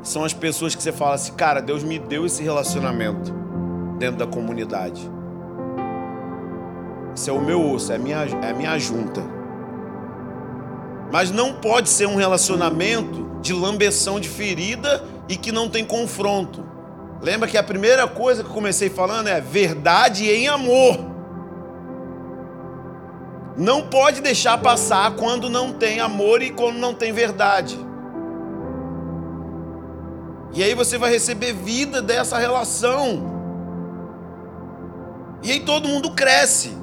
São 0.03 0.25
as 0.25 0.33
pessoas 0.33 0.75
que 0.75 0.83
você 0.83 0.91
fala 0.91 1.15
assim, 1.15 1.33
cara, 1.35 1.61
Deus 1.61 1.85
me 1.85 1.99
deu 1.99 2.27
esse 2.27 2.43
relacionamento 2.43 3.33
dentro 3.99 4.17
da 4.17 4.27
comunidade. 4.27 5.09
Esse 7.15 7.31
é 7.31 7.33
o 7.33 7.41
meu 7.41 7.71
osso, 7.71 7.93
é 7.93 7.97
a 7.97 7.99
minha, 7.99 8.19
é 8.43 8.51
a 8.51 8.55
minha 8.55 8.77
junta. 8.79 9.23
Mas 11.13 11.31
não 11.31 11.53
pode 11.53 11.89
ser 11.89 12.07
um 12.07 12.17
relacionamento 12.17 13.31
de 13.41 13.53
lambeção 13.53 14.19
de 14.19 14.29
ferida 14.29 15.05
e 15.29 15.37
que 15.37 15.53
não 15.53 15.69
tem 15.69 15.85
confronto. 15.85 16.65
Lembra 17.21 17.49
que 17.49 17.57
a 17.57 17.63
primeira 17.63 18.09
coisa 18.09 18.43
que 18.43 18.49
eu 18.49 18.55
comecei 18.55 18.91
falando 18.91 19.29
é 19.29 19.41
verdade 19.41 20.29
em 20.29 20.49
amor. 20.49 20.99
Não 23.57 23.83
pode 23.83 24.21
deixar 24.21 24.59
passar 24.59 25.13
quando 25.13 25.49
não 25.49 25.73
tem 25.73 26.01
amor 26.01 26.43
e 26.43 26.51
quando 26.51 26.79
não 26.79 26.95
tem 26.95 27.13
verdade. 27.13 27.79
E 30.55 30.63
aí 30.63 30.75
você 30.75 30.99
vai 30.99 31.11
receber 31.11 31.53
vida 31.53 32.03
dessa 32.03 32.39
relação. 32.39 33.31
E 35.43 35.51
aí 35.51 35.61
todo 35.61 35.89
mundo 35.89 36.13
cresce. 36.13 36.77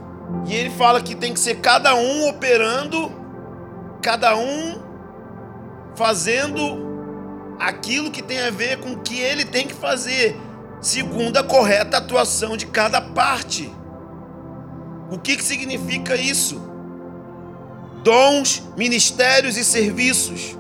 E 0.48 0.54
ele 0.54 0.70
fala 0.70 1.02
que 1.02 1.16
tem 1.16 1.34
que 1.34 1.40
ser 1.40 1.56
cada 1.56 1.96
um 1.96 2.28
operando, 2.28 3.12
cada 4.02 4.36
um 4.36 4.82
fazendo 5.96 6.88
aquilo 7.60 8.12
que 8.12 8.22
tem 8.22 8.40
a 8.40 8.50
ver 8.50 8.80
com 8.80 8.94
o 8.94 9.00
que 9.00 9.20
ele 9.20 9.44
tem 9.44 9.68
que 9.68 9.74
fazer, 9.74 10.40
segundo 10.82 11.38
a 11.38 11.44
correta 11.44 11.98
atuação 11.98 12.56
de 12.56 12.68
cada 12.68 13.02
parte. 13.02 13.72
O 15.12 15.18
que, 15.18 15.36
que 15.36 15.44
significa 15.44 16.16
isso? 16.16 16.62
Dons, 18.04 18.64
ministérios 18.78 19.58
e 19.58 19.64
serviços. 19.64 20.59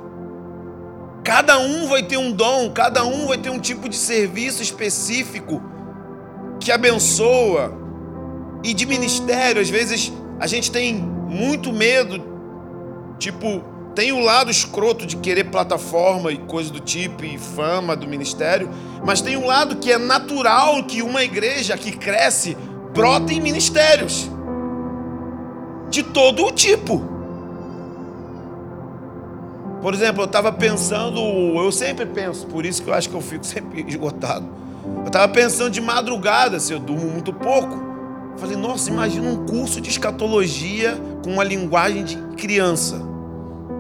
Cada 1.30 1.60
um 1.60 1.88
vai 1.88 2.02
ter 2.02 2.18
um 2.18 2.32
dom, 2.32 2.72
cada 2.72 3.06
um 3.06 3.28
vai 3.28 3.38
ter 3.38 3.52
um 3.52 3.60
tipo 3.60 3.88
de 3.88 3.96
serviço 3.96 4.64
específico 4.64 5.62
que 6.60 6.72
abençoa. 6.72 7.72
E 8.64 8.74
de 8.74 8.88
ministério, 8.88 9.62
às 9.62 9.70
vezes 9.70 10.12
a 10.40 10.48
gente 10.48 10.72
tem 10.72 10.96
muito 10.96 11.72
medo, 11.72 12.20
tipo, 13.20 13.64
tem 13.94 14.12
o 14.12 14.20
lado 14.20 14.50
escroto 14.50 15.06
de 15.06 15.18
querer 15.18 15.52
plataforma 15.52 16.32
e 16.32 16.38
coisa 16.40 16.74
do 16.74 16.80
tipo, 16.80 17.24
e 17.24 17.38
fama 17.38 17.96
do 17.96 18.08
ministério, 18.08 18.68
mas 19.06 19.22
tem 19.22 19.38
um 19.38 19.46
lado 19.46 19.76
que 19.76 19.92
é 19.92 20.00
natural 20.00 20.84
que 20.86 21.04
uma 21.04 21.24
igreja 21.24 21.78
que 21.78 21.92
cresce 21.92 22.58
brota 22.92 23.32
em 23.32 23.40
ministérios 23.40 24.28
de 25.92 26.02
todo 26.02 26.44
o 26.48 26.52
tipo. 26.52 27.19
Por 29.82 29.94
exemplo, 29.94 30.22
eu 30.22 30.26
estava 30.26 30.52
pensando, 30.52 31.20
eu 31.20 31.72
sempre 31.72 32.06
penso, 32.06 32.46
por 32.48 32.66
isso 32.66 32.84
que 32.84 32.90
eu 32.90 32.94
acho 32.94 33.10
que 33.10 33.16
eu 33.16 33.22
fico 33.22 33.46
sempre 33.48 33.86
esgotado. 33.88 34.46
Eu 35.02 35.08
estava 35.08 35.28
pensando 35.32 35.72
de 35.72 35.82
madrugada, 35.82 36.60
se 36.60 36.74
eu 36.74 36.80
durmo 36.80 37.08
muito 37.10 37.32
pouco. 37.32 37.78
falei, 38.38 38.58
nossa, 38.58 38.90
imagina 38.90 39.30
um 39.30 39.46
curso 39.46 39.80
de 39.80 39.90
escatologia 39.90 40.98
com 41.24 41.32
uma 41.32 41.44
linguagem 41.44 42.04
de 42.04 42.18
criança. 42.36 42.96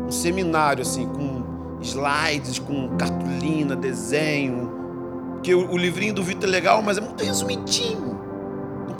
Um 0.08 0.12
seminário, 0.12 0.82
assim, 0.82 1.08
com 1.08 1.43
slides, 1.82 2.60
com 2.60 2.89
cartolina, 2.97 3.76
desenho. 3.76 4.72
Porque 5.34 5.54
o, 5.54 5.72
o 5.72 5.78
livrinho 5.78 6.14
do 6.14 6.24
Vitor 6.24 6.47
é 6.47 6.52
legal, 6.52 6.82
mas 6.82 6.97
é 6.97 7.02
muito 7.02 7.24
resumidinho 7.24 8.10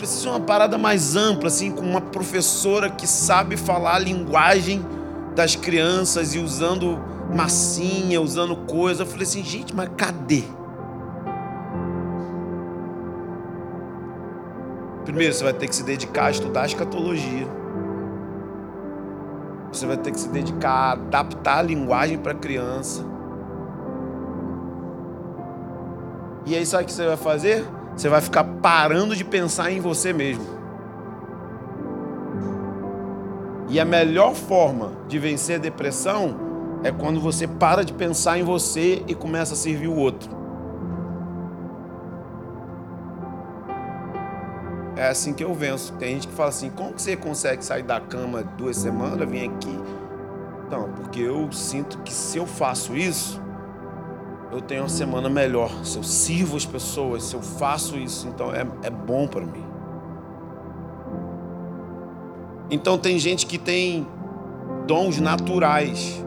precisa 0.00 0.22
ser 0.22 0.28
uma 0.30 0.40
parada 0.40 0.78
mais 0.78 1.14
ampla, 1.14 1.48
assim, 1.48 1.70
com 1.70 1.82
uma 1.82 2.00
professora 2.00 2.88
que 2.88 3.06
sabe 3.06 3.58
falar 3.58 3.96
a 3.96 3.98
linguagem 3.98 4.82
das 5.40 5.56
crianças 5.56 6.34
e 6.34 6.38
usando 6.38 7.02
massinha, 7.34 8.20
usando 8.20 8.54
coisa. 8.54 9.04
Eu 9.04 9.06
falei 9.06 9.22
assim, 9.22 9.42
gente, 9.42 9.74
mas 9.74 9.88
cadê? 9.96 10.44
Primeiro, 15.06 15.32
você 15.32 15.42
vai 15.42 15.54
ter 15.54 15.66
que 15.66 15.74
se 15.74 15.82
dedicar 15.82 16.26
a 16.26 16.30
estudar 16.30 16.66
escatologia. 16.66 17.48
Você 19.72 19.86
vai 19.86 19.96
ter 19.96 20.10
que 20.10 20.20
se 20.20 20.28
dedicar 20.28 20.70
a 20.70 20.92
adaptar 20.92 21.58
a 21.60 21.62
linguagem 21.62 22.18
para 22.18 22.32
a 22.32 22.34
criança. 22.34 23.02
E 26.44 26.54
aí, 26.54 26.66
sabe 26.66 26.84
o 26.84 26.86
que 26.86 26.92
você 26.92 27.06
vai 27.06 27.16
fazer? 27.16 27.64
você 27.96 28.08
vai 28.08 28.20
ficar 28.20 28.44
parando 28.44 29.14
de 29.14 29.24
pensar 29.24 29.70
em 29.70 29.80
você 29.80 30.12
mesmo. 30.12 30.59
E 33.70 33.78
a 33.78 33.84
melhor 33.84 34.34
forma 34.34 34.90
de 35.06 35.16
vencer 35.16 35.54
a 35.54 35.58
depressão 35.58 36.34
é 36.82 36.90
quando 36.90 37.20
você 37.20 37.46
para 37.46 37.84
de 37.84 37.92
pensar 37.92 38.36
em 38.36 38.42
você 38.42 39.04
e 39.06 39.14
começa 39.14 39.54
a 39.54 39.56
servir 39.56 39.86
o 39.86 39.94
outro. 39.94 40.28
É 44.96 45.06
assim 45.06 45.32
que 45.32 45.44
eu 45.44 45.54
venço. 45.54 45.92
Tem 45.94 46.14
gente 46.14 46.26
que 46.26 46.34
fala 46.34 46.48
assim: 46.48 46.68
como 46.68 46.94
que 46.94 47.00
você 47.00 47.16
consegue 47.16 47.64
sair 47.64 47.84
da 47.84 48.00
cama 48.00 48.42
duas 48.42 48.76
semanas, 48.76 49.28
vir 49.28 49.48
aqui? 49.48 49.78
Não, 50.68 50.90
porque 50.92 51.20
eu 51.20 51.50
sinto 51.52 51.98
que 51.98 52.12
se 52.12 52.38
eu 52.38 52.46
faço 52.46 52.96
isso, 52.96 53.40
eu 54.50 54.60
tenho 54.60 54.82
uma 54.82 54.88
semana 54.88 55.30
melhor. 55.30 55.70
Se 55.84 55.96
eu 55.96 56.02
sirvo 56.02 56.56
as 56.56 56.66
pessoas, 56.66 57.22
se 57.22 57.36
eu 57.36 57.40
faço 57.40 57.96
isso, 57.96 58.26
então 58.26 58.52
é, 58.52 58.66
é 58.82 58.90
bom 58.90 59.28
para 59.28 59.42
mim. 59.42 59.69
Então 62.70 62.96
tem 62.96 63.18
gente 63.18 63.46
que 63.46 63.58
tem 63.58 64.06
dons 64.86 65.18
naturais, 65.18 66.24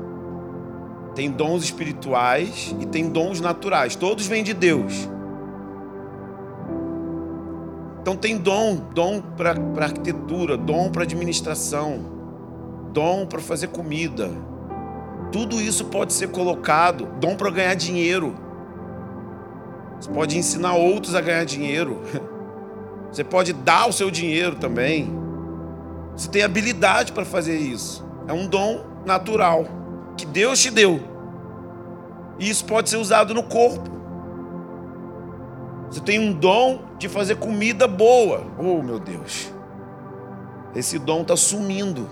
tem 1.15 1.31
dons 1.31 1.63
espirituais 1.63 2.75
e 2.79 2.85
tem 2.85 3.09
dons 3.09 3.39
naturais. 3.39 3.95
Todos 3.95 4.27
vêm 4.27 4.43
de 4.43 4.53
Deus. 4.53 5.09
Então 8.01 8.17
tem 8.17 8.37
dom, 8.37 8.75
dom 8.93 9.21
para 9.21 9.55
arquitetura, 9.81 10.57
dom 10.57 10.91
para 10.91 11.03
administração, 11.03 12.01
dom 12.91 13.25
para 13.25 13.39
fazer 13.39 13.67
comida, 13.67 14.29
tudo 15.33 15.59
isso 15.59 15.85
pode 15.85 16.13
ser 16.13 16.29
colocado, 16.29 17.07
dom 17.19 17.35
para 17.35 17.49
ganhar 17.49 17.73
dinheiro. 17.73 18.35
Você 19.99 20.07
pode 20.11 20.37
ensinar 20.37 20.75
outros 20.75 21.15
a 21.15 21.21
ganhar 21.21 21.43
dinheiro. 21.43 22.01
Você 23.11 23.23
pode 23.23 23.51
dar 23.51 23.87
o 23.87 23.91
seu 23.91 24.11
dinheiro 24.11 24.55
também. 24.55 25.22
Você 26.15 26.29
tem 26.29 26.43
habilidade 26.43 27.11
para 27.11 27.25
fazer 27.25 27.57
isso. 27.57 28.05
É 28.27 28.33
um 28.33 28.47
dom 28.47 28.85
natural 29.05 29.65
que 30.17 30.25
Deus 30.25 30.61
te 30.61 30.69
deu. 30.69 30.99
E 32.39 32.49
isso 32.49 32.65
pode 32.65 32.89
ser 32.89 32.97
usado 32.97 33.33
no 33.33 33.43
corpo. 33.43 33.91
Você 35.89 36.01
tem 36.01 36.19
um 36.19 36.33
dom 36.33 36.83
de 36.97 37.07
fazer 37.07 37.35
comida 37.35 37.87
boa. 37.87 38.45
Oh, 38.57 38.81
meu 38.81 38.99
Deus. 38.99 39.51
Esse 40.75 40.97
dom 40.97 41.21
está 41.21 41.35
sumindo 41.35 42.07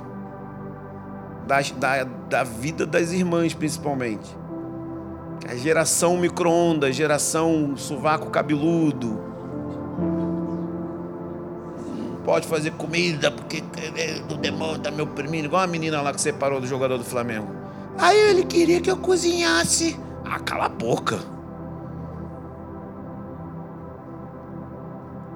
da, 1.48 1.62
da, 1.78 2.04
da 2.04 2.44
vida 2.44 2.86
das 2.86 3.12
irmãs, 3.12 3.54
principalmente. 3.54 4.38
A 5.50 5.56
geração 5.56 6.18
micro-ondas, 6.18 6.96
geração 6.96 7.76
sovaco 7.76 8.30
cabeludo. 8.30 9.31
Pode 12.32 12.48
fazer 12.48 12.72
comida 12.72 13.30
porque 13.30 13.62
o 14.32 14.38
demônio 14.38 14.78
está 14.78 14.90
me 14.90 15.02
oprimindo. 15.02 15.48
Igual 15.48 15.64
a 15.64 15.68
menina 15.68 16.02
lá 16.02 16.14
que 16.14 16.22
separou 16.22 16.62
do 16.62 16.66
jogador 16.66 16.98
do 16.98 17.04
Flamengo. 17.04 17.50
Aí 17.98 18.18
ele 18.18 18.46
queria 18.46 18.80
que 18.80 18.90
eu 18.90 18.96
cozinhasse. 18.96 20.00
Ah, 20.24 20.40
cala 20.40 20.68
a 20.68 20.70
boca. 20.70 21.20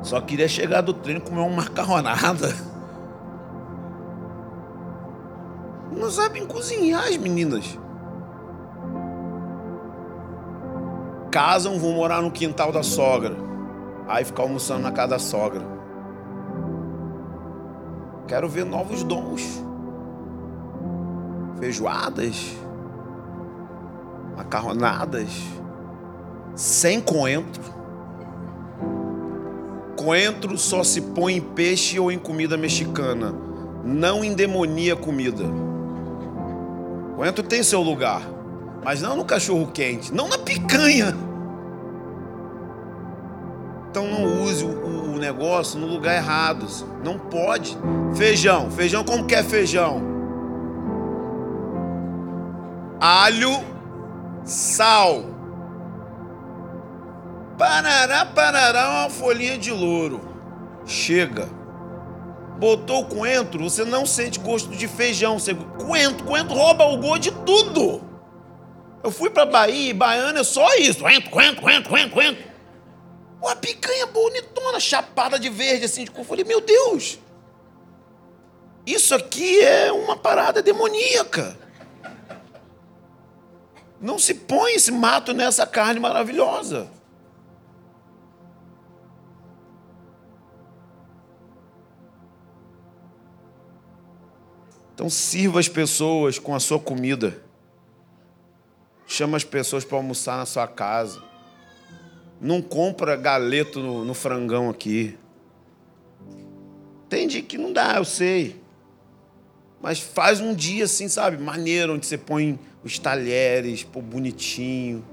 Só 0.04 0.22
queria 0.22 0.48
chegar 0.48 0.80
do 0.80 0.94
treino 0.94 1.20
e 1.20 1.24
comer 1.30 1.42
uma 1.42 1.64
macarronada. 1.64 2.56
Não 5.92 6.10
sabem 6.10 6.46
cozinhar 6.46 7.10
as 7.10 7.18
meninas. 7.18 7.78
Casam, 11.30 11.78
vão 11.78 11.92
morar 11.92 12.22
no 12.22 12.32
quintal 12.32 12.72
da 12.72 12.84
sogra. 12.84 13.36
Aí 14.08 14.24
ficar 14.24 14.44
almoçando 14.44 14.84
na 14.84 14.94
casa 14.94 15.10
da 15.10 15.20
sogra. 15.20 15.75
Quero 18.28 18.50
ver 18.50 18.66
novos 18.66 19.04
dons. 19.04 19.64
Feijoadas. 21.60 22.56
Macarronadas. 24.36 25.30
Sem 26.56 27.00
coentro. 27.00 27.64
Coentro 29.96 30.58
só 30.58 30.84
se 30.84 31.02
põe 31.02 31.36
em 31.36 31.42
peixe 31.42 32.00
ou 32.00 32.12
em 32.12 32.20
comida 32.20 32.58
mexicana. 32.58 33.34
Não 33.84 34.24
endemonia 34.24 34.96
comida. 34.96 35.44
Coentro 37.16 37.44
tem 37.44 37.64
seu 37.64 37.82
lugar, 37.82 38.22
mas 38.84 39.02
não 39.02 39.16
no 39.16 39.24
cachorro 39.24 39.72
quente, 39.72 40.14
não 40.14 40.28
na 40.28 40.38
picanha. 40.38 41.16
Então 43.96 44.10
não 44.10 44.44
use 44.44 44.66
o, 44.66 45.14
o 45.14 45.18
negócio 45.18 45.80
no 45.80 45.88
lugar 45.88 46.18
errado. 46.18 46.68
Não 47.02 47.18
pode. 47.18 47.78
Feijão, 48.14 48.70
feijão 48.70 49.06
como 49.06 49.26
que 49.26 49.34
é 49.34 49.42
feijão? 49.42 50.04
Alho, 53.00 53.52
sal. 54.44 55.24
Parará, 57.58 58.26
parará, 58.26 58.90
uma 58.90 59.10
folhinha 59.10 59.58
de 59.58 59.72
louro. 59.72 60.20
Chega. 60.86 61.48
Botou 62.60 63.06
coentro, 63.06 63.64
você 63.64 63.86
não 63.86 64.06
sente 64.06 64.40
gosto 64.40 64.72
de 64.72 64.90
feijão. 64.90 65.40
Você... 65.40 65.56
Coentro, 65.56 66.26
coentro 66.26 66.54
rouba 66.54 66.84
o 66.84 66.98
gosto 66.98 67.22
de 67.22 67.32
tudo. 67.32 68.02
Eu 69.02 69.10
fui 69.10 69.30
pra 69.30 69.46
Bahia 69.46 69.92
e 69.92 69.94
baiana 69.94 70.42
é 70.42 70.44
só 70.44 70.68
isso. 70.76 71.00
Coentro, 71.00 71.30
coentro, 71.30 71.62
coentro, 71.62 71.90
coentro, 71.90 72.12
coentro. 72.14 72.55
Uma 73.42 73.56
picanha 73.56 74.06
bonitona, 74.08 74.80
chapada 74.80 75.38
de 75.38 75.50
verde, 75.50 75.86
assim, 75.86 76.04
de 76.04 76.12
cor. 76.12 76.22
Eu 76.22 76.26
falei, 76.26 76.44
meu 76.44 76.62
Deus. 76.62 77.20
Isso 78.86 79.16
aqui 79.16 79.60
é 79.62 79.92
uma 79.92 80.16
parada 80.16 80.62
demoníaca. 80.62 81.58
Não 84.00 84.20
se 84.20 84.34
põe 84.34 84.74
esse 84.74 84.92
mato 84.92 85.34
nessa 85.34 85.66
carne 85.66 86.00
maravilhosa. 86.00 86.90
Então 94.94 95.10
sirva 95.10 95.60
as 95.60 95.68
pessoas 95.68 96.40
com 96.40 96.56
a 96.56 96.60
sua 96.60 96.80
comida. 96.80 97.44
Chama 99.06 99.36
as 99.36 99.44
pessoas 99.44 99.84
para 99.84 99.98
almoçar 99.98 100.38
na 100.38 100.46
sua 100.46 100.68
casa. 100.68 101.22
Não 102.40 102.62
compra 102.62 103.16
galeto 103.16 103.80
no, 103.80 104.04
no 104.04 104.14
frangão 104.14 104.70
aqui. 104.70 105.18
Tem 107.10 107.28
dia 107.28 107.42
que 107.42 107.58
não 107.58 107.72
dá, 107.72 107.96
eu 107.98 108.06
sei. 108.06 108.60
Mas 109.82 110.00
faz 110.00 110.42
um 110.42 110.54
dia 110.54 110.86
assim, 110.86 111.08
sabe? 111.08 111.38
Maneiro, 111.38 111.94
onde 111.94 112.06
você 112.06 112.18
põe 112.18 112.60
os 112.84 113.00
talheres, 113.00 113.84
pô, 113.84 114.02
bonitinho. 114.02 115.04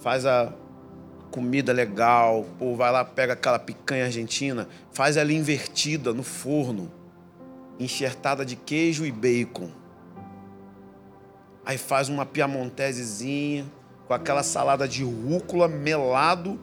Faz 0.00 0.26
a 0.26 0.52
comida 1.30 1.72
legal. 1.72 2.46
Pô, 2.58 2.76
vai 2.76 2.92
lá, 2.92 3.04
pega 3.04 3.32
aquela 3.32 3.58
picanha 3.58 4.04
argentina, 4.04 4.68
faz 4.92 5.16
ela 5.16 5.32
invertida 5.32 6.12
no 6.12 6.22
forno 6.22 6.90
enxertada 7.78 8.44
de 8.44 8.56
queijo 8.56 9.04
e 9.04 9.10
bacon. 9.10 9.70
Aí 11.64 11.78
faz 11.78 12.08
uma 12.08 12.26
piamontesezinha 12.26 13.64
com 14.12 14.16
aquela 14.16 14.42
salada 14.42 14.86
de 14.86 15.02
rúcula, 15.02 15.66
melado 15.66 16.60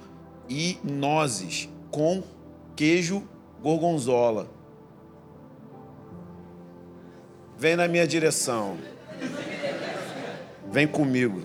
e 0.48 0.78
nozes 0.84 1.68
com 1.90 2.22
queijo 2.76 3.28
gorgonzola. 3.60 4.48
Vem 7.58 7.76
na 7.76 7.88
minha 7.88 8.06
direção. 8.06 8.78
Vem 10.72 10.88
comigo. 10.88 11.42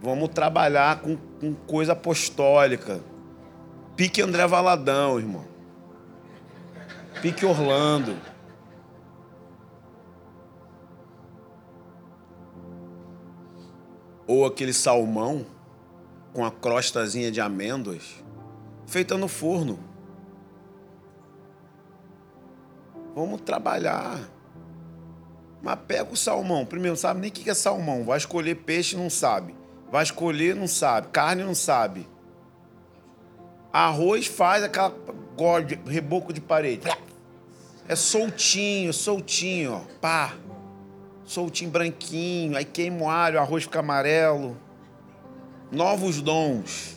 Vamos 0.00 0.30
trabalhar 0.30 1.00
com, 1.00 1.16
com 1.16 1.54
coisa 1.54 1.92
apostólica. 1.92 3.00
Pique 3.94 4.20
André 4.22 4.44
Valadão, 4.44 5.20
irmão. 5.20 5.44
Pique 7.22 7.46
Orlando. 7.46 8.16
Ou 14.26 14.46
aquele 14.46 14.72
salmão 14.72 15.46
com 16.32 16.44
a 16.44 16.50
crostazinha 16.50 17.30
de 17.30 17.40
amêndoas 17.40 18.24
feita 18.86 19.16
no 19.16 19.28
forno. 19.28 19.78
Vamos 23.14 23.40
trabalhar. 23.42 24.28
Mas 25.62 25.78
pega 25.86 26.12
o 26.12 26.16
salmão. 26.16 26.66
Primeiro, 26.66 26.96
sabe 26.96 27.20
nem 27.20 27.30
o 27.30 27.32
que 27.32 27.48
é 27.48 27.54
salmão. 27.54 28.04
Vai 28.04 28.18
escolher 28.18 28.56
peixe, 28.56 28.96
não 28.96 29.08
sabe. 29.08 29.54
Vai 29.90 30.02
escolher, 30.02 30.54
não 30.54 30.66
sabe. 30.66 31.08
Carne, 31.08 31.42
não 31.42 31.54
sabe. 31.54 32.08
Arroz 33.72 34.26
faz 34.26 34.62
aquela 34.62 34.94
reboco 35.86 36.32
de 36.32 36.40
parede. 36.40 36.86
É 37.88 37.96
soltinho, 37.96 38.92
soltinho, 38.92 39.74
ó. 39.74 39.80
Pá. 40.00 40.34
Soltinho, 41.24 41.70
branquinho. 41.70 42.56
Aí 42.56 42.64
queima 42.64 43.02
o 43.02 43.08
alho, 43.08 43.38
o 43.38 43.40
arroz 43.40 43.64
fica 43.64 43.80
amarelo. 43.80 44.56
Novos 45.70 46.20
dons 46.20 46.96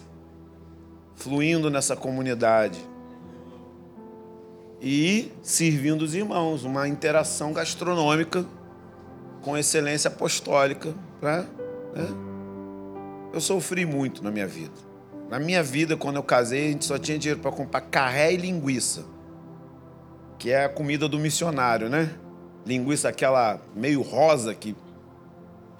fluindo 1.16 1.70
nessa 1.70 1.96
comunidade. 1.96 2.80
E 4.82 5.32
servindo 5.42 6.04
os 6.04 6.14
irmãos. 6.14 6.64
Uma 6.64 6.88
interação 6.88 7.54
gastronômica 7.54 8.46
com 9.42 9.58
excelência 9.58 10.10
apostólica. 10.10 10.94
Né? 11.22 11.46
Eu 13.34 13.42
sofri 13.42 13.86
muito 13.86 14.24
na 14.24 14.32
minha 14.32 14.48
vida. 14.48 14.88
Na 15.30 15.40
minha 15.40 15.62
vida, 15.62 15.98
quando 15.98 16.18
eu 16.18 16.24
casei, 16.24 16.68
a 16.68 16.72
gente 16.72 16.86
só 16.86 16.98
tinha 16.98 17.18
dinheiro 17.18 17.42
para 17.42 17.52
comprar 17.52 17.82
carré 17.82 18.34
e 18.34 18.38
linguiça 18.38 19.18
que 20.38 20.52
é 20.52 20.66
a 20.66 20.70
comida 20.70 21.08
do 21.08 21.18
missionário, 21.20 21.90
né? 21.90 22.12
Linguiça 22.68 23.08
aquela 23.08 23.62
meio 23.74 24.02
rosa 24.02 24.54
que 24.54 24.76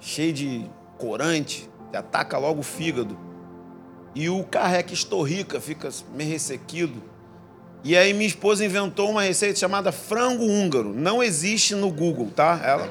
cheio 0.00 0.32
de 0.32 0.64
corante, 0.96 1.68
que 1.90 1.96
ataca 1.98 2.38
logo 2.38 2.60
o 2.60 2.62
fígado. 2.62 3.18
E 4.14 4.30
o 4.30 4.42
carré 4.42 4.82
que 4.82 4.94
estorrica, 4.94 5.60
fica 5.60 5.90
meio 6.14 6.30
ressequido. 6.30 7.02
E 7.84 7.94
aí 7.94 8.14
minha 8.14 8.26
esposa 8.26 8.64
inventou 8.64 9.10
uma 9.10 9.22
receita 9.22 9.58
chamada 9.58 9.92
frango 9.92 10.44
húngaro. 10.44 10.94
Não 10.94 11.22
existe 11.22 11.74
no 11.74 11.90
Google, 11.90 12.30
tá? 12.34 12.58
Ela, 12.64 12.88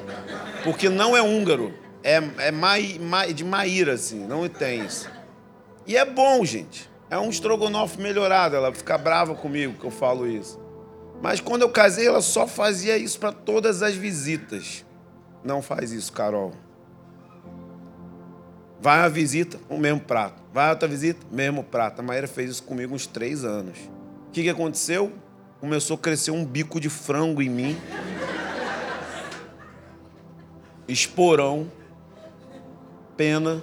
porque 0.62 0.88
não 0.88 1.16
é 1.16 1.20
húngaro. 1.20 1.74
É, 2.04 2.22
é 2.38 2.52
mai, 2.52 2.98
mai, 3.00 3.34
de 3.34 3.44
Maíra, 3.44 3.94
assim. 3.94 4.24
Não 4.26 4.48
tem 4.48 4.84
isso. 4.84 5.10
E 5.86 5.96
é 5.96 6.04
bom, 6.04 6.44
gente. 6.44 6.88
É 7.10 7.18
um 7.18 7.28
estrogonofe 7.28 8.00
melhorado. 8.00 8.54
Ela 8.54 8.72
fica 8.72 8.96
brava 8.96 9.34
comigo 9.34 9.74
que 9.74 9.84
eu 9.84 9.90
falo 9.90 10.24
isso. 10.24 10.58
Mas 11.20 11.40
quando 11.40 11.62
eu 11.62 11.70
casei, 11.70 12.06
ela 12.06 12.20
só 12.20 12.46
fazia 12.46 12.96
isso 12.96 13.18
para 13.18 13.32
todas 13.32 13.82
as 13.82 13.94
visitas. 13.94 14.84
Não 15.44 15.60
faz 15.60 15.92
isso, 15.92 16.12
Carol. 16.12 16.52
Vai 18.80 19.00
uma 19.00 19.08
visita, 19.08 19.58
o 19.68 19.76
mesmo 19.76 20.00
prato. 20.00 20.40
Vai 20.52 20.70
outra 20.70 20.86
visita, 20.86 21.26
mesmo 21.30 21.64
prato. 21.64 22.00
A 22.00 22.02
Maíra 22.02 22.28
fez 22.28 22.50
isso 22.50 22.62
comigo 22.62 22.94
uns 22.94 23.06
três 23.06 23.44
anos. 23.44 23.78
O 24.28 24.30
que, 24.30 24.42
que 24.42 24.48
aconteceu? 24.48 25.12
Começou 25.60 25.96
a 25.96 25.98
crescer 25.98 26.30
um 26.30 26.44
bico 26.44 26.80
de 26.80 26.88
frango 26.88 27.42
em 27.42 27.48
mim. 27.48 27.76
Esporão. 30.86 31.70
pena 33.16 33.60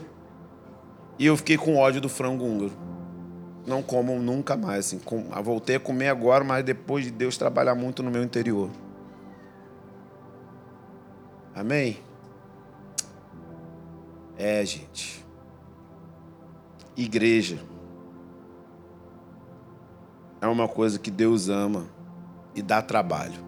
e 1.18 1.26
eu 1.26 1.38
fiquei 1.38 1.58
com 1.58 1.78
ódio 1.78 2.02
do 2.02 2.10
frango 2.10 2.44
húngaro. 2.44 2.85
Não 3.66 3.82
como 3.82 4.20
nunca 4.20 4.56
mais. 4.56 4.88
Assim, 4.88 5.00
com, 5.00 5.24
voltei 5.44 5.78
a 5.78 5.80
comer 5.80 6.10
agora, 6.10 6.44
mas 6.44 6.64
depois 6.64 7.06
de 7.06 7.12
Deus 7.12 7.38
trabalhar 7.38 7.76
muito 7.76 8.04
no 8.04 8.12
meu 8.12 8.24
interior. 8.24 8.70
Amém? 11.54 12.00
É, 14.38 14.64
gente. 14.66 15.26
Igreja 16.98 17.60
é 20.42 20.48
uma 20.48 20.68
coisa 20.68 21.00
que 21.00 21.10
Deus 21.10 21.50
ama 21.50 21.88
e 22.54 22.62
dá 22.62 22.82
trabalho. 22.82 23.44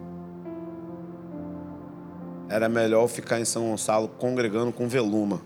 Era 2.48 2.68
melhor 2.68 3.06
ficar 3.08 3.38
em 3.38 3.44
São 3.44 3.70
Gonçalo 3.70 4.08
congregando 4.08 4.72
com 4.72 4.88
Veluma, 4.88 5.42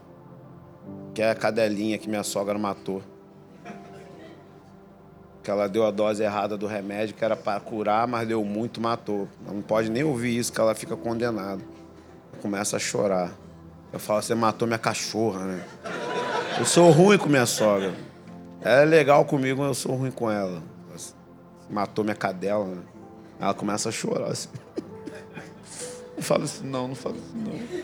que 1.12 1.20
é 1.20 1.30
a 1.30 1.34
cadelinha 1.34 1.98
que 1.98 2.08
minha 2.08 2.22
sogra 2.22 2.56
matou. 2.58 3.02
Que 5.43 5.51
ela 5.51 5.68
deu 5.68 5.84
a 5.84 5.90
dose 5.90 6.22
errada 6.22 6.57
do 6.57 6.66
remédio, 6.66 7.14
que 7.14 7.24
era 7.24 7.36
para 7.36 7.59
curar, 7.61 8.07
mas 8.07 8.28
deu 8.28 8.45
muito, 8.45 8.80
matou. 8.80 9.28
Ela 9.45 9.55
não 9.55 9.62
pode 9.62 9.90
nem 9.90 10.05
ouvir 10.05 10.38
isso, 10.38 10.53
que 10.53 10.61
ela 10.61 10.74
fica 10.74 10.97
condenada. 10.97 11.61
Começa 12.40 12.76
a 12.76 12.78
chorar. 12.78 13.32
Eu 13.93 13.99
falo, 13.99 14.22
você 14.22 14.34
matou 14.34 14.66
minha 14.66 14.78
cachorra, 14.78 15.45
né? 15.45 15.64
Eu 16.59 16.64
sou 16.64 16.90
ruim 16.90 17.18
com 17.18 17.28
minha 17.28 17.47
sogra. 17.47 17.93
Ela 18.61 18.82
é 18.82 18.84
legal 18.84 19.24
comigo, 19.24 19.61
mas 19.61 19.68
eu 19.68 19.74
sou 19.74 19.97
ruim 19.97 20.11
com 20.11 20.30
ela. 20.30 20.62
Matou 21.68 22.05
minha 22.05 22.14
cadela, 22.14 22.64
né? 22.64 22.82
Ela 23.40 23.55
começa 23.55 23.88
a 23.88 23.93
chorar 23.93 24.28
assim. 24.28 24.49
Não 26.16 26.22
fala 26.22 26.45
assim, 26.45 26.64
não, 26.64 26.86
não 26.88 26.95
fala 26.95 27.16
assim, 27.16 27.43
não. 27.43 27.82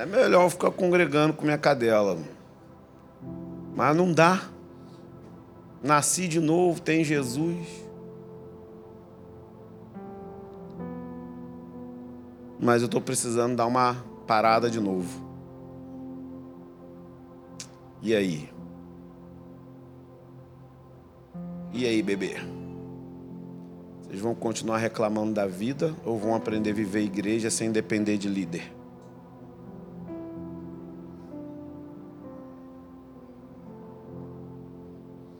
É 0.00 0.06
melhor 0.06 0.48
ficar 0.48 0.70
congregando 0.70 1.34
com 1.34 1.44
minha 1.44 1.58
cadela. 1.58 2.16
Mas 3.74 3.94
não 3.94 4.10
dá. 4.12 4.40
Nasci 5.82 6.28
de 6.28 6.38
novo, 6.38 6.80
tem 6.80 7.02
Jesus. 7.02 7.66
Mas 12.60 12.82
eu 12.82 12.86
estou 12.86 13.00
precisando 13.00 13.56
dar 13.56 13.66
uma 13.66 13.96
parada 14.26 14.70
de 14.70 14.78
novo. 14.78 15.20
E 18.00 18.14
aí? 18.14 18.48
E 21.72 21.84
aí, 21.84 22.00
bebê? 22.00 22.36
Vocês 24.02 24.20
vão 24.20 24.34
continuar 24.34 24.76
reclamando 24.76 25.32
da 25.32 25.46
vida 25.46 25.96
ou 26.04 26.16
vão 26.18 26.34
aprender 26.34 26.70
a 26.70 26.74
viver 26.74 27.00
igreja 27.00 27.50
sem 27.50 27.72
depender 27.72 28.18
de 28.18 28.28
líder? 28.28 28.81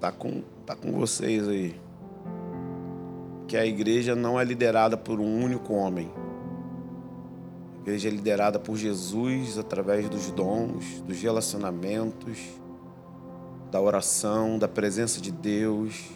Tá 0.02 0.10
com, 0.10 0.42
tá 0.66 0.74
com 0.74 0.90
vocês 0.90 1.46
aí. 1.46 1.80
Que 3.46 3.56
a 3.56 3.64
igreja 3.64 4.16
não 4.16 4.38
é 4.38 4.44
liderada 4.44 4.96
por 4.96 5.20
um 5.20 5.44
único 5.44 5.74
homem. 5.74 6.10
A 7.78 7.82
igreja 7.82 8.08
é 8.08 8.10
liderada 8.10 8.58
por 8.58 8.76
Jesus 8.76 9.58
através 9.58 10.08
dos 10.08 10.28
dons, 10.32 11.00
dos 11.02 11.22
relacionamentos, 11.22 12.36
da 13.70 13.80
oração, 13.80 14.58
da 14.58 14.66
presença 14.66 15.20
de 15.20 15.30
Deus 15.30 16.10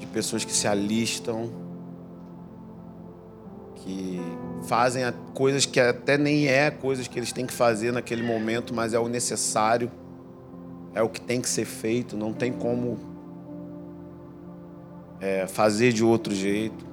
de 0.00 0.06
pessoas 0.08 0.44
que 0.44 0.52
se 0.52 0.66
alistam, 0.66 1.48
que 3.76 4.20
fazem 4.64 5.04
coisas 5.32 5.64
que 5.64 5.78
até 5.78 6.18
nem 6.18 6.48
é 6.48 6.72
coisas 6.72 7.06
que 7.06 7.16
eles 7.20 7.30
têm 7.30 7.46
que 7.46 7.52
fazer 7.52 7.92
naquele 7.92 8.24
momento, 8.24 8.74
mas 8.74 8.94
é 8.94 8.98
o 8.98 9.06
necessário, 9.06 9.88
é 10.94 11.02
o 11.02 11.08
que 11.08 11.20
tem 11.20 11.40
que 11.40 11.48
ser 11.48 11.64
feito, 11.64 12.16
não 12.16 12.32
tem 12.32 12.52
como 12.52 12.98
é, 15.20 15.46
fazer 15.46 15.92
de 15.92 16.04
outro 16.04 16.34
jeito. 16.34 16.84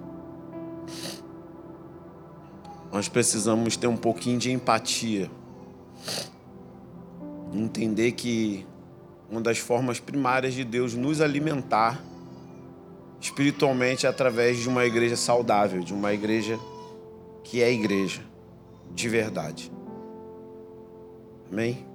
Nós 2.92 3.08
precisamos 3.08 3.76
ter 3.76 3.88
um 3.88 3.98
pouquinho 3.98 4.40
de 4.40 4.52
empatia, 4.52 5.30
entender 7.54 8.14
que 8.14 8.66
uma 9.30 9.42
das 9.42 9.60
formas 9.60 10.00
primárias 10.00 10.54
de 10.54 10.64
Deus 10.64 10.96
nos 10.96 11.22
alimentar 11.22 12.02
espiritualmente 13.22 14.08
através 14.08 14.58
de 14.58 14.70
uma 14.70 14.86
igreja 14.86 15.16
saudável, 15.16 15.82
de 15.82 15.94
uma 15.94 16.14
igreja 16.14 16.58
que 17.44 17.62
é 17.62 17.72
igreja 17.72 18.22
de 18.94 19.10
verdade. 19.10 19.72
Amém? 21.52 21.89